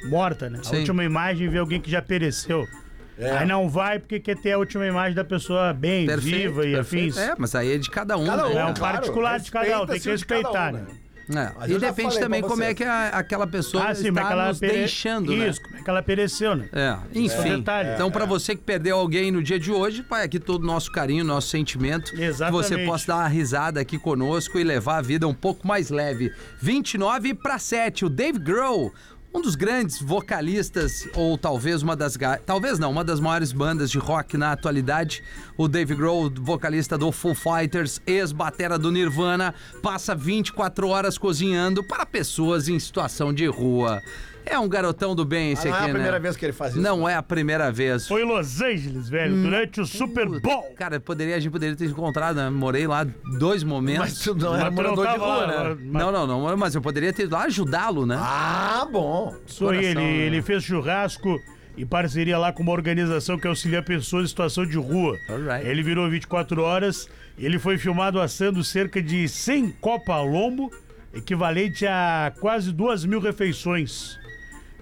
morta, 0.08 0.50
né? 0.50 0.58
Sim. 0.62 0.76
A 0.76 0.78
última 0.80 1.04
imagem 1.04 1.48
vê 1.48 1.58
alguém 1.58 1.80
que 1.80 1.90
já 1.90 2.02
pereceu. 2.02 2.66
É. 3.16 3.30
Aí 3.38 3.46
não 3.46 3.68
vai 3.68 3.98
porque 4.00 4.18
quer 4.18 4.36
ter 4.36 4.52
a 4.52 4.58
última 4.58 4.84
imagem 4.86 5.14
da 5.14 5.24
pessoa 5.24 5.72
bem, 5.72 6.04
Perfeito, 6.06 6.36
viva 6.36 6.66
e 6.66 6.72
perfeito. 6.74 7.12
afins. 7.12 7.16
É, 7.16 7.34
mas 7.38 7.54
aí 7.54 7.72
é 7.74 7.78
de 7.78 7.88
cada 7.88 8.16
um. 8.16 8.26
Cada 8.26 8.48
né? 8.48 8.54
um, 8.54 8.58
É 8.58 8.64
um 8.64 8.74
claro. 8.74 8.96
particular 8.96 9.38
de 9.38 9.50
cada 9.52 9.82
um, 9.82 9.86
tem 9.86 10.00
que 10.00 10.10
respeitar, 10.10 10.70
um, 10.70 10.78
né? 10.78 10.86
É. 11.26 11.70
E 11.70 11.78
depende 11.78 12.18
também 12.18 12.42
como 12.42 12.62
é 12.62 12.74
que 12.74 12.84
a- 12.84 13.08
aquela 13.08 13.46
pessoa 13.46 13.84
Ah, 13.84 13.94
sim, 13.94 14.08
está 14.08 14.20
aquela 14.20 14.48
nos 14.48 14.58
pere- 14.58 14.74
deixando, 14.74 15.34
né? 15.34 15.48
Isso, 15.48 15.62
como 15.62 15.76
é 15.78 15.82
que 15.82 15.88
ela 15.88 16.02
pereceu, 16.02 16.54
né? 16.54 16.68
É, 16.70 16.98
enfim. 17.14 17.48
É 17.50 17.54
um 17.54 17.58
detalhe. 17.60 17.88
Então, 17.94 18.10
pra 18.10 18.26
você 18.26 18.54
que 18.54 18.60
perdeu 18.62 18.98
alguém 18.98 19.30
no 19.30 19.42
dia 19.42 19.58
de 19.58 19.72
hoje, 19.72 20.04
vai 20.10 20.22
aqui 20.24 20.38
todo 20.38 20.64
o 20.64 20.66
nosso 20.66 20.92
carinho, 20.92 21.24
nosso 21.24 21.48
sentimento. 21.48 22.12
Que 22.12 22.22
Exatamente. 22.24 22.62
você 22.68 22.78
possa 22.84 23.06
dar 23.06 23.16
uma 23.20 23.28
risada 23.28 23.80
aqui 23.80 23.96
conosco 23.98 24.58
e 24.58 24.64
levar 24.64 24.98
a 24.98 25.00
vida 25.02 25.26
um 25.26 25.32
pouco 25.32 25.66
mais 25.66 25.88
leve. 25.88 26.30
29 26.60 27.32
para 27.32 27.58
7, 27.58 28.04
o 28.04 28.10
Dave 28.10 28.38
Grohl. 28.38 28.92
Um 29.36 29.42
dos 29.42 29.56
grandes 29.56 30.00
vocalistas, 30.00 31.08
ou 31.12 31.36
talvez 31.36 31.82
uma 31.82 31.96
das. 31.96 32.16
Talvez 32.46 32.78
não, 32.78 32.92
uma 32.92 33.02
das 33.02 33.18
maiores 33.18 33.50
bandas 33.50 33.90
de 33.90 33.98
rock 33.98 34.36
na 34.36 34.52
atualidade. 34.52 35.24
O 35.56 35.66
Dave 35.66 35.92
Grohl, 35.96 36.30
vocalista 36.40 36.96
do 36.96 37.10
Foo 37.10 37.34
Fighters, 37.34 38.00
ex-batera 38.06 38.78
do 38.78 38.92
Nirvana, 38.92 39.52
passa 39.82 40.14
24 40.14 40.86
horas 40.86 41.18
cozinhando 41.18 41.82
para 41.82 42.06
pessoas 42.06 42.68
em 42.68 42.78
situação 42.78 43.34
de 43.34 43.46
rua. 43.46 44.00
É 44.46 44.58
um 44.58 44.68
garotão 44.68 45.14
do 45.14 45.24
bem 45.24 45.52
esse 45.52 45.66
Ah, 45.66 45.70
não 45.70 45.76
aqui, 45.78 45.86
é 45.86 45.90
a 45.90 45.92
primeira 45.92 46.12
né? 46.12 46.18
vez 46.20 46.36
que 46.36 46.44
ele 46.44 46.52
faz 46.52 46.72
isso. 46.72 46.82
Não 46.82 47.08
é 47.08 47.14
a 47.14 47.22
primeira 47.22 47.72
vez. 47.72 48.06
Foi 48.06 48.22
em 48.22 48.26
Los 48.26 48.60
Angeles, 48.60 49.08
velho, 49.08 49.34
durante 49.42 49.80
o 49.80 49.86
Super 49.86 50.28
Bowl. 50.40 50.62
Cara, 50.76 51.00
poderia, 51.00 51.36
a 51.36 51.40
gente 51.40 51.50
poderia 51.52 51.74
ter 51.74 51.86
encontrado, 51.86 52.36
né? 52.36 52.50
Morei 52.50 52.86
lá 52.86 53.06
dois 53.38 53.62
momentos. 53.64 54.00
Mas 54.00 54.18
tu 54.20 54.34
não 54.34 54.50
Mas 54.52 54.60
era 54.60 54.70
tu 54.70 54.74
não 54.74 54.82
morador 54.82 55.06
de 55.06 55.12
tava 55.12 55.24
rua, 55.24 55.36
lá, 55.36 55.46
né? 55.46 55.76
mas- 55.86 56.02
Não, 56.02 56.12
não, 56.12 56.26
não, 56.26 56.56
mas 56.56 56.74
eu 56.74 56.82
poderia 56.82 57.12
ter 57.12 57.24
ido 57.24 57.34
lá 57.34 57.44
ajudá-lo, 57.44 58.04
né? 58.04 58.16
Ah, 58.18 58.86
bom. 58.90 59.34
Aí, 59.70 59.84
ele, 59.86 59.94
né? 59.94 60.02
ele 60.26 60.42
fez 60.42 60.62
churrasco 60.62 61.40
em 61.76 61.86
parceria 61.86 62.38
lá 62.38 62.52
com 62.52 62.62
uma 62.62 62.72
organização 62.72 63.38
que 63.38 63.46
auxilia 63.48 63.82
pessoas 63.82 64.24
em 64.24 64.28
situação 64.28 64.66
de 64.66 64.76
rua. 64.76 65.16
Alright. 65.28 65.66
Ele 65.66 65.82
virou 65.82 66.08
24 66.08 66.62
horas, 66.62 67.08
ele 67.38 67.58
foi 67.58 67.78
filmado 67.78 68.20
assando 68.20 68.62
cerca 68.62 69.02
de 69.02 69.26
100 69.26 69.70
copa 69.80 70.20
lombo, 70.20 70.70
equivalente 71.12 71.86
a 71.86 72.32
quase 72.40 72.70
duas 72.72 73.04
mil 73.04 73.20
refeições. 73.20 74.18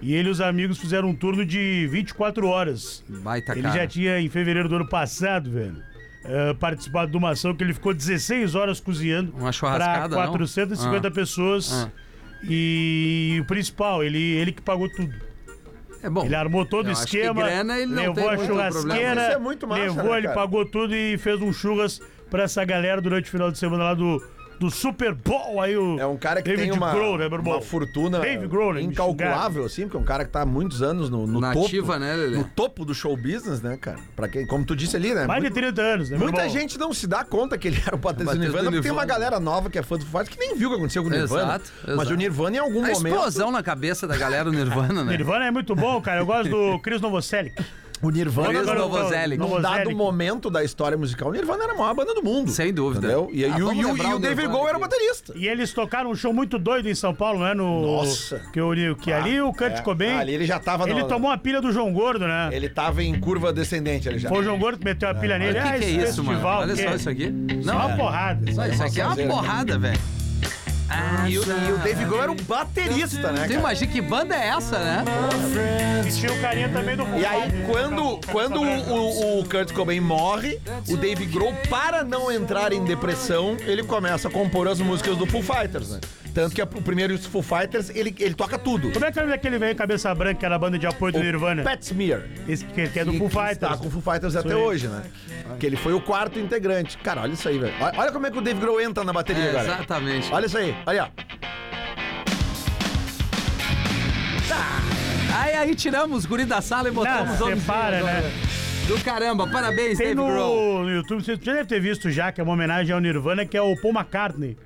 E 0.03 0.15
ele 0.15 0.29
e 0.29 0.33
os 0.33 0.41
amigos 0.41 0.79
fizeram 0.79 1.09
um 1.09 1.15
turno 1.15 1.47
de 1.47 1.87
24 1.91 2.47
horas. 2.49 3.05
Baita 3.09 3.53
Ele 3.53 3.63
cara. 3.63 3.75
já 3.81 3.87
tinha, 3.87 4.21
em 4.21 4.29
fevereiro 4.29 4.69
do 4.69 4.75
ano 4.77 4.89
passado, 4.89 5.49
velho, 5.51 5.77
eh, 6.25 6.55
participado 6.55 7.11
de 7.11 7.17
uma 7.17 7.31
ação 7.31 7.55
que 7.55 7.63
ele 7.63 7.73
ficou 7.73 7.95
16 7.95 8.55
horas 8.57 8.81
cozinhando 8.81 9.33
Uma 9.37 9.53
churrascada, 9.53 10.17
para 10.17 10.27
não? 10.27 10.33
450 10.33 11.07
Ah. 11.07 11.11
pessoas. 11.11 11.73
Ah. 11.73 11.91
E 12.45 13.39
o 13.41 13.45
principal, 13.47 14.03
ele, 14.03 14.19
ele 14.21 14.51
que 14.53 14.61
pagou 14.61 14.89
tudo. 14.89 15.15
É 16.03 16.11
bom. 16.11 16.25
Ele 16.25 16.35
armou 16.35 16.67
todo 16.67 16.89
o 16.89 16.91
esquema, 16.91 17.45
grana 17.45 17.79
ele 17.79 17.87
não 17.87 17.97
levou 18.03 18.15
tem 18.17 18.29
a 18.29 18.37
churrasqueira, 18.45 19.21
é 19.21 19.39
muito 19.39 19.69
massa, 19.69 19.83
levou, 19.83 20.11
né, 20.11 20.19
ele 20.19 20.29
pagou 20.31 20.67
tudo 20.67 20.93
e 20.93 21.17
fez 21.17 21.41
um 21.41 21.53
churras 21.53 22.01
pra 22.29 22.43
essa 22.43 22.65
galera 22.65 23.01
durante 23.01 23.27
o 23.29 23.31
final 23.31 23.53
de 23.53 23.59
semana 23.59 23.85
lá 23.85 23.95
do, 23.95 24.21
do 24.63 24.71
Super 24.71 25.15
Bowl. 25.15 25.61
Aí 25.61 25.77
o 25.77 25.99
É 25.99 26.07
um 26.07 26.17
cara 26.17 26.41
que 26.43 26.49
David 26.49 26.71
tem 26.71 26.79
uma, 26.79 26.93
Grohl, 26.93 27.19
né, 27.19 27.29
meu 27.29 27.39
irmão? 27.39 27.55
uma 27.55 27.61
fortuna 27.63 28.21
Dave 28.21 28.47
Grohl, 28.47 28.75
né, 28.75 28.83
incalculável, 28.83 29.65
assim, 29.65 29.83
porque 29.83 29.97
é 29.97 30.01
um 30.01 30.05
cara 30.05 30.25
que 30.25 30.31
tá 30.31 30.43
há 30.43 30.47
muitos 30.47 30.83
anos 30.83 31.11
no, 31.11 31.27
no 31.27 31.41
Na 31.41 31.53
topo. 31.53 31.99
né, 31.99 32.15
Lelê? 32.15 32.37
No 32.39 32.45
topo 32.45 32.85
do 32.85 32.95
show 32.95 33.17
business, 33.17 33.61
né, 33.61 33.77
cara? 33.81 33.99
Pra 34.15 34.29
quem, 34.29 34.47
como 34.47 34.65
tu 34.65 34.75
disse 34.77 34.97
ali, 34.97 35.13
né? 35.15 35.27
Mais 35.27 35.43
de 35.43 35.51
muito- 35.51 35.55
30 35.61 35.83
anos, 35.83 36.11
né, 36.11 36.17
meu 36.17 36.27
Muita 36.29 36.43
irmão? 36.45 36.59
gente 36.61 36.79
não 36.79 36.93
se 36.93 37.07
dá 37.07 37.25
conta 37.25 37.59
que 37.59 37.69
ele 37.69 37.81
era 37.87 37.95
o 37.97 37.99
baterista 37.99 38.35
do 38.35 38.41
Nirvana, 38.41 38.65
porque 38.65 38.81
tem 38.83 38.93
uma 38.93 39.05
galera 39.05 39.39
nova 39.41 39.69
que 39.69 39.79
é 39.79 39.83
fã 39.83 39.97
do 39.99 40.05
Foo 40.07 40.21
Fighters 40.21 40.37
que 40.39 40.47
nem 40.47 40.57
viu 40.57 40.69
o 40.69 40.73
que 40.73 40.77
aconteceu 40.79 41.03
com 41.03 41.09
o 41.09 41.13
Nirvana. 41.13 41.43
Exato, 41.43 41.73
Mas 41.83 41.93
exato. 41.95 42.13
o 42.13 42.17
Nirvana, 42.17 42.57
em 42.57 42.61
algum 42.61 42.85
A 42.85 42.89
momento... 42.89 43.07
explosão 43.15 43.51
na 43.51 43.63
cabeça 43.63 44.07
da 44.07 44.17
galera 44.17 44.45
do 44.45 44.53
Nirvana, 44.53 45.03
né? 45.05 45.11
Nirvana 45.17 45.47
é 45.47 45.51
muito 45.51 45.75
bom, 45.75 46.01
cara. 46.01 46.21
Eu 46.21 46.27
gosto 46.27 46.49
do 46.51 46.79
Chris 46.81 47.01
Novoselic. 47.01 47.55
O 48.03 48.11
Nirvana, 48.11 48.49
Chris 48.49 48.67
Novoselic. 48.67 49.39
num 49.39 49.49
dado 49.49 49.63
Novoselic. 49.63 49.95
momento 49.95 50.51
da 50.51 50.65
história 50.65 50.99
musical, 50.99 51.29
o 51.29 51.33
Nirvana 51.33 51.63
era 51.65 51.73
a 51.73 51.77
maior 51.77 51.95
banda 51.95 52.13
do 52.15 52.23
mundo. 52.23 52.51
Sem 52.51 52.75
dúvida. 52.75 53.07
Entendeu? 53.07 53.31
E, 53.33 53.45
aí 53.45 53.51
Ah, 53.53 53.57
o- 53.57 53.67
vamos 53.67 53.77
e 53.81 53.85
o, 53.85 53.89
lembrar 53.93 54.09
e 54.11 54.13
o 54.13 54.17
o 54.17 54.19
David 54.19 54.37
Nirvana 54.37 54.49
Grohl 54.55 54.69
era 54.69 54.79
o 54.79 54.85
aqui. 54.85 54.91
baterista. 54.91 55.33
E 55.37 55.47
eles 55.49 55.73
tocaram 55.73 56.11
um 56.11 56.15
show 56.17 56.33
muito 56.33 56.59
doido 56.59 56.89
em 56.89 56.95
São 56.97 57.15
Paulo, 57.15 57.39
né? 57.45 57.55
No, 57.55 57.83
Nossa. 57.99 58.41
Que, 58.53 58.61
o, 58.61 58.97
que 58.97 59.13
ali 59.13 59.41
o 59.41 59.53
Kurt 59.53 59.79
É, 59.79 59.83
Cobain. 59.83 60.17
ali 60.19 60.35
ele 60.35 60.47
já 60.47 60.59
tava 60.59 60.89
Ele 60.91 61.01
no- 61.03 61.07
tomou 61.09 61.31
uma 61.31 61.39
pilha 61.39 61.61
do 61.61 61.71
João 61.71 61.93
Gordo, 61.93 62.27
né? 62.27 62.51
Ele 62.53 62.69
tava 62.69 63.05
em 63.05 63.19
curva 63.21 63.53
descendente 63.53 64.09
ali 64.09 64.19
já. 64.19 64.29
Foi 64.29 64.39
o 64.41 64.43
João 64.43 64.59
Gordo 64.59 64.79
que 64.79 64.85
meteu 64.85 65.09
a 65.09 65.15
pilha 65.15 65.39
nele. 65.39 65.53
O 65.59 65.63
que, 65.63 65.69
ah, 65.69 65.79
que 65.79 65.85
é 65.85 65.91
esse 65.91 65.91
isso, 66.11 66.25
mano? 66.25 66.39
festival 66.39 66.61
Olha 66.63 66.75
só 66.77 66.83
é- 66.83 66.95
isso 66.97 67.09
aqui. 67.09 67.33
Só 67.63 67.73
uma 67.73 67.97
porrada. 67.97 68.51
Isso, 68.51 68.63
isso 68.65 68.83
aqui 68.83 69.01
é 69.01 69.07
uma 69.07 69.17
porrada, 69.17 69.79
velho. 69.79 70.01
E, 71.29 71.39
o- 71.39 71.43
e 71.43 71.73
o 71.73 71.79
David 71.79 72.05
Grohl 72.07 72.23
era 72.23 72.33
um 72.33 72.37
baterista, 72.37 73.33
né, 73.33 73.43
Tu 73.45 73.49
cara? 73.49 73.55
imagina 73.55 73.93
que 73.93 74.01
banda 74.01 74.35
é 74.35 74.49
essa, 74.49 74.79
né? 74.79 75.05
E 76.07 76.13
tinha 76.13 76.33
o 76.33 76.41
carinha 76.41 76.69
também 76.69 76.97
do 76.97 77.05
E 77.17 77.25
aí, 77.25 77.51
quando, 77.71 78.19
quando 78.31 78.61
o, 78.61 78.93
o- 78.93 79.41
o 79.41 79.45
Kurt 79.49 79.73
Cobain 79.73 80.01
morre, 80.01 80.59
o 80.89 80.97
Dave 80.97 81.25
Grohl, 81.27 81.55
para 81.71 82.03
não 82.05 82.31
entrar 82.31 82.73
em 82.73 82.85
depressão, 82.85 83.57
ele 83.61 83.83
começa 83.83 84.29
a 84.29 84.31
compor 84.31 84.69
as 84.69 84.81
músicas 84.81 85.17
do 85.17 85.27
Foo 85.27 85.43
Fighters, 85.43 85.91
né? 85.91 86.01
Tanto 86.35 86.55
que 86.55 86.63
a- 86.63 86.65
o 86.65 86.83
primeiro 86.83 87.19
Foo 87.19 87.43
Fighters, 87.43 87.91
ele, 87.91 88.15
ele 88.19 88.35
toca 88.35 88.59
tudo. 88.59 88.91
Como 88.93 89.05
é 89.05 89.13
que 89.13 89.19
é 89.19 89.23
o 89.23 89.27
nome 89.27 89.37
daquele 89.37 89.59
velho 89.59 89.77
cabeça 89.77 90.15
branca 90.15 90.37
que 90.41 90.47
era 90.47 90.55
a 90.55 90.59
banda 90.59 90.79
de 90.79 90.87
apoio 90.87 91.13
do 91.13 91.21
Nirvana? 91.21 91.63
Pat 91.63 91.83
Smear. 91.83 92.23
Esse 92.49 92.65
que, 92.65 92.89
que 92.89 92.99
é 92.99 93.05
do 93.05 93.13
que- 93.13 93.19
Foo 93.19 93.29
que 93.29 93.35
Fighters. 93.35 93.59
Tá 93.59 93.77
com 93.77 93.87
o 93.87 93.91
Foo 93.91 94.01
Fighters 94.01 94.35
até 94.37 94.49
aí. 94.55 94.55
hoje, 94.55 94.89
né? 94.89 95.03
Que 95.61 95.67
ele 95.67 95.77
foi 95.77 95.93
o 95.93 96.01
quarto 96.01 96.39
integrante. 96.39 96.97
Cara, 96.99 97.21
olha 97.23 97.33
isso 97.33 97.47
aí, 97.49 97.59
velho. 97.59 97.75
Olha, 97.81 97.93
olha 97.99 98.13
como 98.13 98.27
é 98.27 98.31
que 98.31 98.39
o 98.39 98.41
Dave 98.41 98.59
Grohl 98.61 98.81
entra 98.81 99.05
na 99.05 99.13
bateria 99.13 99.45
É, 99.45 99.51
agora. 99.51 99.65
exatamente. 99.65 100.33
Olha 100.33 100.47
isso 100.47 100.57
aí, 100.57 100.75
olha. 100.87 101.11
Aí, 105.35 105.55
aí 105.55 105.75
tiramos 105.75 106.19
os 106.19 106.27
guri 106.27 106.45
da 106.45 106.61
sala 106.61 106.89
e 106.89 106.93
botamos 106.93 107.27
Não, 107.29 107.35
os 107.35 107.41
homens 107.41 107.61
separa, 107.61 108.03
né? 108.03 108.23
Do 108.87 108.99
caramba, 109.03 109.47
parabéns, 109.49 109.97
Tem 109.97 110.09
Dave 110.15 110.15
Grohl. 110.31 110.79
no, 110.81 110.83
no 110.85 110.91
YouTube, 110.91 111.23
você 111.25 111.37
já 111.41 111.53
deve 111.55 111.67
ter 111.69 111.81
visto 111.81 112.11
já, 112.11 112.31
que 112.33 112.41
é 112.41 112.45
uma 112.45 112.53
homenagem 112.53 112.93
ao 112.93 113.01
Nirvana, 113.01 113.47
que 113.47 113.57
é 113.57 113.63
o 113.63 113.75
Paul 113.81 113.95
McCartney. 113.95 114.57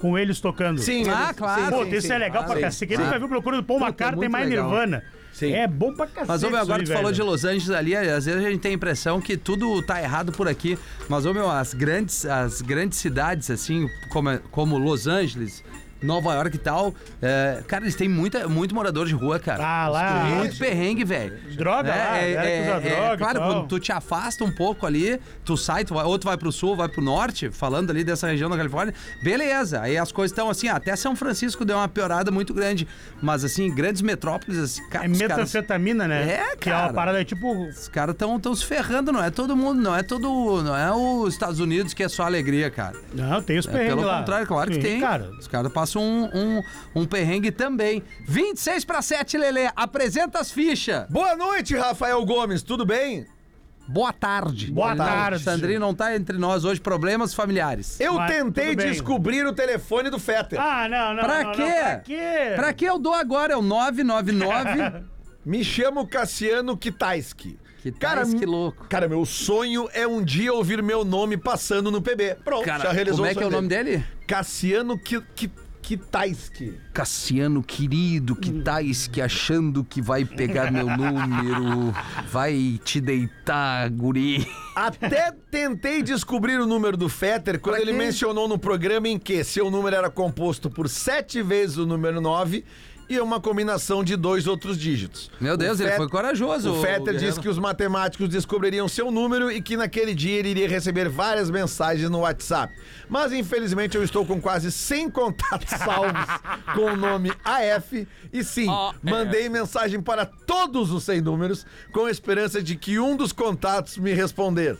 Com 0.00 0.18
eles 0.18 0.40
tocando. 0.40 0.80
Sim, 0.80 1.08
Ah, 1.08 1.32
claro. 1.36 1.62
sim, 1.64 1.70
Pô, 1.70 1.84
sim, 1.84 1.90
isso 1.90 2.06
sim. 2.08 2.12
é 2.14 2.18
legal 2.18 2.44
pra 2.44 2.54
Sim, 2.56 2.60
cacete. 2.62 2.86
Quem 2.88 2.98
nunca 3.04 3.18
viu 3.18 3.28
procurando 3.28 3.62
Paul 3.62 3.78
Puta, 3.78 3.90
McCartney 3.90 4.16
muito 4.18 4.32
mais 4.32 4.48
legal. 4.48 4.68
Nirvana? 4.70 5.04
Sim. 5.32 5.52
É 5.52 5.66
bom 5.68 5.92
pra 5.94 6.06
cacete. 6.06 6.26
Mas, 6.28 6.42
ô, 6.42 6.50
meu, 6.50 6.58
agora 6.58 6.82
isso 6.82 6.90
tu 6.90 6.96
aí, 6.96 6.98
falou 6.98 7.12
de 7.12 7.18
velho. 7.18 7.30
Los 7.30 7.44
Angeles 7.44 7.70
ali, 7.70 7.94
às 7.94 8.24
vezes 8.24 8.44
a 8.44 8.50
gente 8.50 8.60
tem 8.60 8.72
a 8.72 8.74
impressão 8.74 9.20
que 9.20 9.36
tudo 9.36 9.80
tá 9.82 10.02
errado 10.02 10.32
por 10.32 10.48
aqui. 10.48 10.78
Mas, 11.08 11.24
ô, 11.26 11.32
meu, 11.34 11.50
as 11.50 11.72
grandes, 11.74 12.24
as 12.26 12.60
grandes 12.62 12.98
cidades, 12.98 13.50
assim, 13.50 13.86
como, 14.08 14.38
como 14.50 14.76
Los 14.78 15.06
Angeles, 15.06 15.62
Nova 16.02 16.32
York 16.34 16.56
e 16.56 16.58
tal, 16.58 16.94
é, 17.20 17.62
cara, 17.66 17.84
eles 17.84 17.94
têm 17.94 18.08
muita, 18.08 18.48
muito 18.48 18.74
morador 18.74 19.06
de 19.06 19.14
rua, 19.14 19.38
cara. 19.38 19.64
Ah, 19.66 19.88
lá. 19.88 20.24
Muito 20.24 20.56
perrengue, 20.58 21.04
velho. 21.04 21.38
Droga 21.56 21.88
lá, 21.90 22.16
é, 22.16 22.34
galera 22.34 22.50
que 22.50 22.62
usa 22.70 22.80
droga 22.96 23.14
e 23.14 23.18
Claro, 23.18 23.38
tal. 23.38 23.52
quando 23.52 23.68
tu 23.68 23.78
te 23.78 23.92
afasta 23.92 24.44
um 24.44 24.50
pouco 24.50 24.86
ali, 24.86 25.20
tu 25.44 25.56
sai, 25.56 25.84
tu 25.84 25.94
vai, 25.94 26.04
ou 26.04 26.18
tu 26.18 26.24
vai 26.26 26.36
pro 26.36 26.50
sul, 26.50 26.74
vai 26.76 26.88
pro 26.88 27.02
norte, 27.02 27.50
falando 27.50 27.90
ali 27.90 28.02
dessa 28.04 28.26
região 28.28 28.48
da 28.48 28.56
Califórnia, 28.56 28.94
beleza. 29.22 29.80
Aí 29.80 29.96
as 29.98 30.10
coisas 30.12 30.32
estão 30.32 30.48
assim, 30.48 30.68
até 30.68 30.94
São 30.96 31.14
Francisco 31.14 31.64
deu 31.64 31.76
uma 31.76 31.88
piorada 31.88 32.30
muito 32.30 32.54
grande. 32.54 32.86
Mas 33.22 33.44
assim, 33.44 33.72
grandes 33.74 34.02
metrópoles, 34.02 34.58
assim, 34.58 34.88
cara, 34.88 35.06
É 35.06 35.08
os 35.10 35.18
caras- 35.18 35.36
metanfetamina, 35.36 36.06
né? 36.08 36.22
É, 36.52 36.56
Que 36.56 36.70
é 36.70 36.72
uma 36.74 36.80
cara. 36.82 36.92
parada 36.92 37.24
tipo. 37.24 37.68
os 37.68 37.88
caras 37.88 38.14
estão 38.14 38.38
tão 38.40 38.54
se 38.54 38.64
ferrando, 38.64 39.12
não 39.12 39.22
é 39.22 39.30
todo 39.30 39.56
mundo, 39.56 39.80
não 39.80 39.94
é 39.94 40.02
todo. 40.02 40.62
Não 40.62 40.76
é 40.76 40.92
os 40.92 41.32
Estados 41.34 41.60
Unidos 41.60 41.92
que 41.94 42.02
é 42.02 42.08
só 42.08 42.24
alegria, 42.24 42.70
cara. 42.70 42.96
Não, 43.14 43.42
tem 43.42 43.58
os 43.58 43.66
É, 43.66 43.70
perrengues 43.70 43.94
pelo 43.96 44.06
lá. 44.06 44.18
contrário, 44.18 44.46
claro 44.46 44.68
que 44.70 44.76
Sim, 44.76 44.82
tem. 44.82 45.00
Cara, 45.00 45.30
Os 45.38 45.46
caras 45.48 45.72
passam 45.72 45.89
um, 45.98 46.24
um, 46.34 46.62
um 46.94 47.04
perrengue 47.06 47.50
também. 47.50 48.02
26 48.26 48.84
para 48.84 49.02
7, 49.02 49.36
Lelê. 49.38 49.70
Apresenta 49.74 50.38
as 50.40 50.50
fichas. 50.50 51.06
Boa 51.08 51.36
noite, 51.36 51.76
Rafael 51.76 52.24
Gomes, 52.24 52.62
tudo 52.62 52.84
bem? 52.86 53.26
Boa 53.88 54.12
tarde. 54.12 54.70
Boa 54.70 54.94
tarde. 54.94 55.42
Sandrinho 55.42 55.80
não 55.80 55.92
tá 55.92 56.14
entre 56.14 56.38
nós 56.38 56.64
hoje, 56.64 56.80
problemas 56.80 57.34
familiares. 57.34 57.98
Eu 57.98 58.14
Mas 58.14 58.30
tentei 58.36 58.76
descobrir 58.76 59.44
o 59.44 59.52
telefone 59.52 60.10
do 60.10 60.18
Fetter. 60.18 60.60
Ah, 60.60 60.88
não, 60.88 61.14
não. 61.14 61.24
Pra 61.24 61.42
não, 61.42 61.52
quê? 61.52 61.62
Não, 61.62 61.72
pra 61.82 61.96
quê? 61.98 62.52
Pra 62.54 62.72
que 62.72 62.84
eu 62.84 62.98
dou 63.00 63.14
agora? 63.14 63.54
É 63.54 63.56
o 63.56 63.62
999. 63.62 65.04
Me 65.44 65.64
chamo 65.64 66.06
Cassiano 66.06 66.76
Kitaiski. 66.76 67.58
que 67.82 67.90
cara, 67.90 68.24
que 68.26 68.44
louco. 68.46 68.86
Cara, 68.88 69.08
meu 69.08 69.24
sonho 69.24 69.88
é 69.92 70.06
um 70.06 70.22
dia 70.22 70.52
ouvir 70.52 70.82
meu 70.82 71.04
nome 71.04 71.36
passando 71.36 71.90
no 71.90 72.00
PB. 72.00 72.36
Pronto, 72.44 72.66
já 72.66 72.76
Cara, 72.78 72.92
realizou 72.92 73.16
como 73.24 73.28
é 73.28 73.34
que 73.34 73.42
é 73.42 73.46
o 73.46 73.50
nome 73.50 73.66
dele? 73.66 74.04
Cassiano 74.26 74.96
Ki- 74.98 75.24
Ki- 75.34 75.50
Kitaiski. 75.90 76.78
Cassiano 76.92 77.64
querido, 77.64 78.36
que 78.36 78.52
que 79.10 79.20
achando 79.20 79.82
que 79.82 80.00
vai 80.00 80.24
pegar 80.24 80.70
meu 80.70 80.86
número, 80.86 81.92
vai 82.30 82.80
te 82.84 83.00
deitar, 83.00 83.90
guri. 83.90 84.46
Até 84.76 85.32
tentei 85.50 86.00
descobrir 86.00 86.60
o 86.60 86.66
número 86.66 86.96
do 86.96 87.08
Fetter 87.08 87.58
quando 87.58 87.80
ele 87.80 87.92
mencionou 87.92 88.46
no 88.46 88.56
programa 88.56 89.08
em 89.08 89.18
que 89.18 89.42
seu 89.42 89.68
número 89.68 89.96
era 89.96 90.08
composto 90.08 90.70
por 90.70 90.88
sete 90.88 91.42
vezes 91.42 91.76
o 91.76 91.84
número 91.84 92.20
9 92.20 92.64
e 93.10 93.18
uma 93.20 93.40
combinação 93.40 94.04
de 94.04 94.14
dois 94.14 94.46
outros 94.46 94.78
dígitos. 94.78 95.30
Meu 95.40 95.56
Deus, 95.56 95.78
O 95.78 95.82
ele 95.82 95.88
Fet- 95.90 95.96
foi 95.98 96.08
corajoso. 96.08 96.70
O 96.72 96.78
o 96.78 96.80
Fetter 96.80 97.16
disse 97.16 97.40
que 97.40 97.48
os 97.48 97.58
matemáticos 97.58 98.28
descobririam 98.28 98.86
seu 98.86 99.10
número 99.10 99.50
e 99.50 99.60
que 99.60 99.76
naquele 99.76 100.14
dia 100.14 100.38
ele 100.38 100.50
iria 100.50 100.68
receber 100.68 101.08
várias 101.08 101.50
mensagens 101.50 102.08
no 102.08 102.20
WhatsApp. 102.20 102.72
Mas 103.08 103.32
infelizmente 103.32 103.96
eu 103.96 104.04
estou 104.04 104.24
com 104.24 104.40
quase 104.40 104.70
100 104.70 105.10
contatos 105.10 105.70
salvos 105.76 106.24
com 106.74 106.92
o 106.92 106.96
nome 106.96 107.32
AF 107.44 108.06
e 108.32 108.44
sim, 108.44 108.68
mandei 109.02 109.48
mensagem 109.48 110.00
para 110.00 110.24
todos 110.24 110.92
os 110.92 111.02
100 111.02 111.20
números 111.20 111.66
com 111.92 112.04
a 112.04 112.10
esperança 112.12 112.62
de 112.62 112.76
que 112.76 113.00
um 113.00 113.16
dos 113.16 113.32
contatos 113.32 113.98
me 113.98 114.12
responder. 114.12 114.78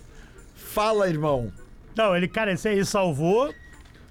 Fala, 0.54 1.08
irmão. 1.08 1.52
Não, 1.96 2.16
ele, 2.16 2.28
cara, 2.28 2.52
esse 2.52 2.68
aí 2.68 2.84
salvou. 2.84 3.52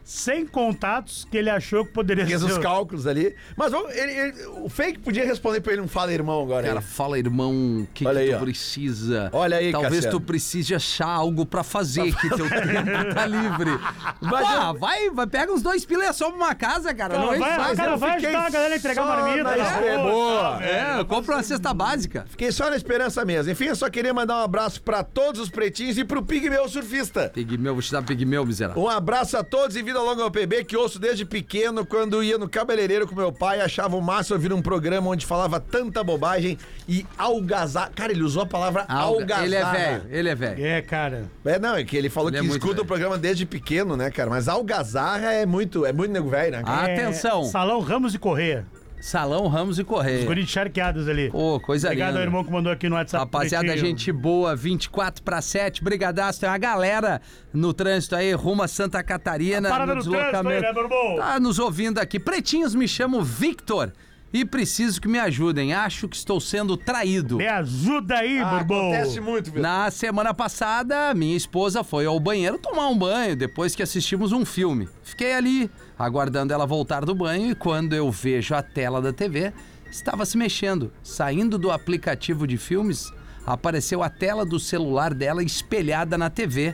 100 0.10 0.48
contatos 0.48 1.24
que 1.30 1.38
ele 1.38 1.52
achou 1.52 1.86
que 1.86 1.92
poderia 1.92 2.26
Fez 2.26 2.42
os 2.42 2.54
ser. 2.54 2.62
cálculos 2.62 3.06
ali. 3.06 3.36
Mas 3.56 3.72
vamos, 3.72 3.96
ele- 3.96 4.12
ele- 4.12 4.46
o 4.64 4.68
fake 4.68 4.98
podia 5.00 5.24
responder 5.24 5.62
pra 5.62 5.72
ele 5.74 5.84
um 5.84 5.88
fala 5.88 6.12
irmão 6.12 6.42
agora. 6.42 6.66
Cara, 6.66 6.80
aí. 6.80 6.86
fala, 6.86 7.20
irmão, 7.20 7.82
o 7.82 7.88
que, 7.94 8.08
Olha 8.08 8.20
que 8.20 8.26
aí, 8.26 8.30
tu 8.32 8.36
ó. 8.38 8.40
precisa? 8.40 9.30
Olha 9.32 9.58
aí, 9.58 9.72
Talvez 9.72 9.96
Cassiano. 10.06 10.20
tu 10.20 10.26
precise 10.26 10.74
achar 10.74 11.06
algo 11.08 11.46
pra 11.46 11.64
fazer, 11.64 12.12
que 12.16 12.28
teu 12.30 12.50
tempo 12.50 13.14
tá 13.14 13.26
livre. 13.28 13.70
Mas 14.20 14.48
ah, 14.48 14.72
eu- 14.74 14.80
vai, 14.80 15.10
vai, 15.12 15.28
pega 15.28 15.54
uns 15.54 15.62
dois 15.62 15.86
pila 15.86 16.06
e 16.06 16.14
só 16.14 16.30
uma 16.30 16.56
casa, 16.56 16.92
cara. 16.94 17.14
Cara, 17.14 17.26
não 17.28 17.34
é 17.34 17.38
vai, 17.38 17.76
cara 17.76 17.96
vai 17.96 18.16
ajudar 18.16 18.46
a 18.48 18.50
galera 18.50 18.74
a 18.74 18.78
entregar 18.78 19.06
marmita. 19.06 19.58
espera- 19.60 20.00
Pô, 20.00 20.10
Boa. 20.10 20.42
tá, 20.42 20.58
velho. 20.58 21.02
É, 21.02 21.04
compra 21.06 21.36
uma 21.36 21.44
cesta 21.44 21.72
básica. 21.74 22.26
Fiquei 22.30 22.52
só 22.52 22.68
na 22.70 22.76
esperança 22.76 23.24
mesmo. 23.24 23.52
Enfim, 23.52 23.66
eu 23.66 23.76
só 23.76 23.88
queria 23.92 24.14
mandar 24.14 24.38
um 24.38 24.44
abraço 24.44 24.82
pra 24.82 25.04
todos 25.04 25.40
os 25.40 25.50
pretinhos 25.50 25.98
e 26.00 26.04
pro 26.04 26.24
Pigmeu 26.24 26.68
Surfista. 26.68 27.30
Pigmeu, 27.32 27.74
vou 27.74 27.84
te 27.84 27.92
dar 27.92 28.02
pigmeu, 28.02 28.44
miserável. 28.44 28.82
Um 28.82 28.90
abraço 28.90 29.38
a 29.38 29.44
todos 29.44 29.76
e 29.76 29.84
vida 29.84 29.99
longa 30.02 30.24
ao 30.24 30.32
PB, 30.32 30.64
que 30.66 30.76
ouço 30.78 31.00
desde 31.00 31.26
pequeno, 31.26 31.86
quando 31.86 32.24
ia 32.24 32.38
no 32.38 32.48
cabeleireiro 32.50 33.08
com 33.08 33.16
meu 33.16 33.32
pai, 33.32 33.62
achava 33.62 33.96
o 33.96 34.02
máximo 34.02 34.36
ouvir 34.36 34.52
um 34.54 34.62
programa 34.62 35.10
onde 35.10 35.26
falava 35.26 35.60
tanta 35.60 36.04
bobagem 36.04 36.58
e 36.88 37.06
algazar. 37.18 37.92
Cara, 37.96 38.12
ele 38.12 38.24
usou 38.24 38.44
a 38.44 38.46
palavra 38.46 38.86
Alga- 38.88 39.36
algazar. 39.36 39.46
Ele 39.46 39.56
é 39.56 39.66
velho, 39.66 40.04
ele 40.10 40.30
é 40.30 40.36
velho. 40.36 40.66
É, 40.66 40.82
cara. 40.82 41.26
É, 41.46 41.60
não, 41.60 41.76
é 41.76 41.84
que 41.84 41.96
ele 41.98 42.10
falou 42.10 42.30
Ele 42.30 42.38
é 42.38 42.42
que 42.42 42.48
muito 42.48 42.58
escuta 42.62 42.76
velho. 42.76 42.84
o 42.84 42.88
programa 42.88 43.18
desde 43.18 43.46
pequeno, 43.46 43.96
né, 43.98 44.10
cara? 44.12 44.30
Mas 44.30 44.48
algazarra 44.48 45.34
é 45.34 45.46
muito, 45.46 45.86
é 45.86 45.94
muito 45.94 46.12
nego 46.12 46.30
velho, 46.30 46.52
né? 46.58 46.64
cara? 46.64 46.90
É, 46.90 46.94
Atenção. 46.94 47.44
Salão 47.46 47.80
Ramos 47.80 48.14
e 48.14 48.20
Correia. 48.20 48.66
Salão 49.00 49.48
Ramos 49.48 49.80
e 49.80 49.84
Correia. 49.84 50.26
Guri 50.26 50.44
de 50.44 50.52
charqueadas 50.52 51.08
ali. 51.08 51.30
Pô, 51.32 51.60
coisa 51.60 51.88
Obrigado 51.88 52.10
linda. 52.10 52.20
ao 52.20 52.26
irmão 52.26 52.44
que 52.44 52.52
mandou 52.52 52.72
aqui 52.72 52.90
no 52.90 52.96
WhatsApp. 52.96 53.24
Rapaziada, 53.24 53.66
Pretinho. 53.66 53.88
gente 53.88 54.12
boa, 54.12 54.56
24 54.56 55.24
para 55.24 55.42
7, 55.42 55.84
brigadaço. 55.84 56.40
Tem 56.42 56.50
uma 56.50 56.58
galera 56.58 57.22
no 57.54 57.74
trânsito 57.74 58.16
aí, 58.16 58.34
rumo 58.34 58.62
a 58.62 58.68
Santa 58.68 59.02
Catarina. 59.02 59.70
Parada 59.70 59.96
no 59.96 60.04
trânsito 60.04 60.36
aí, 60.48 60.62
né, 60.62 60.72
meu 60.74 60.84
irmão? 60.84 61.16
Tá 61.18 61.40
nos 61.40 61.60
ouvindo 61.60 61.98
aqui. 62.00 62.20
Pretinhos, 62.20 62.76
me 62.76 62.88
chamo 62.88 63.22
Victor 63.24 63.94
e 64.34 64.44
preciso 64.46 65.02
que 65.02 65.08
me 65.08 65.18
ajudem. 65.18 65.74
Acho 65.74 66.08
que 66.08 66.16
estou 66.18 66.40
sendo 66.42 66.76
traído. 66.78 67.38
Me 67.38 67.48
ajuda 67.48 68.16
aí, 68.16 68.38
Ah, 68.40 68.60
irmão. 68.60 68.92
acontece 68.92 69.20
muito, 69.22 69.46
Vitor. 69.46 69.62
Na 69.62 69.90
semana 69.90 70.34
passada, 70.34 71.14
minha 71.14 71.36
esposa 71.38 71.84
foi 71.86 72.06
ao 72.06 72.20
banheiro 72.20 72.58
tomar 72.60 72.90
um 72.90 72.98
banho 72.98 73.36
depois 73.36 73.74
que 73.76 73.82
assistimos 73.82 74.32
um 74.34 74.46
filme. 74.46 74.88
Fiquei 75.04 75.34
ali, 75.34 75.72
aguardando 76.00 76.54
ela 76.54 76.66
voltar 76.66 77.04
do 77.04 77.14
banho 77.14 77.52
e 77.52 77.56
quando 77.56 77.94
eu 77.94 78.10
vejo 78.10 78.56
a 78.56 78.64
tela 78.64 79.02
da 79.02 79.12
TV, 79.12 79.52
estava 79.92 80.26
se 80.26 80.38
mexendo. 80.38 80.94
Saindo 81.04 81.58
do 81.58 81.70
aplicativo 81.70 82.48
de 82.48 82.58
filmes, 82.58 83.12
apareceu 83.46 84.02
a 84.02 84.10
tela 84.10 84.46
do 84.46 84.58
celular 84.58 85.14
dela 85.14 85.44
espelhada 85.44 86.18
na 86.18 86.30
TV. 86.30 86.74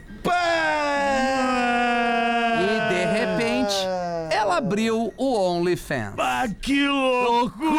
E 2.61 2.89
de 2.89 3.05
repente, 3.05 3.94
abriu 4.55 5.13
o 5.17 5.33
OnlyFans. 5.35 6.13
Ah, 6.17 6.47
que 6.61 6.87
loucura! 6.87 7.75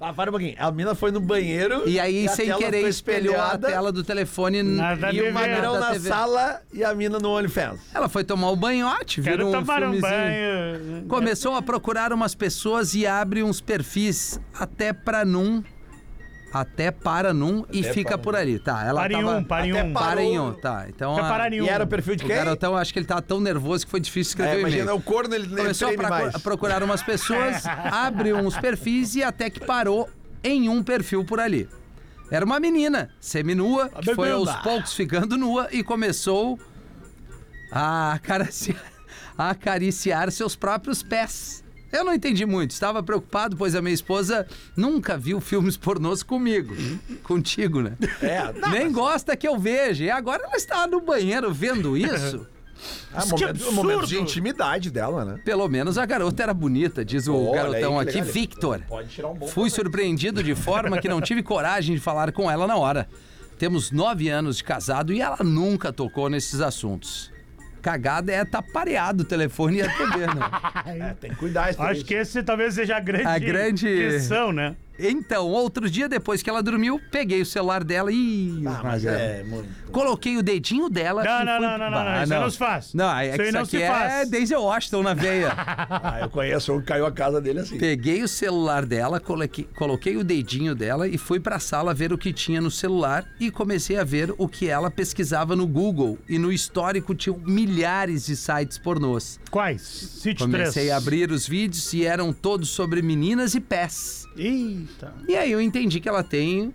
Ah, 0.00 0.12
para 0.14 0.30
um 0.30 0.32
pouquinho. 0.32 0.54
A 0.58 0.70
mina 0.70 0.94
foi 0.94 1.10
no 1.10 1.20
banheiro. 1.20 1.88
E 1.88 1.98
aí, 1.98 2.28
a 2.28 2.32
sem 2.32 2.52
querer, 2.54 2.86
espelhou 2.88 3.38
a 3.40 3.56
tela 3.56 3.90
do 3.90 4.04
telefone 4.04 4.62
Nada 4.62 5.12
e 5.12 5.22
o 5.22 5.32
Magrão 5.32 5.78
na 5.80 5.92
TV. 5.92 6.08
sala 6.08 6.60
e 6.72 6.84
a 6.84 6.94
mina 6.94 7.18
no 7.18 7.30
OnlyFans. 7.30 7.80
Ela 7.94 8.08
foi 8.08 8.24
tomar 8.24 8.50
um 8.50 8.56
banhote, 8.56 9.22
Quero 9.22 9.36
virou 9.46 9.50
um 9.50 9.52
tomar 9.64 9.82
um 9.84 9.98
banho. 10.00 11.06
Começou 11.08 11.54
a 11.54 11.62
procurar 11.62 12.12
umas 12.12 12.34
pessoas 12.34 12.94
e 12.94 13.06
abre 13.06 13.42
uns 13.42 13.60
perfis 13.60 14.38
até 14.54 14.92
pra 14.92 15.24
num. 15.24 15.62
Até 16.52 16.90
para 16.90 17.32
num 17.32 17.64
e 17.70 17.82
fica 17.84 18.18
por 18.18 18.34
ali, 18.34 18.58
tá? 18.58 18.82
Ela 18.84 19.02
Para 19.02 19.12
em 19.12 19.16
tava... 19.24 19.36
um, 19.36 19.44
para 19.44 19.66
em 19.66 19.70
Até 19.70 19.84
um. 19.84 19.92
para- 19.92 20.06
Para 20.06 20.22
em 20.22 20.38
um, 20.40 20.52
tá. 20.52 20.86
Então 20.88 21.16
a- 21.16 21.46
um. 21.48 21.52
E 21.52 21.68
era 21.68 21.84
o 21.84 21.86
perfil 21.86 22.16
de 22.16 22.24
o 22.24 22.26
quem? 22.26 22.34
garotão, 22.36 22.76
acho 22.76 22.92
que 22.92 22.98
ele 22.98 23.06
tava 23.06 23.22
tão 23.22 23.40
nervoso 23.40 23.84
que 23.84 23.90
foi 23.90 24.00
difícil 24.00 24.30
escrever 24.32 24.54
É, 24.54 24.56
o 24.56 24.60
imagina, 24.60 24.94
o 24.94 25.00
corno 25.00 25.32
ele, 25.34 25.48
Começou 25.48 25.88
a, 25.88 25.92
procu- 25.92 26.40
procurar 26.40 26.82
umas 26.82 27.02
pessoas, 27.04 27.62
abre 27.92 28.32
uns 28.32 28.56
perfis 28.58 29.14
e 29.14 29.22
até 29.22 29.48
que 29.48 29.60
parou 29.60 30.08
em 30.42 30.68
um 30.68 30.82
perfil 30.82 31.24
por 31.24 31.38
ali. 31.38 31.68
Era 32.32 32.44
uma 32.44 32.58
menina, 32.58 33.10
seminua, 33.20 33.88
que 33.88 34.14
foi 34.14 34.32
aos 34.32 34.52
poucos 34.56 34.92
ficando 34.92 35.36
nua 35.36 35.68
e 35.70 35.82
começou 35.84 36.58
a 37.70 38.12
acariciar, 38.14 38.82
a 39.38 39.50
acariciar 39.50 40.30
seus 40.32 40.56
próprios 40.56 41.02
pés. 41.02 41.62
Eu 41.92 42.04
não 42.04 42.14
entendi 42.14 42.46
muito, 42.46 42.70
estava 42.70 43.02
preocupado, 43.02 43.56
pois 43.56 43.74
a 43.74 43.82
minha 43.82 43.94
esposa 43.94 44.46
nunca 44.76 45.18
viu 45.18 45.40
filmes 45.40 45.76
pornôs 45.76 46.22
comigo. 46.22 46.74
Contigo, 47.22 47.80
né? 47.82 47.96
É, 48.22 48.52
não, 48.52 48.70
Nem 48.70 48.92
gosta 48.92 49.36
que 49.36 49.46
eu 49.46 49.58
veja. 49.58 50.04
E 50.04 50.10
agora 50.10 50.44
ela 50.44 50.56
está 50.56 50.86
no 50.86 51.00
banheiro 51.00 51.52
vendo 51.52 51.96
isso. 51.96 52.46
Ah, 53.12 53.20
Que 53.20 53.28
momento, 53.32 53.50
absurdo! 53.50 53.74
momento 53.74 54.06
de 54.06 54.18
intimidade 54.18 54.90
dela, 54.90 55.22
né? 55.22 55.40
Pelo 55.44 55.68
menos 55.68 55.98
a 55.98 56.06
garota 56.06 56.42
era 56.44 56.54
bonita, 56.54 57.04
diz 57.04 57.26
o 57.28 57.36
Olha 57.36 57.64
garotão 57.64 57.98
aí, 57.98 58.08
aqui, 58.08 58.16
legal. 58.18 58.32
Victor. 58.32 58.82
Pode 58.88 59.08
tirar 59.10 59.28
um 59.28 59.34
bom 59.34 59.46
Fui 59.48 59.68
surpreendido 59.68 60.42
de 60.42 60.54
forma 60.54 60.98
que 60.98 61.06
não 61.06 61.20
tive 61.20 61.42
coragem 61.42 61.94
de 61.94 62.00
falar 62.00 62.32
com 62.32 62.50
ela 62.50 62.66
na 62.66 62.76
hora. 62.76 63.06
Temos 63.58 63.90
nove 63.90 64.30
anos 64.30 64.56
de 64.56 64.64
casado 64.64 65.12
e 65.12 65.20
ela 65.20 65.36
nunca 65.44 65.92
tocou 65.92 66.30
nesses 66.30 66.62
assuntos. 66.62 67.30
Cagada 67.80 68.32
é 68.32 68.44
tá 68.44 68.62
pareado 68.62 69.22
o 69.22 69.24
telefone 69.26 69.78
e 69.78 69.82
a 69.82 69.88
TV, 69.88 70.26
né? 70.26 70.50
É, 71.10 71.14
tem 71.14 71.30
que 71.30 71.36
cuidar. 71.36 71.70
isso 71.70 71.82
Acho 71.82 72.04
que 72.04 72.14
esse 72.14 72.42
talvez 72.42 72.74
seja 72.74 72.96
a 72.96 73.00
grande, 73.00 73.26
A 73.26 73.38
grande- 73.38 73.86
questão, 73.96 74.52
né? 74.52 74.74
Então, 75.02 75.46
outro 75.48 75.88
dia 75.90 76.08
depois 76.08 76.42
que 76.42 76.50
ela 76.50 76.62
dormiu, 76.62 77.00
peguei 77.10 77.40
o 77.40 77.46
celular 77.46 77.82
dela 77.84 78.10
e. 78.12 78.62
Ah, 78.66 78.80
mas 78.82 79.04
é 79.04 79.42
muito. 79.44 79.68
Coloquei 79.90 80.36
o 80.36 80.42
dedinho 80.42 80.88
dela 80.88 81.24
Não, 81.24 81.42
e 81.42 81.44
não, 81.44 81.56
fui... 81.56 81.66
não, 81.66 81.78
não, 81.78 81.90
não, 81.90 81.90
Bah, 81.90 82.22
isso 82.22 82.34
aí 82.34 82.40
não 82.40 82.50
se 82.50 82.58
faz. 82.58 82.94
Não, 82.94 83.18
é 83.18 83.26
Isso 83.28 83.34
que 83.36 83.42
aí 83.42 83.48
isso 83.48 83.56
não 83.56 83.62
aqui 83.62 83.70
se 83.70 83.82
é 83.82 83.88
faz. 83.88 84.30
Daisy 84.30 84.54
Washington 84.54 85.02
na 85.02 85.14
veia. 85.14 85.50
Ah, 86.02 86.20
eu 86.20 86.30
conheço 86.30 86.72
um 86.72 86.80
que 86.80 86.86
caiu 86.86 87.04
a 87.06 87.12
casa 87.12 87.40
dele 87.40 87.60
assim. 87.60 87.76
Peguei 87.78 88.22
o 88.22 88.28
celular 88.28 88.86
dela, 88.86 89.20
coloquei, 89.20 89.64
coloquei 89.76 90.16
o 90.16 90.24
dedinho 90.24 90.74
dela 90.74 91.06
e 91.08 91.18
fui 91.18 91.38
pra 91.40 91.58
sala 91.58 91.92
ver 91.92 92.12
o 92.12 92.18
que 92.18 92.32
tinha 92.32 92.60
no 92.60 92.70
celular 92.70 93.26
e 93.38 93.50
comecei 93.50 93.96
a 93.98 94.04
ver 94.04 94.32
o 94.38 94.48
que 94.48 94.68
ela 94.68 94.90
pesquisava 94.90 95.54
no 95.56 95.66
Google. 95.66 96.18
E 96.28 96.38
no 96.38 96.52
histórico 96.52 97.14
tinham 97.14 97.38
milhares 97.44 98.26
de 98.26 98.36
sites 98.36 98.78
pornôs. 98.78 99.38
Quais? 99.50 99.82
Cite 99.82 100.42
Comecei 100.42 100.84
3. 100.84 100.90
a 100.90 100.96
abrir 100.96 101.30
os 101.30 101.46
vídeos 101.46 101.92
e 101.92 102.04
eram 102.04 102.32
todos 102.32 102.68
sobre 102.70 103.02
meninas 103.02 103.54
e 103.54 103.60
pés. 103.60 104.24
Eita. 104.90 105.12
E 105.28 105.36
aí 105.36 105.52
eu 105.52 105.60
entendi 105.60 106.00
que 106.00 106.08
ela 106.08 106.22
tem 106.22 106.72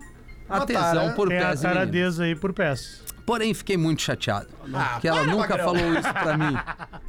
a 0.49 0.57
Uma 0.57 0.65
tesão 0.65 0.81
tara- 0.81 1.13
por 1.13 1.27
Tem 1.29 1.37
a 1.37 1.47
pés 1.47 1.59
e 1.59 1.63
meninas. 1.63 1.73
taradeza 1.79 2.23
aí 2.23 2.35
por 2.35 2.53
pés. 2.53 3.03
Porém, 3.25 3.55
fiquei 3.55 3.75
muito 3.75 4.03
chateado. 4.03 4.47
Ah, 4.71 4.99
que 5.01 5.07
ela 5.07 5.21
para, 5.21 5.31
nunca 5.31 5.57
Magrão. 5.57 5.65
falou 5.65 5.93
isso 5.95 6.13
pra 6.13 6.37
mim. 6.37 6.55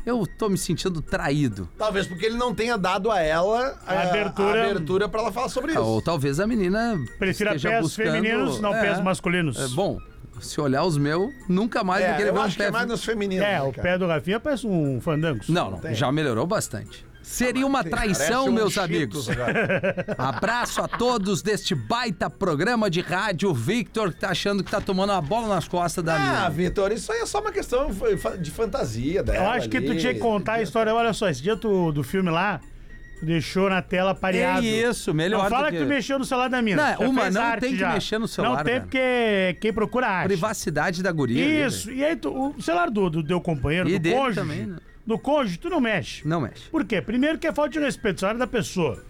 Eu 0.06 0.26
tô 0.38 0.48
me 0.48 0.56
sentindo 0.56 1.02
traído. 1.02 1.68
Talvez 1.76 2.06
porque 2.06 2.24
ele 2.24 2.38
não 2.38 2.54
tenha 2.54 2.78
dado 2.78 3.10
a 3.10 3.20
ela 3.20 3.78
a, 3.86 3.92
A 3.92 4.02
abertura- 4.04 4.64
abertura 4.70 5.08
pra 5.10 5.20
ela 5.20 5.30
falar 5.32 5.50
sobre 5.50 5.72
isso. 5.72 5.80
Ou 5.82 6.00
talvez 6.00 6.40
a 6.40 6.46
menina 6.46 6.98
Prefira 7.18 7.50
esteja 7.50 7.68
pés 7.68 7.82
buscando... 7.82 8.06
femininos, 8.12 8.60
não 8.62 8.74
É. 8.74 8.80
pés 8.80 8.98
masculinos. 9.02 9.58
É, 9.60 9.68
bom, 9.74 9.98
se 10.40 10.58
olhar 10.58 10.84
os 10.84 10.96
meus, 10.96 11.30
nunca 11.46 11.84
mais 11.84 12.02
É, 12.02 12.08
vai 12.08 12.16
querer 12.16 12.28
eu 12.30 12.32
ver 12.34 12.38
um 12.40 12.42
acho 12.44 12.56
que 12.56 12.62
pé. 12.62 12.68
é 12.68 12.70
mais 12.70 12.86
nos 12.88 13.04
femininos. 13.04 13.44
É, 13.44 13.52
né, 13.58 13.62
o 13.62 13.70
cara? 13.70 13.82
pé 13.82 13.98
do 13.98 14.06
Rafinha 14.06 14.40
parece 14.40 14.66
um 14.66 14.98
fandangos. 15.02 15.50
Não, 15.50 15.70
não, 15.72 15.94
já 15.94 16.10
melhorou 16.10 16.46
bastante. 16.46 17.04
Seria 17.28 17.66
uma 17.66 17.82
traição, 17.82 18.46
um 18.46 18.52
meus 18.52 18.72
Cheetos 18.72 19.28
amigos. 19.28 19.28
Abraço 20.16 20.80
a 20.80 20.86
todos 20.88 21.42
deste 21.42 21.74
baita 21.74 22.30
programa 22.30 22.88
de 22.88 23.00
rádio. 23.00 23.52
Victor 23.52 24.12
que 24.12 24.20
tá 24.20 24.30
achando 24.30 24.62
que 24.62 24.70
tá 24.70 24.80
tomando 24.80 25.12
a 25.12 25.20
bola 25.20 25.48
nas 25.48 25.66
costas 25.66 26.04
da 26.04 26.14
Ah, 26.14 26.18
minha. 26.18 26.48
Vitor, 26.50 26.92
isso 26.92 27.10
aí 27.12 27.20
é 27.20 27.26
só 27.26 27.40
uma 27.40 27.50
questão 27.52 27.90
de 28.40 28.50
fantasia 28.50 29.22
dela. 29.24 29.38
Eu 29.44 29.50
acho 29.50 29.68
que 29.68 29.80
tu 29.80 29.90
ali. 29.90 30.00
tinha 30.00 30.14
que 30.14 30.20
contar 30.20 30.54
a 30.54 30.62
história. 30.62 30.94
Olha 30.94 31.12
só, 31.12 31.28
esse 31.28 31.42
dia 31.42 31.56
tu, 31.56 31.90
do 31.90 32.04
filme 32.04 32.30
lá, 32.30 32.60
tu 33.18 33.26
deixou 33.26 33.68
na 33.68 33.82
tela 33.82 34.14
pareado. 34.14 34.64
É 34.64 34.68
isso, 34.88 35.12
melhor 35.12 35.38
Não 35.38 35.44
do 35.46 35.50
fala 35.50 35.70
que- 35.70 35.78
que... 35.78 35.82
tu 35.82 35.88
mexeu 35.88 36.18
no 36.20 36.24
celular 36.24 36.48
da 36.48 36.62
mina. 36.62 36.96
Não, 36.98 37.10
uma 37.10 37.28
não 37.28 37.58
tem 37.58 37.72
que 37.72 37.78
já. 37.78 37.92
mexer 37.92 38.18
no 38.18 38.28
celular, 38.28 38.58
Não 38.58 38.64
tem 38.64 38.74
velho. 38.74 38.84
porque 38.84 39.56
quem 39.60 39.72
procura 39.72 40.06
acha. 40.06 40.28
Privacidade 40.28 41.02
da 41.02 41.10
guria. 41.10 41.44
ali, 41.44 41.62
Isso. 41.66 41.86
velho. 41.88 41.98
E 41.98 42.04
aí, 42.04 42.14
tu, 42.16 42.54
o 42.56 42.62
celular 42.62 42.88
do, 42.88 43.10
do 43.10 43.24
teu 43.24 43.40
companheiro, 43.40 43.88
E 43.88 43.98
do 43.98 44.02
dele 44.02 44.14
cônjuge, 44.14 44.36
também, 44.40 44.66
né? 44.66 44.76
Do 45.06 45.18
cônjuge, 45.18 45.58
tu 45.58 45.68
não 45.70 45.80
mexe. 45.80 46.26
Não 46.26 46.40
mexe. 46.40 46.68
Por 46.70 46.84
quê? 46.84 47.00
Primeiro 47.00 47.38
que 47.38 47.46
é 47.46 47.52
falta 47.52 47.70
de 47.70 47.78
respeito, 47.78 48.20
celular 48.20 48.38
da 48.38 48.46
pessoa. 48.46 49.02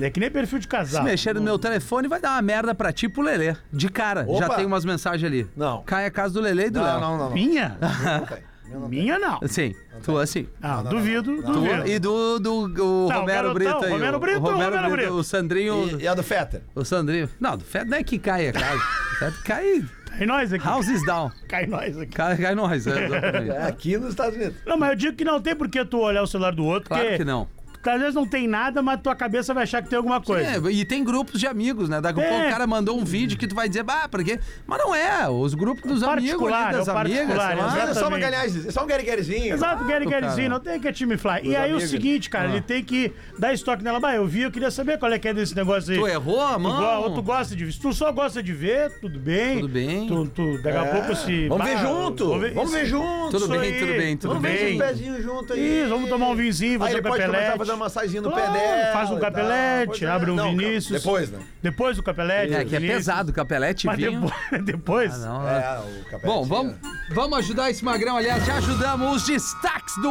É 0.00 0.08
que 0.08 0.18
nem 0.18 0.30
perfil 0.30 0.58
de 0.58 0.64
Se 0.64 0.68
casal. 0.70 1.04
mexer 1.04 1.34
no 1.34 1.42
meu 1.42 1.58
telefone, 1.58 2.08
vai 2.08 2.18
dar 2.18 2.30
uma 2.32 2.40
merda 2.42 2.74
pra 2.74 2.90
ti 2.92 3.04
e 3.06 3.08
pro 3.10 3.20
Lelê. 3.22 3.54
De 3.70 3.90
cara. 3.90 4.24
Opa. 4.26 4.38
Já 4.38 4.48
tem 4.54 4.64
umas 4.64 4.86
mensagens 4.86 5.22
ali. 5.30 5.46
Não. 5.54 5.82
Cai 5.82 6.06
a 6.06 6.10
casa 6.10 6.32
do 6.32 6.40
Lelê 6.40 6.68
e 6.68 6.70
do 6.70 6.78
Não, 6.80 6.86
Léo. 6.86 7.00
não, 7.00 7.18
não. 7.18 7.24
não. 7.26 7.34
Minha? 7.34 7.76
Não 7.78 8.80
não. 8.80 8.88
Minha 8.88 9.18
não. 9.18 9.38
Sim, 9.46 9.74
tu 10.02 10.16
assim. 10.16 10.48
Ah, 10.62 10.80
duvido, 10.82 11.42
duvido. 11.42 11.86
e 11.86 11.98
do, 11.98 12.38
do, 12.38 12.68
do 12.68 13.06
Tá, 13.08 13.18
o 13.18 13.20
Romero 13.20 13.26
garotão, 13.48 13.54
Brito 13.54 13.84
aí. 13.84 13.92
Romero 13.92 14.16
o- 14.16 14.20
Brito, 14.20 14.38
o 14.38 14.40
Romero, 14.40 14.64
Romero 14.64 14.82
Brito, 14.92 14.96
Brito. 15.08 15.12
O 15.12 15.24
Sandrinho. 15.24 16.00
E, 16.00 16.04
e 16.04 16.08
a 16.08 16.14
do 16.14 16.22
Fetter? 16.22 16.62
O 16.74 16.82
Sandrinho. 16.82 17.28
Não, 17.38 17.58
do 17.58 17.64
Fed 17.64 17.90
não 17.90 17.98
é 17.98 18.02
que 18.02 18.18
cai 18.18 18.48
a 18.48 18.52
casa. 18.54 18.80
O 19.12 19.14
Fed 19.16 19.42
cai. 19.44 19.84
Cai 20.18 20.26
nós 20.26 20.52
aqui. 20.52 20.68
Houses 20.68 21.04
down. 21.04 21.30
Cai 21.48 21.66
nós 21.66 21.98
aqui. 21.98 22.12
Cai, 22.12 22.36
cai 22.36 22.54
nós. 22.54 22.86
é, 22.86 23.06
exatamente. 23.06 23.50
É 23.50 23.62
aqui 23.66 23.96
nos 23.96 24.10
Estados 24.10 24.36
Unidos. 24.36 24.56
Não, 24.66 24.76
mas 24.76 24.90
eu 24.90 24.96
digo 24.96 25.16
que 25.16 25.24
não 25.24 25.40
tem 25.40 25.54
por 25.56 25.68
que 25.68 25.84
tu 25.84 25.98
olhar 26.00 26.22
o 26.22 26.26
celular 26.26 26.54
do 26.54 26.64
outro, 26.64 26.88
Claro 26.88 27.16
que 27.16 27.24
não. 27.24 27.48
Às 27.90 27.98
vezes 28.00 28.14
não 28.14 28.26
tem 28.26 28.46
nada, 28.46 28.80
mas 28.82 29.00
tua 29.00 29.14
cabeça 29.14 29.52
vai 29.54 29.64
achar 29.64 29.82
que 29.82 29.88
tem 29.88 29.96
alguma 29.96 30.20
coisa. 30.20 30.68
É, 30.68 30.72
e 30.72 30.84
tem 30.84 31.02
grupos 31.04 31.38
de 31.40 31.46
amigos, 31.46 31.88
né? 31.88 32.00
Daqui 32.00 32.20
a 32.20 32.22
pouco 32.24 32.42
É. 32.44 32.46
o 32.48 32.50
cara 32.50 32.66
mandou 32.66 32.98
um 32.98 33.04
vídeo 33.04 33.36
que 33.38 33.46
tu 33.46 33.54
vai 33.54 33.68
dizer, 33.68 33.82
bah, 33.82 34.08
porque. 34.08 34.38
Mas 34.66 34.78
não 34.78 34.94
é. 34.94 35.28
Os 35.28 35.54
grupos 35.54 35.82
dos 35.90 36.02
amigos 36.02 36.52
ali, 36.52 36.72
das 36.76 36.88
é 36.88 36.92
o 36.92 36.98
amigas. 36.98 37.36
lá. 37.36 37.48
Ah, 37.50 37.90
é 37.90 37.94
só 37.94 38.08
uma 38.08 38.18
galhagem, 38.18 38.62
é 38.66 38.70
só 38.70 38.84
um 38.84 38.86
gueriguerizinho. 38.86 39.54
Exato. 39.54 39.84
Garyzinho, 39.84 40.50
não 40.50 40.60
tem 40.60 40.80
que 40.80 40.92
time 40.92 41.16
fly. 41.16 41.40
E 41.44 41.56
aí 41.56 41.70
amigos. 41.70 41.84
o 41.84 41.88
seguinte, 41.88 42.28
cara, 42.30 42.48
ele 42.48 42.60
tem 42.60 42.82
que 42.82 43.12
dar 43.38 43.52
estoque 43.52 43.82
nela. 43.82 44.00
Bah, 44.00 44.14
eu 44.14 44.26
vi, 44.26 44.42
eu 44.42 44.50
queria 44.50 44.70
saber 44.70 44.98
qual 44.98 45.12
é 45.12 45.18
que 45.18 45.28
é 45.28 45.34
desse 45.34 45.54
negócio 45.54 45.92
aí. 45.92 45.98
Tu 45.98 46.06
errou 46.08 46.40
a 46.40 46.54
Tu, 46.54 46.60
mão? 46.60 46.76
go- 46.80 47.08
ou 47.08 47.14
tu 47.14 47.22
gosta 47.22 47.54
de 47.56 47.64
ver. 47.64 47.72
Se 47.72 47.80
tu 47.80 47.92
só 47.92 48.10
gosta 48.12 48.42
de 48.42 48.52
ver, 48.52 48.90
tudo 49.00 49.18
bem. 49.18 49.56
Tudo 49.60 49.68
bem. 49.68 50.06
Tu, 50.06 50.26
tu- 50.28 50.62
daqui 50.62 50.76
a 50.78 50.84
pouco 50.86 51.14
se. 51.16 51.48
Vamos 51.48 51.64
ver 51.66 51.74
Bah, 51.76 51.80
junto. 51.82 52.28
Vamos 52.54 52.72
ver, 52.72 52.86
junto. 52.86 53.30
Tudo 53.38 53.48
bem, 53.48 53.78
tudo 53.78 53.92
bem, 53.92 54.16
tudo 54.16 54.34
Vamos 54.34 54.42
ver 54.42 54.58
bem. 54.58 54.68
esse 54.68 54.78
pezinho 54.78 55.22
junto 55.22 55.52
aí. 55.52 55.80
Isso, 55.82 55.88
vamos 55.90 56.08
tomar 56.08 56.28
um 56.28 56.34
vinzinho, 56.36 56.78
fazer 56.78 56.98
ele 56.98 57.08
um 57.08 57.71
uma 57.72 57.84
massaginha 57.84 58.22
no 58.22 58.30
Claro, 58.30 58.52
pé 58.52 58.58
dela. 58.58 58.92
faz 58.92 59.10
um 59.10 59.18
capelete, 59.18 60.04
é. 60.04 60.08
abre 60.08 60.30
um 60.30 60.34
Não, 60.34 60.50
Vinícius. 60.50 61.02
Depois, 61.02 61.30
né? 61.30 61.38
Depois 61.62 61.96
do 61.96 62.02
capelete. 62.02 62.54
É, 62.54 62.64
que 62.64 62.76
é 62.76 62.80
pesado 62.80 63.30
o 63.30 63.34
capelete 63.34 63.86
Mas 63.86 63.96
vinho. 63.96 64.20
depois. 64.20 64.64
depois 64.64 65.14
Ah, 65.14 65.18
não, 65.26 65.48
É, 65.48 65.78
o 65.80 66.04
capelete. 66.04 66.26
Bom, 66.26 66.44
vamos, 66.44 66.74
vamos 67.14 67.38
ajudar 67.38 67.70
esse 67.70 67.84
magrão. 67.84 68.16
Aliás, 68.16 68.44
já 68.44 68.54
ajudamos 68.56 69.16
os 69.16 69.26
destaques 69.26 69.94
do 69.96 70.10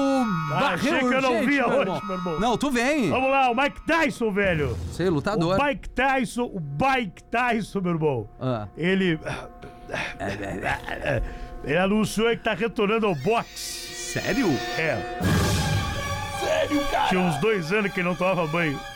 Barril 0.49 0.95
achei 0.95 0.99
que 1.09 1.15
eu 1.15 1.21
não 1.21 1.29
Urgente, 1.31 1.45
via 1.49 1.67
meu 1.67 1.69
hoje, 1.69 1.79
irmão. 1.81 2.01
meu 2.05 2.15
irmão. 2.17 2.39
Não, 2.39 2.57
tu 2.57 2.71
vem. 2.71 3.09
Vamos 3.09 3.29
lá, 3.31 3.49
o 3.51 3.55
Mike 3.55 3.81
Tyson, 3.85 4.31
velho. 4.31 4.77
Sei, 4.91 5.09
lutador. 5.09 5.57
O 5.59 5.63
Mike 5.63 5.89
Tyson, 5.89 6.43
o 6.45 6.59
Mike 6.59 7.23
Tyson, 7.25 7.81
meu 7.81 7.93
irmão. 7.93 8.29
Ah. 8.39 8.67
Ele. 8.77 9.19
Ele 11.63 11.77
anunciou 11.77 12.29
que 12.31 12.37
tá 12.37 12.53
retornando 12.53 13.05
ao 13.05 13.15
boxe. 13.15 13.91
Sério? 14.13 14.47
É. 14.77 14.97
Sério, 16.71 16.87
cara? 16.89 17.09
Tinha 17.09 17.21
uns 17.21 17.37
dois 17.37 17.71
anos 17.71 17.91
que 17.91 17.99
ele 17.99 18.07
não 18.07 18.15
tomava 18.15 18.47
banho. 18.47 18.79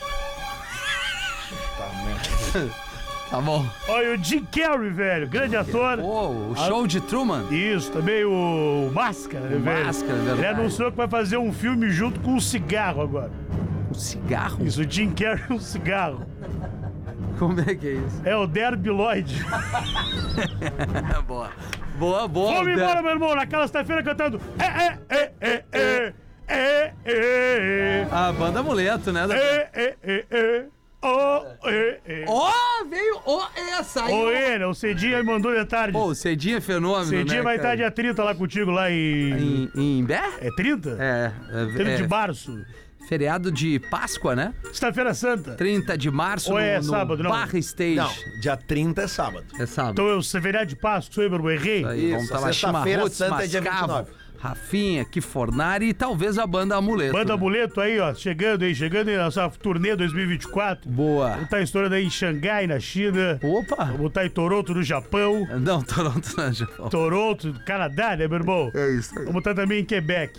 Tá 3.28 3.40
bom. 3.40 3.66
Olha, 3.88 4.14
o 4.14 4.22
Jim 4.22 4.44
Carrey, 4.44 4.90
velho, 4.90 5.28
grande 5.28 5.56
ator. 5.56 5.98
Pô, 5.98 6.28
o 6.28 6.54
show 6.54 6.86
de 6.86 7.00
Truman. 7.00 7.42
Isso, 7.50 7.90
também 7.90 8.24
o 8.24 8.88
Máscara, 8.94 9.44
né, 9.46 9.58
velho? 9.58 9.84
Máscara, 9.84 10.14
verdade. 10.14 10.38
Ele 10.38 10.46
anunciou 10.46 10.92
que 10.92 10.96
vai 10.96 11.08
fazer 11.08 11.36
um 11.36 11.52
filme 11.52 11.90
junto 11.90 12.20
com 12.20 12.36
o 12.36 12.40
cigarro 12.40 13.02
agora. 13.02 13.32
O 13.90 13.94
cigarro? 13.94 14.64
Isso, 14.64 14.80
o 14.80 14.88
Jim 14.88 15.10
Carrey 15.10 15.42
é 15.50 15.52
um 15.52 15.58
cigarro. 15.58 16.24
Como 17.36 17.60
é 17.60 17.74
que 17.74 17.88
é 17.88 17.92
isso? 17.94 18.22
É 18.24 18.36
o 18.36 18.46
Derby 18.46 18.90
Lloyd. 18.90 19.44
Boa. 21.26 21.50
Boa, 21.98 22.28
boa. 22.28 22.52
Vamos 22.52 22.72
embora, 22.72 23.02
meu 23.02 23.10
irmão, 23.10 23.34
naquela 23.34 23.62
sexta-feira 23.62 24.02
cantando. 24.02 24.40
É, 24.58 24.64
é, 24.64 24.98
é, 25.08 25.32
é, 25.40 25.64
é, 25.72 26.14
é, 26.48 26.92
é, 27.04 28.06
A 28.10 28.32
banda 28.32 28.60
amuleto, 28.60 29.12
né? 29.12 29.26
é, 29.30 29.68
é, 29.74 29.96
é, 30.02 30.24
é, 30.30 30.64
oh, 31.02 31.68
é, 31.68 32.00
é. 32.06 32.24
Ó, 32.28 32.52
veio 32.88 33.20
o 33.24 33.42
essa 33.78 34.04
aí. 34.04 34.12
Ô, 34.12 34.30
ele, 34.30 34.64
o 34.64 34.74
Cedinha 34.74 35.18
me 35.18 35.24
mandou 35.24 35.54
de 35.54 35.64
tarde. 35.64 35.92
Pô, 35.92 36.06
o 36.06 36.14
Cedinha 36.14 36.58
é 36.58 36.60
fenômeno, 36.60 37.06
Cedinha 37.06 37.38
né, 37.38 37.42
vai 37.42 37.56
estar 37.56 37.68
cara? 37.68 37.76
dia 37.76 37.90
30 37.90 38.24
lá 38.24 38.34
contigo, 38.34 38.70
lá 38.70 38.90
em. 38.90 39.68
Em, 39.74 39.98
em 39.98 40.04
Bé? 40.04 40.22
É 40.40 40.50
30? 40.54 40.96
É. 41.00 41.32
é, 41.50 41.66
30 41.74 41.90
é 41.90 41.96
de 41.96 42.08
março. 42.08 42.64
Feriado 43.08 43.52
de 43.52 43.78
Páscoa, 43.78 44.34
né? 44.34 44.52
Sexta-feira 44.64 45.14
Santa. 45.14 45.54
30 45.54 45.96
de 45.96 46.10
março 46.10 46.50
Ou 46.52 46.58
é 46.58 46.80
no, 46.80 46.86
no 46.86 46.90
sábado, 46.90 47.22
não? 47.22 47.30
Barra 47.30 47.56
Stage. 47.58 47.94
Não, 47.94 48.40
dia 48.40 48.56
30 48.56 49.02
é 49.02 49.06
sábado. 49.06 49.46
É 49.60 49.66
sábado. 49.66 49.92
Então 49.92 50.08
eu, 50.08 50.20
feriado 50.22 50.66
de 50.66 50.76
Páscoa, 50.76 51.14
sou 51.14 51.22
eu, 51.22 51.50
errei. 51.50 51.84
Aí, 51.84 52.10
vamos 52.10 52.24
Isso, 52.24 52.34
estar 52.34 52.40
lá 52.40 52.52
sexta-feira 52.52 53.08
santa 53.08 53.44
é 53.44 53.46
dia 53.46 53.62
Mascavo, 53.62 53.92
29. 53.98 54.25
Rafinha, 54.38 55.04
Kifornari 55.04 55.88
e 55.88 55.94
talvez 55.94 56.38
a 56.38 56.46
banda 56.46 56.76
Amuleto. 56.76 57.12
Banda 57.12 57.28
né? 57.28 57.34
Amuleto 57.34 57.80
aí, 57.80 57.98
ó, 57.98 58.14
chegando 58.14 58.64
aí, 58.64 58.74
chegando 58.74 59.08
aí 59.08 59.16
na 59.16 59.24
nossa 59.24 59.48
turnê 59.50 59.96
2024. 59.96 60.88
Boa. 60.90 61.30
Vamos 61.30 61.44
estar 61.44 61.60
estourando 61.62 61.94
aí 61.94 62.04
em 62.04 62.10
Xangai, 62.10 62.66
na 62.66 62.78
China. 62.78 63.38
Opa! 63.42 63.84
Vamos 63.84 64.06
estar 64.08 64.26
em 64.26 64.30
Toronto, 64.30 64.74
no 64.74 64.82
Japão. 64.82 65.46
Não, 65.60 65.82
Toronto 65.84 66.28
não, 66.36 66.52
Japão. 66.52 66.88
Toronto, 66.88 67.54
Canadá, 67.66 68.16
né, 68.16 68.28
meu 68.28 68.38
irmão? 68.38 68.70
É 68.74 68.90
isso 68.90 69.18
aí. 69.18 69.24
Vamos 69.24 69.38
estar 69.40 69.54
também 69.54 69.80
em 69.80 69.84
Quebec. 69.84 70.38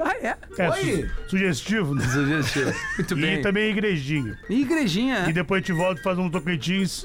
Ah, 0.00 0.14
é? 0.22 0.36
É, 0.56 0.70
Oi. 0.70 1.08
su- 1.24 1.30
sugestivo, 1.30 1.94
né? 1.94 2.02
Sugestivo. 2.06 2.72
Muito 2.96 3.14
bem. 3.16 3.34
E 3.34 3.42
também 3.42 3.68
em 3.68 3.72
Igrejinha. 3.72 4.38
E 4.48 4.62
igrejinha, 4.62 5.24
E 5.26 5.30
é? 5.30 5.32
depois 5.34 5.58
a 5.58 5.66
gente 5.66 5.76
volta 5.76 6.00
e 6.00 6.02
faz 6.02 6.18
um 6.18 6.30
Tocantins 6.30 7.04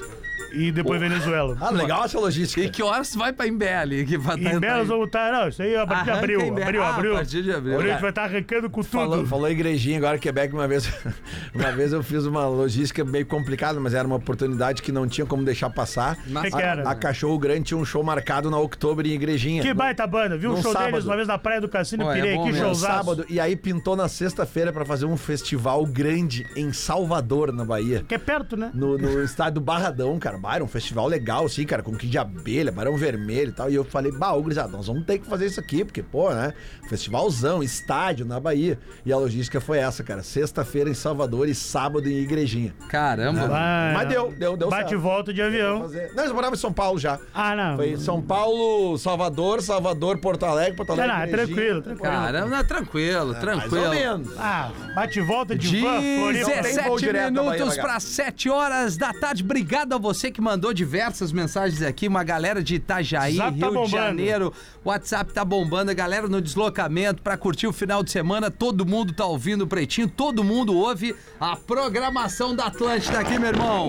e 0.52 0.70
depois 0.72 1.00
Venezuela. 1.00 1.56
Ah, 1.60 1.70
legal 1.70 2.04
essa 2.04 2.18
logística. 2.18 2.60
E 2.60 2.68
que 2.70 2.82
horas 2.82 3.14
vai 3.14 3.32
pra 3.32 3.46
Imbé 3.46 3.76
ali? 3.76 4.04
Que 4.04 4.16
vai 4.18 4.36
Em 4.36 4.58
Belas 4.58 4.88
vamos 4.88 5.06
estar. 5.06 5.32
Não, 5.32 5.48
isso 5.48 5.62
aí 5.62 5.74
é 5.74 5.80
a 5.80 5.86
partir 5.86 6.04
de 6.04 6.10
abril. 6.10 6.40
Abril, 6.40 6.82
Ah, 6.82 6.88
abril. 6.94 7.12
a 7.12 7.16
partir 7.16 7.42
de 7.42 7.52
abril. 7.52 7.78
a 7.80 7.86
gente 7.86 8.00
vai 8.00 8.10
estar 8.10 8.24
arrancando 8.24 8.70
com 8.70 8.80
tudo. 8.82 8.90
Falou, 8.90 9.26
falou 9.26 9.50
igrejinha 9.50 9.98
agora, 9.98 10.18
Quebec, 10.18 10.52
uma 10.54 10.66
vez, 10.68 10.90
uma 11.54 11.70
vez 11.72 11.92
eu 11.92 12.02
fiz 12.02 12.24
uma 12.24 12.46
logística 12.46 13.04
meio 13.04 13.26
complicada, 13.26 13.78
mas 13.80 13.94
era 13.94 14.06
uma 14.06 14.16
oportunidade 14.16 14.82
que 14.82 14.92
não 14.92 15.06
tinha 15.06 15.26
como 15.26 15.44
deixar 15.44 15.70
passar. 15.70 16.16
Que 16.16 16.50
que 16.50 16.56
a, 16.56 16.60
era? 16.60 16.88
a 16.88 16.94
Cachorro 16.94 17.38
Grande 17.38 17.62
tinha 17.64 17.78
um 17.78 17.84
show 17.84 18.02
marcado 18.02 18.50
na 18.50 18.58
Outubro 18.58 19.06
em 19.06 19.10
igrejinha. 19.12 19.62
Que 19.62 19.72
baita 19.74 20.06
banda, 20.06 20.36
viu? 20.36 20.52
O 20.52 20.56
no 20.56 20.62
show 20.62 20.72
sábado. 20.72 20.90
deles 20.92 21.04
uma 21.04 21.16
vez 21.16 21.28
na 21.28 21.38
Praia 21.38 21.60
do 21.60 21.68
Cassino 21.68 22.04
Pô, 22.04 22.12
é 22.12 22.14
Pirei, 22.14 22.36
bom 22.36 22.44
que 22.46 22.54
showzaço. 22.54 22.80
sábado, 22.96 23.26
e 23.28 23.38
aí 23.40 23.54
pintou 23.56 23.96
na 23.96 24.08
sexta-feira 24.08 24.72
pra 24.72 24.84
fazer 24.84 25.04
um 25.06 25.16
festival 25.16 25.84
grande 25.86 26.46
em 26.56 26.72
Salvador, 26.72 27.52
na 27.52 27.64
Bahia. 27.64 28.04
Que 28.06 28.14
é 28.14 28.18
perto, 28.18 28.56
né? 28.56 28.70
No, 28.74 28.96
no 28.98 29.22
estádio 29.22 29.54
do 29.54 29.60
Barradão, 29.60 30.18
cara. 30.18 30.37
Bah, 30.38 30.54
era 30.56 30.64
um 30.64 30.68
festival 30.68 31.06
legal, 31.06 31.44
assim, 31.46 31.64
cara, 31.66 31.82
com 31.82 31.92
kit 31.92 32.08
de 32.10 32.18
abelha, 32.18 32.70
barão 32.72 32.96
vermelho 32.96 33.50
e 33.50 33.52
tal. 33.52 33.70
E 33.70 33.74
eu 33.74 33.84
falei, 33.84 34.12
bah, 34.12 34.32
ô, 34.32 34.42
gurizada, 34.42 34.68
nós 34.68 34.86
vamos 34.86 35.04
ter 35.04 35.18
que 35.18 35.26
fazer 35.26 35.46
isso 35.46 35.60
aqui, 35.60 35.84
porque, 35.84 36.02
pô, 36.02 36.30
né? 36.32 36.52
Festivalzão, 36.88 37.62
estádio 37.62 38.24
na 38.24 38.40
Bahia. 38.40 38.78
E 39.04 39.12
a 39.12 39.16
logística 39.16 39.60
foi 39.60 39.78
essa, 39.78 40.02
cara. 40.02 40.22
Sexta-feira 40.22 40.88
em 40.90 40.94
Salvador 40.94 41.48
e 41.48 41.54
sábado 41.54 42.08
em 42.08 42.18
Igrejinha. 42.18 42.74
Caramba. 42.88 43.48
Ah, 43.52 43.92
Mas 43.94 44.08
deu, 44.08 44.32
deu, 44.32 44.56
deu 44.56 44.68
Bate 44.70 44.86
e 44.86 44.88
certo. 44.90 45.00
volta 45.02 45.32
de 45.32 45.42
avião. 45.42 45.88
Não, 46.14 46.22
eles 46.22 46.32
moravam 46.32 46.54
em 46.54 46.58
São 46.58 46.72
Paulo 46.72 46.98
já. 46.98 47.18
Ah, 47.34 47.54
não. 47.54 47.76
Foi 47.76 47.96
São 47.98 48.20
Paulo, 48.22 48.96
Salvador, 48.98 49.60
Salvador, 49.62 50.18
Porto 50.18 50.44
Alegre, 50.46 50.76
Porto 50.76 50.94
Não, 50.96 51.04
Alegre. 51.04 51.12
não, 51.14 51.20
é 51.22 51.28
Igrejinha. 51.28 51.46
tranquilo, 51.56 51.82
tranquilo. 51.82 52.10
Caramba, 52.12 52.56
não, 52.56 52.64
tranquilo, 52.64 53.26
Mais 53.28 53.40
tranquilo. 53.40 53.84
ou 53.84 53.90
menos. 53.90 54.28
Ah, 54.38 54.70
bate 54.94 55.18
e 55.18 55.22
volta 55.22 55.56
de 55.56 55.80
van, 55.80 56.00
Floripa. 56.00 56.02
tem 56.02 56.20
voo 56.20 56.32
17 56.62 56.96
direto 56.98 57.34
da 57.34 57.42
Bahia, 57.42 57.52
minutos 57.58 57.76
para 57.78 58.00
7 58.00 58.48
horas 58.50 58.96
da 58.96 59.12
tarde. 59.12 59.42
Obrigado 59.42 59.92
a 59.94 59.98
você 59.98 60.27
que 60.30 60.40
mandou 60.40 60.72
diversas 60.72 61.32
mensagens 61.32 61.82
aqui. 61.82 62.08
Uma 62.08 62.24
galera 62.24 62.62
de 62.62 62.76
Itajaí, 62.76 63.36
Zap 63.36 63.58
tá 63.58 63.68
Rio 63.68 63.84
de. 63.84 63.90
Janeiro. 63.90 64.52
WhatsApp 64.84 65.32
tá 65.32 65.44
bombando. 65.44 65.90
A 65.90 65.94
galera 65.94 66.28
no 66.28 66.40
deslocamento 66.40 67.22
para 67.22 67.36
curtir 67.36 67.66
o 67.66 67.72
final 67.72 68.02
de 68.02 68.10
semana. 68.10 68.50
Todo 68.50 68.86
mundo 68.86 69.12
tá 69.12 69.24
ouvindo 69.24 69.62
o 69.62 69.66
Pretinho. 69.66 70.08
Todo 70.08 70.44
mundo 70.44 70.76
ouve 70.76 71.14
a 71.40 71.56
programação 71.56 72.54
da 72.54 72.66
Atlântida 72.66 73.20
aqui, 73.20 73.38
meu 73.38 73.48
irmão. 73.48 73.88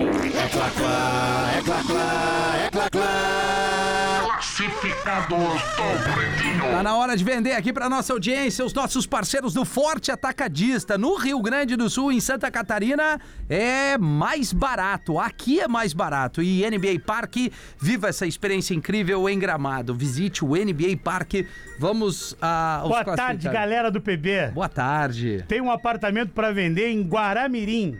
Tá 6.70 6.82
na 6.82 6.94
hora 6.94 7.16
de 7.16 7.24
vender 7.24 7.52
aqui 7.52 7.72
para 7.72 7.88
nossa 7.88 8.12
audiência 8.12 8.62
os 8.62 8.74
nossos 8.74 9.06
parceiros 9.06 9.54
do 9.54 9.64
Forte 9.64 10.12
Atacadista. 10.12 10.98
No 10.98 11.14
Rio 11.16 11.40
Grande 11.40 11.76
do 11.76 11.88
Sul, 11.88 12.12
em 12.12 12.20
Santa 12.20 12.50
Catarina, 12.50 13.18
é 13.48 13.96
mais 13.96 14.52
barato. 14.52 15.18
Aqui 15.18 15.60
é 15.60 15.66
mais 15.66 15.94
barato. 15.94 16.42
E 16.42 16.62
NBA 16.68 17.00
Parque, 17.06 17.50
viva 17.78 18.08
essa 18.08 18.26
experiência 18.26 18.74
incrível 18.74 19.26
em 19.30 19.38
Gramado. 19.38 19.94
Visite 19.94 20.44
o 20.44 20.48
NBA 20.48 20.98
Parque. 21.02 21.46
Vamos 21.78 22.36
a. 22.38 22.80
aos 22.80 22.88
Boa 22.90 23.04
tarde, 23.04 23.16
classificados. 23.16 23.58
galera 23.60 23.90
do 23.90 24.00
PB. 24.00 24.50
Boa 24.52 24.68
tarde. 24.68 25.42
Tem 25.48 25.62
um 25.62 25.70
apartamento 25.70 26.32
pra 26.32 26.52
vender 26.52 26.90
em 26.90 27.02
Guaramirim, 27.02 27.96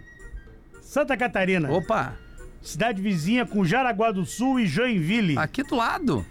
Santa 0.83 1.17
Catarina. 1.17 1.71
Opa, 1.73 2.17
Cidade 2.61 3.01
vizinha 3.01 3.47
com 3.47 3.65
Jaraguá 3.65 4.13
do 4.13 4.27
Sul 4.27 4.61
e 4.61 4.67
Joinville. 4.67 5.39
aqui 5.39 5.63
do 5.63 5.75
lado. 5.77 6.27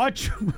Ótimo. 0.00 0.54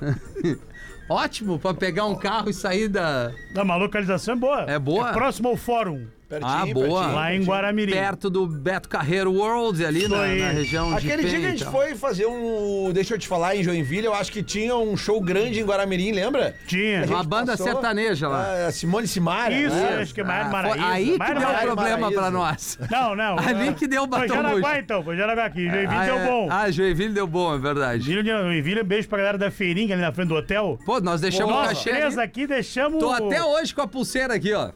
Ótimo 1.09 1.59
para 1.59 1.73
pegar 1.73 2.05
um 2.05 2.15
carro 2.15 2.49
e 2.49 2.53
sair 2.53 2.87
da. 2.87 3.31
Não, 3.53 3.65
mas 3.65 3.75
a 3.75 3.79
localização 3.79 4.33
é 4.33 4.37
boa. 4.37 4.61
É 4.61 4.79
boa? 4.79 5.09
É 5.09 5.13
próximo 5.13 5.49
ao 5.49 5.57
fórum, 5.57 6.07
Ah, 6.41 6.65
boa. 6.73 7.07
lá 7.07 7.33
em 7.33 7.43
Guaramirim. 7.43 7.91
Perto 7.91 8.29
do 8.29 8.47
Beto 8.47 8.87
Carreiro 8.89 9.31
World, 9.33 9.85
ali 9.85 10.07
na, 10.07 10.17
na 10.25 10.49
região 10.51 10.89
de 10.95 10.97
Aquele 10.97 11.27
dia 11.27 11.39
que 11.39 11.45
a 11.45 11.49
gente 11.49 11.63
tal. 11.63 11.71
foi 11.71 11.95
fazer 11.95 12.25
um. 12.25 12.91
Deixa 12.93 13.13
eu 13.13 13.19
te 13.19 13.27
falar, 13.27 13.55
em 13.55 13.63
Joinville, 13.63 14.05
eu 14.05 14.13
acho 14.13 14.31
que 14.31 14.41
tinha 14.41 14.75
um 14.75 14.95
show 14.97 15.19
grande 15.21 15.59
em 15.59 15.63
Guaramirim, 15.65 16.11
lembra? 16.11 16.55
Tinha. 16.67 16.99
A 16.99 17.01
gente 17.05 17.13
Uma 17.15 17.23
banda 17.23 17.51
passou, 17.53 17.65
sertaneja 17.67 18.27
lá. 18.27 18.67
ah, 18.67 18.71
Simone 18.71 19.07
Simaria. 19.07 19.67
Isso, 19.67 19.75
né? 19.75 19.99
acho 20.01 20.13
que 20.13 20.21
é 20.21 20.23
Maiara 20.23 20.45
Ah, 20.47 20.51
Maraíza. 20.51 20.77
foi 20.79 20.85
aí 20.91 21.03
que 21.05 21.17
deu 21.17 21.17
Maraíza. 21.17 21.61
problema 21.65 21.97
Maraíza. 21.97 22.21
pra 22.21 22.31
nós. 22.31 22.79
Não, 22.89 23.15
não. 23.15 23.35
Ali 23.43 23.73
que 23.73 23.87
deu 23.87 24.01
Foi 24.01 24.09
batom 24.09 24.27
Jaraguá 24.35 24.59
murcho. 24.69 24.77
então, 24.79 25.03
foi 25.03 25.17
Jaraguá 25.17 25.45
aqui. 25.45 25.69
Joinville 25.69 25.95
Ah, 25.95 26.05
deu 26.05 26.17
é. 26.19 26.25
bom. 26.27 26.47
Ah, 26.49 26.71
Joinville 26.71 27.13
deu 27.13 27.27
bom, 27.27 27.53
é 27.55 27.57
verdade. 27.59 28.03
Joinville, 28.23 28.83
beijo 28.83 29.07
pra 29.07 29.17
galera 29.17 29.37
da 29.37 29.51
feirinha 29.51 29.93
ali 29.95 30.01
na 30.01 30.11
frente 30.11 30.29
do 30.29 30.35
hotel. 30.35 30.77
Pô, 30.85 30.99
nós 30.99 31.21
deixamos 31.21 31.53
o 31.53 31.57
Nós 31.57 31.67
cachê 31.69 31.89
três 31.91 32.17
ali. 32.17 32.25
aqui 32.25 32.47
deixamos... 32.47 32.99
Tô 32.99 33.11
até 33.11 33.43
hoje 33.43 33.73
com 33.73 33.81
a 33.81 33.87
pulseira 33.87 34.33
aqui, 34.35 34.53
ó. 34.53 34.69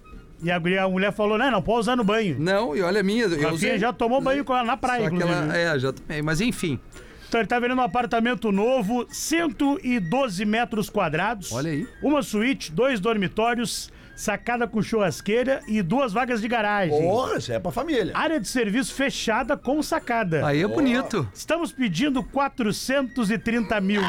E 0.44 0.52
a, 0.52 0.60
guria- 0.60 0.84
a 0.84 0.90
mulher 0.90 1.12
falou, 1.12 1.38
não, 1.38 1.50
não 1.50 1.62
pode 1.62 1.80
usar 1.80 1.96
no 1.96 2.04
banho. 2.04 2.36
Não, 2.40 2.76
e 2.76 2.82
olha 2.82 3.00
a 3.00 3.04
minha. 3.04 3.24
Eu 3.24 3.30
Rafinha 3.32 3.52
usei. 3.54 3.80
já 3.80 3.92
tomou 3.92 4.22
banho 4.22 4.46
com 4.46 4.54
ela 4.54 4.64
na 4.64 4.78
praia, 4.78 5.04
Só 5.06 5.10
que 5.10 5.16
inclusive. 5.16 5.42
ela, 5.44 5.58
é, 5.58 5.80
já 5.80 5.92
tomei. 5.92 6.22
Mas 6.22 6.40
enfim, 6.42 6.80
Então 7.28 7.42
ele 7.42 7.48
tá 7.48 7.60
vendendo 7.60 7.80
um 7.80 7.84
apartamento 7.84 8.52
novo, 8.52 9.06
112 9.10 10.46
metros 10.46 10.90
quadrados. 10.90 11.52
Olha 11.52 11.72
aí. 11.72 11.88
Uma 12.04 12.22
suíte, 12.22 12.72
dois 12.72 13.00
dormitórios, 13.00 13.92
sacada 14.16 14.68
com 14.68 14.82
churrasqueira 14.82 15.62
e 15.68 15.82
duas 15.82 16.14
vagas 16.14 16.40
de 16.42 16.48
garagem. 16.48 16.98
Porra, 17.02 17.38
isso 17.38 17.52
é 17.52 17.60
pra 17.60 17.72
família. 17.72 18.12
Área 18.16 18.40
de 18.40 18.48
serviço 18.48 18.94
fechada 18.94 19.58
com 19.58 19.82
sacada. 19.82 20.46
Aí 20.46 20.62
é 20.62 20.68
bonito. 20.68 21.28
Estamos 21.34 21.72
pedindo 21.72 22.24
430 22.24 23.82
mil. 23.82 24.02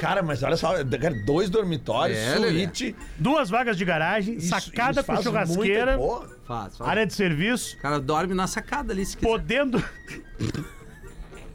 Cara, 0.00 0.22
mas 0.22 0.42
olha 0.42 0.56
só, 0.56 0.72
cara, 0.84 1.14
dois 1.24 1.50
dormitórios, 1.50 2.16
É, 2.18 2.36
suíte. 2.36 2.96
Duas 3.18 3.50
vagas 3.50 3.76
de 3.76 3.84
garagem, 3.84 4.36
isso- 4.36 4.48
sacada 4.48 5.00
isso 5.00 5.04
com 5.04 5.22
churrasqueira. 5.22 5.98
Faz, 6.46 6.76
faz. 6.78 6.88
área 6.90 7.06
de 7.06 7.12
serviço, 7.12 7.76
O 7.76 7.80
cara 7.80 8.00
dorme 8.00 8.34
na 8.34 8.46
sacada 8.46 8.92
ali, 8.92 9.04
se 9.04 9.16
quiser. 9.16 9.28
podendo. 9.28 9.82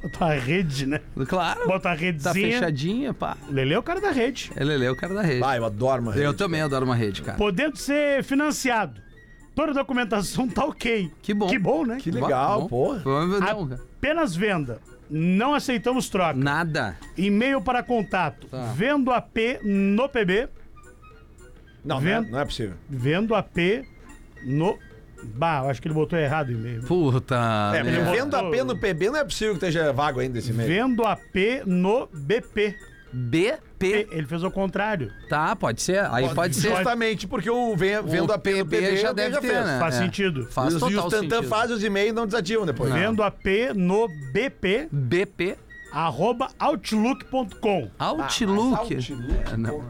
Botar 0.02 0.32
a 0.32 0.34
rede, 0.34 0.88
né? 0.88 1.00
Claro. 1.28 1.68
Bota 1.68 1.90
a 1.90 1.94
Tá 1.96 2.00
redezinha. 2.00 2.34
fechadinha, 2.54 3.14
pá. 3.14 3.38
Lele 3.48 3.76
é 3.76 3.78
o 3.78 3.84
cara 3.84 4.02
da 4.02 4.10
rede. 4.10 4.52
Ele 4.58 4.84
é 4.84 4.90
o 4.90 4.96
cara 4.96 5.14
da 5.14 5.22
rede. 5.22 5.44
Ah, 5.44 5.56
eu 5.56 5.64
adoro 5.64 6.02
uma 6.02 6.12
Eu 6.16 6.30
rede. 6.30 6.38
também 6.38 6.60
adoro 6.62 6.86
uma 6.86 6.96
rede, 6.96 7.22
cara. 7.22 7.38
Podendo 7.38 7.78
ser 7.78 8.24
financiado. 8.24 9.00
Toda 9.54 9.72
a 9.72 9.76
documentação 9.76 10.48
tá 10.48 10.66
ok. 10.66 11.12
Que 11.22 11.34
bom. 11.36 11.48
Que 11.48 11.60
bom, 11.60 11.86
né? 11.86 11.98
Que 12.00 12.10
legal, 12.10 12.68
cara. 12.68 13.80
Apenas 13.98 14.36
venda. 14.36 14.80
Não 15.14 15.54
aceitamos 15.54 16.08
troca. 16.10 16.34
Nada. 16.34 16.98
E-mail 17.18 17.62
para 17.62 17.84
contato. 17.84 18.48
Tá. 18.48 18.72
Vendo 18.76 19.12
AP 19.12 19.60
no 19.64 20.08
PB. 20.08 20.48
Não, 21.84 22.00
não 22.00 22.08
é, 22.08 22.14
Vendo- 22.22 22.32
não 22.32 22.40
é 22.40 22.46
possível. 22.46 22.76
Vendo 22.90 23.36
AP 23.36 23.86
no. 24.46 24.78
Bah, 25.24 25.62
eu 25.66 25.70
acho 25.70 25.82
que 25.82 25.88
ele 25.88 25.94
botou 25.96 26.18
errado 26.18 26.50
o 26.50 26.52
e-mail. 26.54 26.82
Puta. 26.84 27.36
É, 27.76 27.84
botou- 27.84 28.12
vendo 28.14 28.36
a 28.36 28.50
P 28.50 28.64
no 28.64 28.78
PB 28.80 29.10
não 29.10 29.18
é 29.18 29.24
possível 29.24 29.54
que 29.58 29.66
esteja 29.66 29.92
vago 29.94 30.20
ainda 30.20 30.40
esse 30.40 30.50
e-mail. 30.52 30.68
Vendo 30.68 31.04
AP 31.06 31.62
no 31.66 32.08
BP. 32.14 32.76
BP. 33.82 34.08
Ele 34.12 34.28
fez 34.28 34.44
o 34.44 34.52
contrário. 34.52 35.12
Tá, 35.30 35.56
pode 35.56 35.82
ser. 35.82 36.00
Aí 36.12 36.30
pode 36.34 36.56
ser. 36.56 36.70
Justamente 36.76 37.28
porque 37.28 37.50
o 37.50 37.76
ven- 37.76 38.02
vendo 38.04 38.32
a 38.34 38.38
P 38.38 38.60
no 38.60 38.66
PB 38.66 38.98
já 38.98 39.12
deve 39.12 39.38
ter, 39.40 39.48
fez. 39.48 39.66
né? 39.66 39.80
Faz 39.80 39.96
É. 39.96 39.98
sentido. 40.00 40.48
Faz 40.52 40.74
e 40.74 40.76
os, 40.78 40.82
e 40.82 40.86
total 40.86 41.08
os 41.08 41.14
Tantan 41.14 41.36
sentido. 41.38 41.50
fazem 41.50 41.76
os 41.76 41.84
e-mails 41.84 42.12
e 42.12 42.14
não 42.14 42.26
desativam 42.26 42.66
depois. 42.66 42.94
Vendo 42.94 43.24
AP 43.24 43.46
no 43.76 44.08
BP, 44.34 44.88
BP. 44.92 45.58
arroba 45.94 46.48
outlook.com. 46.58 47.90
Outlook. 48.00 48.78
Outlook. 48.80 49.14
É, 49.54 49.58
não. 49.58 49.84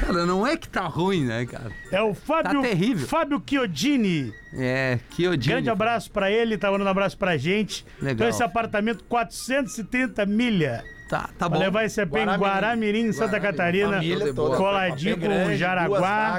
Cara, 0.00 0.26
não 0.26 0.46
é 0.46 0.56
que 0.56 0.68
tá 0.68 0.82
ruim, 0.86 1.24
né, 1.24 1.46
cara? 1.46 1.70
É 1.92 2.02
o 2.02 2.12
Fábio, 2.14 2.60
Tá 2.62 2.68
terrível. 2.68 3.06
Fábio 3.06 3.42
Chiodini. 3.48 4.32
É, 4.54 4.98
que 5.10 5.28
odinho. 5.28 5.54
Grande 5.54 5.70
abraço 5.70 6.10
pra 6.10 6.30
ele, 6.30 6.56
tá 6.58 6.68
mandando 6.70 6.88
um 6.88 6.90
abraço 6.90 7.16
pra 7.16 7.36
gente. 7.36 7.84
Legal. 8.00 8.14
Então 8.14 8.28
esse 8.28 8.42
apartamento 8.42 9.04
430 9.04 10.26
milha. 10.26 10.82
Tá, 11.08 11.30
tá 11.38 11.48
bom. 11.48 11.58
levar 11.58 11.84
esse 11.84 12.00
AP 12.00 12.08
em 12.14 12.24
Guaramirim. 12.24 12.40
Guaramirim, 12.40 13.12
Santa 13.12 13.40
Catarina. 13.40 13.92
Família 13.94 14.34
toda. 14.34 14.56
Coladinho 14.56 15.16
com 15.18 15.54
Jaraguá. 15.56 16.38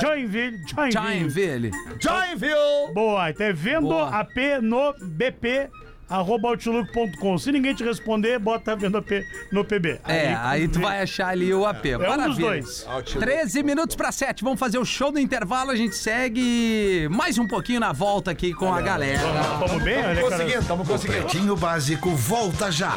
Joinville, 0.00 0.58
Joinville. 0.66 0.90
Joinville. 0.92 1.70
Joinville! 2.00 2.92
Boa, 2.94 3.30
então 3.30 3.46
é 3.46 3.52
vendo 3.52 3.82
Boa. 3.88 4.08
AP 4.08 4.36
no 4.62 4.92
BP, 5.00 5.68
arroba 6.08 6.48
outlook.com. 6.48 7.38
Se 7.38 7.52
ninguém 7.52 7.72
te 7.74 7.84
responder, 7.84 8.38
bota 8.40 8.74
vendo 8.74 8.98
AP 8.98 9.22
no 9.52 9.64
PB. 9.64 10.00
É, 10.08 10.34
aí 10.40 10.66
tu 10.66 10.80
vê- 10.80 10.84
vai 10.86 11.02
achar 11.02 11.28
ali 11.28 11.54
o 11.54 11.64
AP. 11.64 11.86
É 11.90 11.96
um 11.96 12.00
Maravilha. 12.00 12.26
dos 12.26 12.36
dois. 12.38 12.86
Outlook. 12.88 13.18
13 13.20 13.62
minutos 13.62 13.94
pra 13.94 14.10
7. 14.10 14.42
Vamos 14.42 14.58
fazer 14.58 14.78
o 14.78 14.84
show 14.84 15.12
do 15.12 15.20
intervalo. 15.20 15.70
A 15.70 15.76
gente 15.76 15.94
segue 15.94 17.06
mais 17.12 17.38
um 17.38 17.46
pouquinho 17.46 17.78
na 17.78 17.92
volta 17.92 18.30
aqui 18.32 18.52
com 18.52 18.72
a 18.74 18.80
galera. 18.80 19.22
Vamos 19.60 19.82
bem? 19.84 20.02
Cara. 20.02 20.20
Conseguindo, 20.20 20.58
estamos 20.58 20.88
conseguindo. 20.88 21.22
Pretinho 21.22 21.56
Básico 21.56 22.10
volta 22.10 22.72
já. 22.72 22.96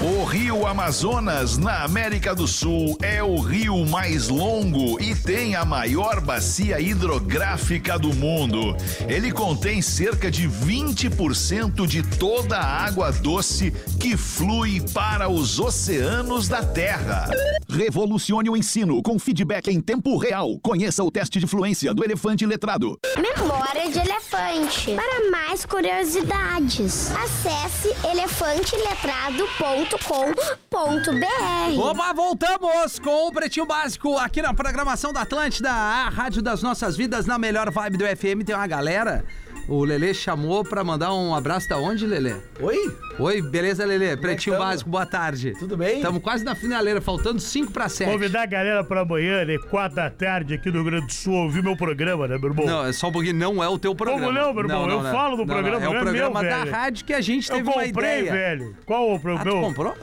O 0.00 0.24
rio 0.24 0.66
Amazonas, 0.66 1.56
na 1.56 1.84
América 1.84 2.34
do 2.34 2.48
Sul, 2.48 2.98
é 3.00 3.22
o 3.22 3.38
rio 3.38 3.86
mais 3.86 4.26
longo 4.26 5.00
e 5.00 5.14
tem 5.14 5.54
a 5.54 5.64
maior 5.64 6.20
bacia 6.20 6.80
hidrográfica 6.80 7.96
do 7.96 8.12
mundo. 8.12 8.76
Ele 9.06 9.30
contém 9.30 9.80
cerca 9.80 10.28
de 10.28 10.48
20% 10.48 11.86
de 11.86 12.02
toda 12.02 12.58
a 12.58 12.84
água 12.84 13.12
doce 13.12 13.70
que 14.00 14.16
flui 14.16 14.82
para 14.92 15.28
os 15.28 15.60
oceanos 15.60 16.48
da 16.48 16.64
Terra. 16.64 17.30
Revolucione 17.68 18.50
o 18.50 18.56
ensino 18.56 19.00
com 19.00 19.20
feedback 19.20 19.68
em 19.68 19.80
tempo 19.80 20.16
real. 20.16 20.58
Conheça 20.60 21.04
o 21.04 21.12
teste 21.12 21.38
de 21.38 21.46
fluência 21.46 21.94
do 21.94 22.02
elefante 22.02 22.44
letrado. 22.44 22.98
Memória 23.16 23.88
de 23.88 24.00
elefante. 24.00 24.96
Para 24.96 25.30
mais 25.30 25.64
curiosidades, 25.64 27.12
acesse 27.12 27.94
elefanteletrado.com.br. 29.60 31.78
Opa, 31.78 32.12
voltamos 32.14 32.98
com 32.98 33.28
o 33.28 33.32
Pretinho 33.32 33.66
Básico 33.66 34.16
aqui 34.16 34.40
na 34.40 34.54
programação 34.54 35.12
da 35.12 35.22
Atlântida, 35.22 35.70
a 35.70 36.08
rádio 36.08 36.42
das 36.42 36.62
nossas 36.62 36.96
vidas, 36.96 37.26
na 37.26 37.38
melhor 37.38 37.70
vibe 37.70 37.98
do 37.98 38.04
FM. 38.04 38.44
Tem 38.44 38.54
uma 38.54 38.66
galera. 38.66 39.24
O 39.72 39.84
Lelê 39.84 40.12
chamou 40.12 40.64
pra 40.64 40.82
mandar 40.82 41.14
um 41.14 41.32
abraço 41.32 41.68
da 41.68 41.78
onde, 41.78 42.04
Lelê? 42.04 42.34
Oi? 42.60 42.76
Oi, 43.20 43.40
beleza, 43.40 43.84
Lelê? 43.86 44.16
Pretinho 44.16 44.56
tamo? 44.56 44.66
Básico, 44.66 44.90
boa 44.90 45.06
tarde. 45.06 45.52
Tudo 45.60 45.76
bem? 45.76 45.98
Estamos 45.98 46.20
quase 46.20 46.42
na 46.44 46.56
finaleira, 46.56 47.00
faltando 47.00 47.38
5 47.38 47.70
para 47.70 47.88
7. 47.88 48.10
Convidar 48.10 48.42
a 48.42 48.46
galera 48.46 48.82
pra 48.82 49.02
amanhã, 49.02 49.44
né? 49.44 49.56
Quatro 49.70 49.94
da 49.94 50.10
tarde, 50.10 50.54
aqui 50.54 50.66
no 50.70 50.74
Rio 50.82 50.84
Grande 50.86 51.06
do 51.06 51.12
Sul, 51.12 51.34
ouvir 51.34 51.62
meu 51.62 51.76
programa, 51.76 52.26
né, 52.26 52.36
meu 52.36 52.50
irmão? 52.50 52.66
Não, 52.66 52.84
é 52.84 52.92
só 52.92 53.10
um 53.10 53.12
pouquinho, 53.12 53.34
não 53.36 53.62
é 53.62 53.68
o 53.68 53.78
teu 53.78 53.94
programa. 53.94 54.26
Como 54.26 54.32
não, 54.36 54.52
meu 54.52 54.64
irmão? 54.64 54.90
Eu 54.90 55.02
falo 55.12 55.36
do 55.36 55.46
programa, 55.46 55.76
é 55.76 55.88
o 55.88 55.92
não 55.92 55.96
é 55.98 56.00
programa 56.00 56.42
meu, 56.42 56.50
da 56.50 56.58
velho. 56.58 56.70
rádio 56.72 57.04
que 57.04 57.14
a 57.14 57.20
gente 57.20 57.48
Eu 57.48 57.56
teve 57.58 57.68
uma 57.68 57.84
comprei, 57.84 58.20
ideia. 58.22 58.32
velho. 58.32 58.76
Qual 58.84 59.08
o 59.08 59.14
Ah, 59.14 59.18
tu 59.18 59.22
programa? 59.22 59.60
comprou? 59.62 59.94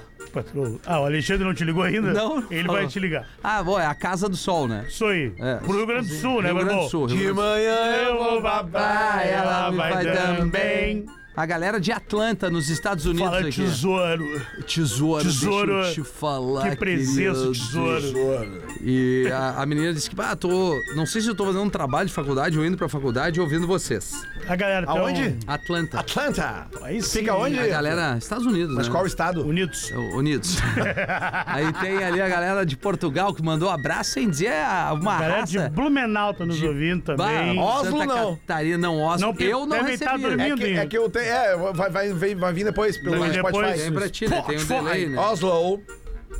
Patrão. 0.43 0.79
Ah, 0.85 0.99
o 1.01 1.05
Alexandre 1.05 1.43
não 1.43 1.53
te 1.53 1.63
ligou 1.63 1.83
ainda? 1.83 2.13
Não. 2.13 2.43
Ele 2.49 2.67
vai 2.67 2.87
te 2.87 2.99
ligar. 2.99 3.27
Ah, 3.43 3.63
bom, 3.63 3.79
é 3.79 3.85
a 3.85 3.95
Casa 3.95 4.29
do 4.29 4.37
Sol, 4.37 4.67
né? 4.67 4.85
Isso 4.87 5.05
aí. 5.05 5.33
É. 5.39 5.55
Pro 5.55 5.73
Rio 5.73 5.87
Grande 5.87 6.09
do 6.09 6.15
Sul, 6.15 6.41
né, 6.41 6.51
Rio 6.51 6.63
Grande 6.63 6.83
do 6.83 6.89
Sul. 6.89 7.05
Rio 7.07 7.17
De 7.17 7.33
manhã 7.33 7.75
Eu 8.07 8.17
vou 8.17 8.41
pra 8.41 8.63
praia, 8.63 9.29
ela 9.29 9.69
vai 9.71 10.05
também. 10.05 11.05
A 11.37 11.45
galera 11.45 11.79
de 11.79 11.91
Atlanta, 11.91 12.49
nos 12.49 12.67
Estados 12.67 13.05
Unidos 13.05 13.27
Fala 13.27 13.39
aqui. 13.41 13.51
tesouro. 13.51 14.41
Tesouro, 14.65 15.23
Tesouro. 15.23 15.81
deixa 15.83 15.99
eu 16.01 16.03
te 16.03 16.09
falar, 16.11 16.71
Que 16.71 16.75
presença, 16.77 17.41
querido. 17.41 17.51
tesouro. 17.53 18.63
E 18.81 19.29
a, 19.31 19.61
a 19.61 19.65
menina 19.67 19.93
disse 19.93 20.09
que, 20.09 20.19
ah, 20.19 20.35
tô... 20.35 20.73
Não 20.95 21.05
sei 21.05 21.21
se 21.21 21.27
eu 21.27 21.35
tô 21.35 21.45
fazendo 21.45 21.61
um 21.63 21.69
trabalho 21.69 22.07
de 22.07 22.13
faculdade 22.15 22.57
ou 22.57 22.65
indo 22.65 22.75
pra 22.75 22.89
faculdade 22.89 23.39
ouvindo 23.39 23.67
vocês. 23.67 24.13
A 24.47 24.55
galera 24.55 24.87
então, 24.89 24.97
Aonde? 24.97 25.37
Atlanta. 25.45 25.99
Atlanta. 25.99 26.67
Aí 26.81 27.03
sim. 27.03 27.19
Fica 27.19 27.35
onde? 27.35 27.59
A 27.59 27.67
galera... 27.67 28.17
Estados 28.17 28.47
Unidos, 28.47 28.75
Mas 28.75 28.87
né? 28.87 28.91
qual 28.91 29.05
estado? 29.05 29.45
Unidos. 29.45 29.91
Unidos. 30.15 30.57
Aí 31.45 31.71
tem 31.73 32.03
ali 32.03 32.19
a 32.19 32.27
galera 32.29 32.65
de 32.65 32.75
Portugal 32.75 33.31
que 33.31 33.43
mandou 33.43 33.69
abraço 33.69 34.13
sem 34.13 34.27
dizer 34.27 34.53
ah, 34.53 34.91
uma 34.99 35.15
A 35.17 35.19
galera 35.19 35.43
de 35.43 35.57
raça. 35.59 35.69
Blumenau 35.69 36.33
tá 36.33 36.47
nos 36.47 36.63
ouvindo 36.63 37.15
Bah, 37.15 37.27
também. 37.27 37.59
Oslo, 37.59 37.99
Santa 37.99 38.05
não. 38.15 38.35
Catarina, 38.37 38.77
não, 38.79 38.99
Oslo. 39.01 39.27
Não, 39.27 39.33
porque 39.35 39.45
eu 39.45 39.67
não 39.67 39.77
tá 39.77 39.83
recebi. 39.83 40.17
dormindo. 40.23 40.63
É 40.63 40.65
que, 40.65 40.77
é 40.79 40.85
que 40.87 40.97
eu 40.97 41.07
tenho. 41.11 41.26
É, 41.27 41.55
vai, 41.57 41.89
vai, 41.89 42.13
vai, 42.13 42.35
vai 42.35 42.53
vir 42.53 42.63
depois 42.63 42.97
pelo 42.97 43.19
Vai 43.19 43.29
depois. 43.31 43.55
Spotify. 43.55 43.81
Tem 43.83 43.91
pra 43.93 44.09
ti, 44.09 44.27
né? 44.27 44.43
Tem 44.47 44.55
um 44.55 44.59
Spotify. 44.59 44.83
delay, 44.85 45.09
né? 45.09 45.17
Oslo. 45.19 45.81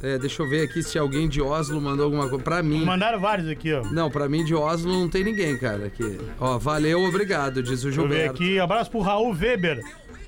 É, 0.04 0.18
deixa 0.20 0.44
eu 0.44 0.50
ver 0.50 0.64
aqui 0.64 0.84
se 0.84 0.98
alguém 1.00 1.28
de 1.28 1.42
Oslo 1.42 1.82
mandou 1.82 2.06
alguma 2.06 2.28
coisa. 2.30 2.44
Pra 2.44 2.62
mim. 2.62 2.84
Mandaram 2.86 3.20
vários 3.20 3.48
aqui, 3.50 3.74
ó. 3.74 3.82
Não, 3.86 4.12
pra 4.12 4.30
mim 4.30 4.44
de 4.44 4.54
Oslo 4.54 4.92
não 4.92 5.10
tem 5.10 5.24
ninguém, 5.24 5.58
cara. 5.58 5.88
Aqui. 5.88 6.20
Ó, 6.40 6.58
valeu, 6.60 7.04
obrigado, 7.04 7.64
diz 7.64 7.82
o 7.84 7.86
Deixa 7.88 8.02
eu 8.02 8.08
ver 8.08 8.14
Gilberto. 8.16 8.36
aqui. 8.44 8.60
Abraço 8.60 8.92
pro 8.92 9.00
Raul 9.00 9.34
Weber. 9.34 9.82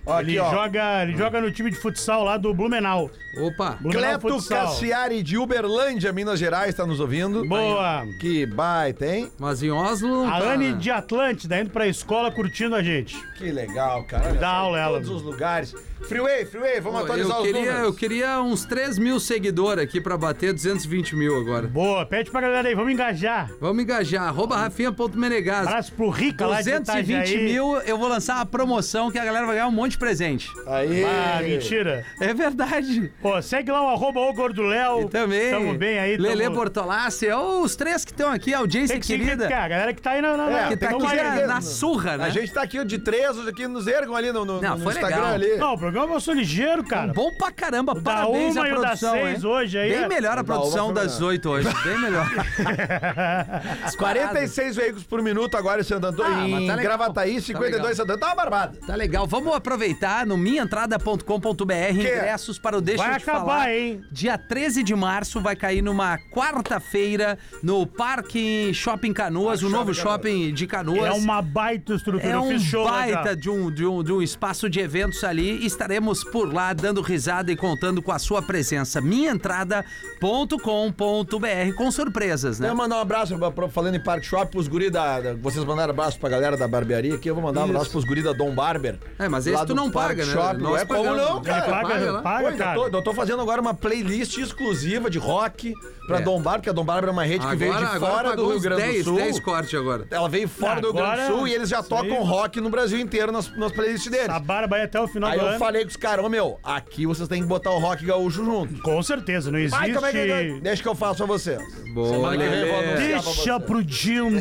Ó, 0.06 0.20
ele, 0.20 0.40
aqui, 0.40 0.40
ó. 0.40 0.52
joga, 0.52 1.04
ele 1.04 1.18
joga 1.18 1.42
no 1.42 1.52
time 1.52 1.70
de 1.70 1.78
futsal 1.78 2.24
lá 2.24 2.38
do 2.38 2.54
Blumenau. 2.54 3.10
Opa. 3.38 3.78
Blumenau 3.80 4.20
Cleto 4.20 4.30
Futsal. 4.36 4.66
Cassiari 4.68 5.22
de 5.22 5.38
Uberlândia, 5.38 6.12
Minas 6.12 6.40
Gerais, 6.40 6.74
tá 6.74 6.86
nos 6.86 7.00
ouvindo. 7.00 7.46
Boa. 7.46 8.06
Que 8.20 8.46
baita, 8.46 9.06
hein? 9.06 9.32
Mas 9.40 9.62
em 9.62 9.70
Oslo 9.72 10.08
não 10.10 10.28
A 10.34 10.40
tá, 10.40 10.54
Anne 10.54 10.74
de 10.74 10.90
Atlântida 10.90 11.60
indo 11.60 11.70
pra 11.70 11.88
escola 11.88 12.32
curtindo 12.32 12.76
a 12.76 12.82
gente. 12.82 13.16
Que 13.36 13.52
legal, 13.52 14.04
cara. 14.06 14.34
Dá 14.34 14.50
aula, 14.50 14.78
em 14.78 14.82
ela. 14.82 14.94
Todos 15.00 15.10
os 15.12 15.22
lugares. 15.22 15.76
Freeway, 16.08 16.46
Freeway, 16.46 16.80
vamos 16.80 17.00
Pô, 17.00 17.06
atualizar 17.06 17.38
eu 17.38 17.42
os 17.42 17.46
queria, 17.48 17.62
eu 17.72 17.74
números. 17.74 17.98
queria 17.98 18.42
uns 18.42 18.66
3 18.66 18.98
mil 18.98 19.20
seguidores 19.20 19.84
aqui 19.84 20.00
pra 20.00 20.18
bater 20.18 20.54
220 20.54 21.14
mil 21.16 21.38
agora. 21.38 21.68
Boa, 21.68 22.06
pede 22.06 22.32
pra 22.32 22.40
galera 22.40 22.68
aí, 22.70 22.74
vamos 22.74 22.94
engajar. 22.94 23.52
Vamos 23.60 23.84
engajar. 23.84 24.24
Arroba 24.24 24.56
rafinha.menegas. 24.58 25.68
Abraço 25.68 25.92
pro 25.94 26.10
Rica 26.10 26.48
lá 26.48 26.62
de 26.62 26.72
220 26.80 27.10
Itajaí. 27.28 27.44
mil, 27.44 27.78
eu 27.82 27.98
vou 27.98 28.08
lançar 28.08 28.36
uma 28.38 28.46
promoção 28.46 29.12
que 29.12 29.20
a 29.20 29.26
galera 29.26 29.46
vai 29.46 29.56
ganhar 29.56 29.68
um 29.68 29.72
monte 29.72 29.89
monte 29.90 29.94
de 29.94 29.98
presente. 29.98 30.50
Aí. 30.68 31.04
Ah, 31.04 31.42
mentira. 31.42 32.06
É 32.22 32.34
verdade. 32.34 33.12
Pô, 33.22 33.42
segue 33.42 33.72
lá 33.72 33.82
o 33.84 33.90
arroba 33.90 34.20
o 34.20 34.34
Gordoléu. 34.34 35.02
E 35.02 35.10
também. 35.10 35.52
Tamo 35.52 35.74
bem 35.74 36.00
aí. 36.00 36.18
Lele 36.18 36.44
tamo... 36.44 36.56
Bortolassi, 36.56 37.28
é 37.28 37.36
os 37.36 37.76
três 37.76 38.06
que 38.06 38.12
estão 38.12 38.32
aqui, 38.32 38.54
a 38.54 38.60
audiência 38.60 38.94
Tem 38.94 39.02
que 39.02 39.08
querida. 39.08 39.46
a 39.46 39.68
galera 39.68 39.94
que 39.94 40.02
tá 40.02 40.12
aí 40.12 40.22
na... 40.22 40.38
na 40.38 40.50
É, 40.50 40.68
que 40.68 40.78
tá 40.78 40.90
aqui 40.90 41.16
na, 41.16 41.48
na 41.48 41.62
surra, 41.62 42.18
né? 42.18 42.26
A 42.26 42.30
gente 42.30 42.54
tá 42.54 42.62
aqui 42.62 42.84
de 42.86 43.00
três, 43.00 43.38
hoje 43.38 43.50
aqui 43.50 43.68
nos 43.68 43.88
ergam 43.88 44.16
ali 44.16 44.32
no, 44.32 44.46
no, 44.46 44.62
Não, 44.62 44.78
no 44.78 44.84
foi 44.84 44.94
Instagram 44.94 45.18
legal. 45.18 45.34
ali. 45.34 45.58
Não, 45.58 45.74
o 45.74 45.78
programa 45.78 46.14
eu 46.14 46.20
sou 46.20 46.34
ligeiro, 46.34 46.84
cara. 46.84 47.12
Bom 47.14 47.32
pra 47.34 47.52
caramba, 47.52 47.94
da 47.96 48.02
parabéns 48.02 48.56
à 48.58 48.62
o 48.62 48.64
da 48.64 48.70
produção, 48.70 49.14
seis 49.14 49.44
hein? 49.44 49.50
hoje 49.50 49.78
aí 49.78 49.90
Bem 49.90 50.04
é- 50.04 50.08
melhor 50.08 50.38
a 50.38 50.42
O 50.42 50.46
produção 50.46 50.94
das 50.94 51.20
oito 51.22 51.50
hoje, 51.50 51.68
bem 51.84 52.00
melhor. 52.00 52.30
46 53.98 54.76
veículos 54.76 55.04
por 55.04 55.22
minuto 55.22 55.56
agora 55.56 55.84
Santo 55.84 56.06
Antônio. 56.08 56.32
Ah, 56.34 56.48
mas 56.48 56.62
em 56.64 56.68
tá. 56.68 56.76
Gravataí, 56.76 57.36
Tá 57.36 57.42
52 57.42 57.72
legal. 57.82 57.96
Santo 57.96 58.02
Antônio. 58.12 58.20
Tá 58.20 58.28
uma 58.28 58.36
barbada. 58.36 58.78
Tá 58.86 58.96
legal, 58.96 59.26
vamos 59.26 59.54
aproveitar 59.56 59.79
no 60.28 60.38
minhaentrada.com.br 60.38 61.74
ingressos 61.92 62.60
para 62.60 62.78
o 62.78 62.82
Deixa 62.82 63.04
Vai 63.04 63.16
eu 63.16 63.20
te 63.20 63.24
acabar, 63.24 63.40
falar. 63.46 63.74
hein? 63.74 64.02
Dia 64.12 64.38
13 64.38 64.84
de 64.84 64.96
março 64.96 65.40
vai 65.42 65.56
cair 65.56 65.82
numa 65.82 66.18
quarta-feira 66.32 67.38
no 67.64 67.86
Parque 67.88 68.72
Shopping 68.74 69.14
Canoas, 69.14 69.64
o 69.64 69.70
novo 69.70 69.94
shopping 69.94 70.54
de 70.54 70.68
Canoas. 70.68 71.06
É 71.06 71.12
uma 71.12 71.42
baita 71.42 71.94
estrutura. 71.94 72.32
É 72.32 72.38
um 72.40 72.58
show 72.60 72.86
já. 72.86 72.92
baita 72.92 73.36
de 73.36 73.50
um, 73.50 73.72
de, 73.72 73.86
um, 73.86 74.04
de 74.04 74.12
um 74.14 74.22
espaço 74.22 74.70
de 74.70 74.80
eventos 74.80 75.24
ali. 75.24 75.66
Estaremos 75.66 76.24
por 76.26 76.52
lá 76.54 76.74
dando 76.74 77.02
risada 77.02 77.52
e 77.52 77.56
contando 77.56 78.02
com 78.02 78.12
a 78.12 78.20
sua 78.20 78.42
presença. 78.42 79.02
Minhaentrada.com.br 79.02 81.74
com 81.78 81.92
surpresas, 81.92 82.60
né? 82.60 82.70
Eu 82.70 82.76
mandar 82.76 82.98
um 82.98 83.02
abraço, 83.02 83.38
pra- 83.38 83.52
pra- 83.52 83.70
falando 83.70 83.96
em 83.96 84.04
Park 84.04 84.24
Shop, 84.24 84.52
pros 84.52 84.68
guri 84.68 84.90
da, 84.90 85.20
da- 85.20 85.34
Vocês 85.36 85.64
mandaram 85.66 85.92
abraço 85.92 86.20
pra 86.20 86.30
galera 86.30 86.58
da 86.58 86.68
barbearia 86.68 87.16
aqui. 87.16 87.30
Eu 87.30 87.36
vou 87.36 87.44
mandar 87.44 87.62
um 87.62 87.66
Isso. 87.66 87.72
abraço 87.74 87.92
pros 87.92 88.04
guri 88.06 88.22
da 88.22 88.34
Dom 88.34 88.54
Barber. 88.54 88.98
É, 89.18 89.28
mas 89.30 89.46
lá 89.46 89.54
esse 89.54 89.66
tu 89.70 89.76
não 89.76 89.92
paga, 89.92 90.26
né? 90.26 90.34
Shop. 90.34 90.62
Nós 90.62 90.82
é 90.82 90.86
como 90.86 91.04
pagamos. 91.04 91.22
não, 91.22 91.42
cara. 91.42 91.62
paga, 91.62 91.88
paga 91.88 92.12
lá. 92.12 92.22
paga, 92.22 92.48
ainda 92.50 92.64
cara. 92.64 92.76
tô, 92.76 92.98
eu 92.98 93.02
tô 93.02 93.14
fazendo 93.14 93.42
agora 93.42 93.62
uma 93.62 93.74
playlist 93.74 94.38
exclusiva 94.38 95.10
de 95.10 95.18
rock 95.18 95.74
pra 96.10 96.20
É. 96.20 96.22
Dom 96.22 96.42
Barber, 96.42 96.60
porque 96.60 96.70
a 96.70 96.74
Dom 96.74 96.84
Barber 96.84 97.10
é 97.10 97.14
uma 97.14 97.24
rede 97.24 97.46
que 97.48 97.56
veio 97.56 97.74
de 97.74 97.86
fora 98.00 98.36
do 98.36 98.50
Rio 98.50 98.60
Grande 98.60 98.98
do 99.00 99.04
Sul. 99.04 99.16
10 99.18 99.40
cortes 99.40 99.74
agora. 99.80 100.06
Ela 100.12 100.28
veio 100.28 100.48
fora 100.48 100.82
do 100.82 100.88
Rio 100.92 100.96
Grande 101.02 101.22
do 101.22 101.28
Sul 101.28 101.48
e 101.48 101.54
eles 101.54 101.70
já 101.70 101.80
isso 101.80 101.90
tocam 101.90 102.24
rock 102.24 102.60
no 102.60 102.70
Brasil 102.70 103.00
inteiro 103.00 103.32
nas, 103.32 103.56
nas 103.56 103.72
playlists 103.72 104.12
deles. 104.12 104.30
A 104.30 104.40
barba 104.40 104.76
aí 104.78 104.82
até 104.84 105.00
o 105.00 105.08
final 105.08 105.30
Aí 105.30 105.38
do 105.40 105.46
eu 105.46 105.50
ano. 105.50 105.60
falei 105.60 105.84
com 105.84 105.90
os 105.90 105.96
caras, 105.96 106.26
ô 106.26 106.30
meu, 106.30 106.60
aqui 106.64 107.06
vocês 107.06 107.28
têm 107.30 107.42
que 107.42 107.48
botar 107.48 107.72
o 107.72 107.80
rock 107.80 108.04
gaúcho 108.06 108.44
junto. 108.44 108.82
Com 108.82 109.02
certeza, 109.04 109.52
não 109.52 109.60
existe... 109.60 109.78
Vai, 109.80 109.94
como 109.94 110.06
é 110.06 110.12
que 110.12 110.18
é? 110.18 110.60
Deixa 110.60 110.82
que 110.84 110.90
eu 110.90 110.96
faço 110.96 111.18
pra 111.18 111.26
você. 111.28 111.58
Boa, 111.94 112.36
Deixa 112.38 113.22
você. 113.22 113.60
pro 113.66 113.84
Dindo. 113.84 114.40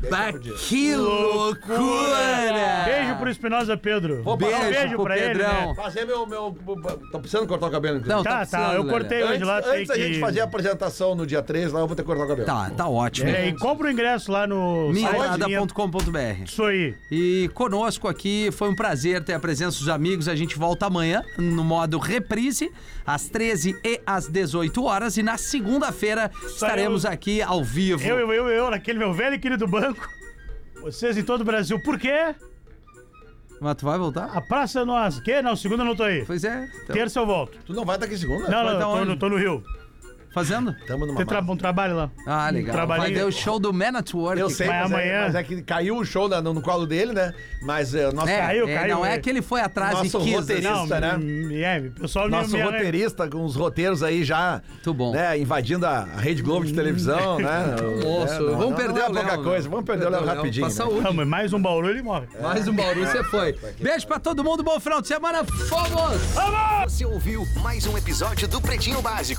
Deixa 0.00 0.40
pro 0.40 0.56
que 0.58 0.94
loucura! 0.96 2.84
Beijo 2.84 3.16
pro 3.16 3.30
Espinosa 3.30 3.76
Pedro. 3.76 4.22
Vou 4.22 4.36
Beijo, 4.36 4.54
passar 4.54 4.66
um 4.66 4.70
beijo 4.70 4.94
pro 4.94 5.04
pra 5.04 5.18
ele, 5.18 5.26
Pedrão. 5.38 5.68
né? 5.68 5.74
Fazer 5.74 6.04
meu, 6.04 6.26
meu. 6.26 6.56
Tô 7.12 7.18
precisando 7.20 7.46
cortar 7.46 7.66
o 7.66 7.70
cabelo. 7.70 8.00
Não, 8.04 8.22
Tá, 8.22 8.30
tá, 8.30 8.38
precisando, 8.40 8.74
eu 8.74 8.84
cortei 8.86 9.22
hoje 9.22 9.34
Antes, 9.34 9.46
lá, 9.46 9.58
antes 9.58 9.88
da 9.88 9.94
que... 9.94 10.02
gente 10.02 10.20
fazer 10.20 10.40
a 10.40 10.44
apresentação 10.44 10.89
no 11.14 11.26
dia 11.26 11.42
3, 11.42 11.72
lá 11.72 11.80
eu 11.80 11.86
vou 11.86 11.96
ter 11.96 12.02
que 12.02 12.06
cortar 12.06 12.24
o 12.24 12.28
cabelo. 12.28 12.46
Tá, 12.46 12.70
tá 12.70 12.88
ótimo. 12.88 13.28
É, 13.30 13.48
e 13.48 13.56
compra 13.58 13.88
o 13.88 13.90
ingresso 13.90 14.30
lá 14.30 14.46
no... 14.46 14.92
site 14.92 14.94
minha- 14.94 15.10
Minhaentrada.com.br 15.12 16.44
Isso 16.44 16.62
aí. 16.64 16.94
E 17.10 17.50
conosco 17.54 18.08
aqui 18.08 18.50
foi 18.52 18.68
um 18.68 18.74
prazer 18.74 19.22
ter 19.24 19.34
a 19.34 19.40
presença 19.40 19.78
dos 19.78 19.88
amigos. 19.88 20.28
A 20.28 20.34
gente 20.34 20.58
volta 20.58 20.86
amanhã 20.86 21.22
no 21.38 21.64
modo 21.64 21.98
reprise, 21.98 22.70
às 23.06 23.28
13 23.28 23.76
e 23.84 24.00
às 24.06 24.28
18 24.28 24.84
horas. 24.84 25.16
E 25.16 25.22
na 25.22 25.36
segunda-feira 25.38 26.30
estaremos 26.46 27.04
aqui 27.06 27.40
ao 27.42 27.62
vivo. 27.64 28.02
Eu, 28.02 28.18
eu, 28.18 28.32
eu, 28.32 28.48
eu, 28.48 28.70
naquele 28.70 28.98
meu 28.98 29.12
velho 29.12 29.34
e 29.34 29.38
querido 29.38 29.66
banco. 29.66 30.08
Vocês 30.82 31.16
em 31.18 31.22
todo 31.22 31.42
o 31.42 31.44
Brasil. 31.44 31.78
Por 31.82 31.98
quê? 31.98 32.34
Mas 33.60 33.74
tu 33.76 33.84
vai 33.84 33.98
voltar? 33.98 34.24
A 34.34 34.40
praça 34.40 34.80
é 34.80 34.84
nossa. 34.86 35.20
Quê? 35.20 35.42
Não, 35.42 35.54
segunda 35.54 35.82
eu 35.82 35.86
não 35.86 35.94
tô 35.94 36.02
aí. 36.04 36.24
Pois 36.24 36.42
é. 36.44 36.66
Então, 36.82 36.96
Terça 36.96 37.20
eu 37.20 37.26
volto. 37.26 37.58
Tu 37.66 37.74
não 37.74 37.84
vai 37.84 37.96
estar 37.96 38.06
aqui 38.06 38.16
segunda? 38.16 38.48
Não, 38.48 38.64
não, 38.64 38.72
eu 38.72 38.78
tá 39.06 39.12
tô, 39.12 39.16
tô 39.18 39.28
no 39.28 39.36
Rio. 39.36 39.62
Fazendo? 40.32 40.74
Tamo 40.86 41.06
numa 41.06 41.16
Tem 41.16 41.26
tra 41.26 41.40
massa. 41.40 41.52
um 41.52 41.56
trabalho 41.56 41.96
lá. 41.96 42.10
Ah, 42.26 42.50
legal. 42.50 42.66
Vai 42.66 42.86
trabalhinho. 42.86 43.18
ver 43.18 43.24
o 43.24 43.32
show 43.32 43.58
do 43.58 43.72
Man 43.72 43.96
at 43.98 44.12
Work. 44.14 44.40
Eu 44.40 44.50
sei, 44.50 44.66
Vai 44.66 44.82
mas, 44.82 44.92
amanhã. 44.92 45.12
É, 45.12 45.22
mas 45.26 45.34
é 45.34 45.42
que 45.42 45.62
caiu 45.62 45.96
o 45.96 46.04
show 46.04 46.28
no, 46.28 46.54
no 46.54 46.60
colo 46.62 46.86
dele, 46.86 47.12
né? 47.12 47.34
Mas 47.62 47.94
é, 47.94 48.10
nosso, 48.12 48.28
É, 48.28 48.38
Caiu, 48.38 48.68
é, 48.68 48.74
caiu, 48.74 48.96
não 48.96 49.04
é 49.06 49.14
é. 49.14 49.18
que 49.18 49.28
ele 49.28 49.42
foi 49.42 49.60
atrás 49.60 49.94
Nosso 49.94 50.18
e 50.18 50.22
quis. 50.22 50.34
roteirista. 50.34 50.72
assim. 50.72 50.84
Isso, 50.84 51.00
né? 51.00 51.62
É, 51.62 51.78
o 51.80 51.90
pessoal 52.00 52.28
nosso 52.28 52.52
me, 52.56 52.62
roteirista 52.62 53.28
com 53.28 53.44
os 53.44 53.54
roteiros 53.56 54.02
aí 54.02 54.24
já 54.24 54.62
Muito 54.72 54.94
bom. 54.94 55.12
né, 55.12 55.38
invadindo 55.38 55.86
a 55.86 56.04
Rede 56.04 56.42
Globo 56.42 56.64
de 56.64 56.72
televisão, 56.72 57.38
né? 57.38 57.76
Moço, 58.02 58.32
É, 58.34 58.38
não, 58.38 58.46
vamos 58.56 58.70
não, 58.70 58.74
perder 58.76 58.92
não 59.00 59.06
é 59.06 59.08
o 59.08 59.12
pouca 59.14 59.32
Léo, 59.32 59.44
coisa, 59.44 59.64
né? 59.64 59.70
vamos 59.70 59.84
perder 59.84 60.06
o 60.06 60.10
Léo 60.10 60.24
Léo, 60.24 60.36
rapidinho. 60.36 60.66
pra 60.66 60.74
né? 60.74 60.74
saúde. 60.74 61.00
Não, 61.04 61.12
mas 61.12 61.28
mais 61.28 61.52
um 61.52 61.60
Bauru 61.60 61.90
ele 61.90 62.02
morre. 62.02 62.26
Mais 62.40 62.66
um 62.66 62.72
Bauru, 62.74 63.00
você 63.06 63.22
foi. 63.24 63.56
Beijo 63.78 64.06
pra 64.06 64.18
todo 64.18 64.42
mundo, 64.42 64.62
bom 64.62 64.78
final 64.80 65.00
de 65.02 65.08
semana. 65.08 65.44
Fomos! 65.44 66.20
Você 66.84 67.04
ouviu 67.04 67.46
mais 67.62 67.86
um 67.86 67.96
episódio 67.98 68.48
do 68.48 68.60
Pretinho 68.60 69.02
Básico. 69.02 69.38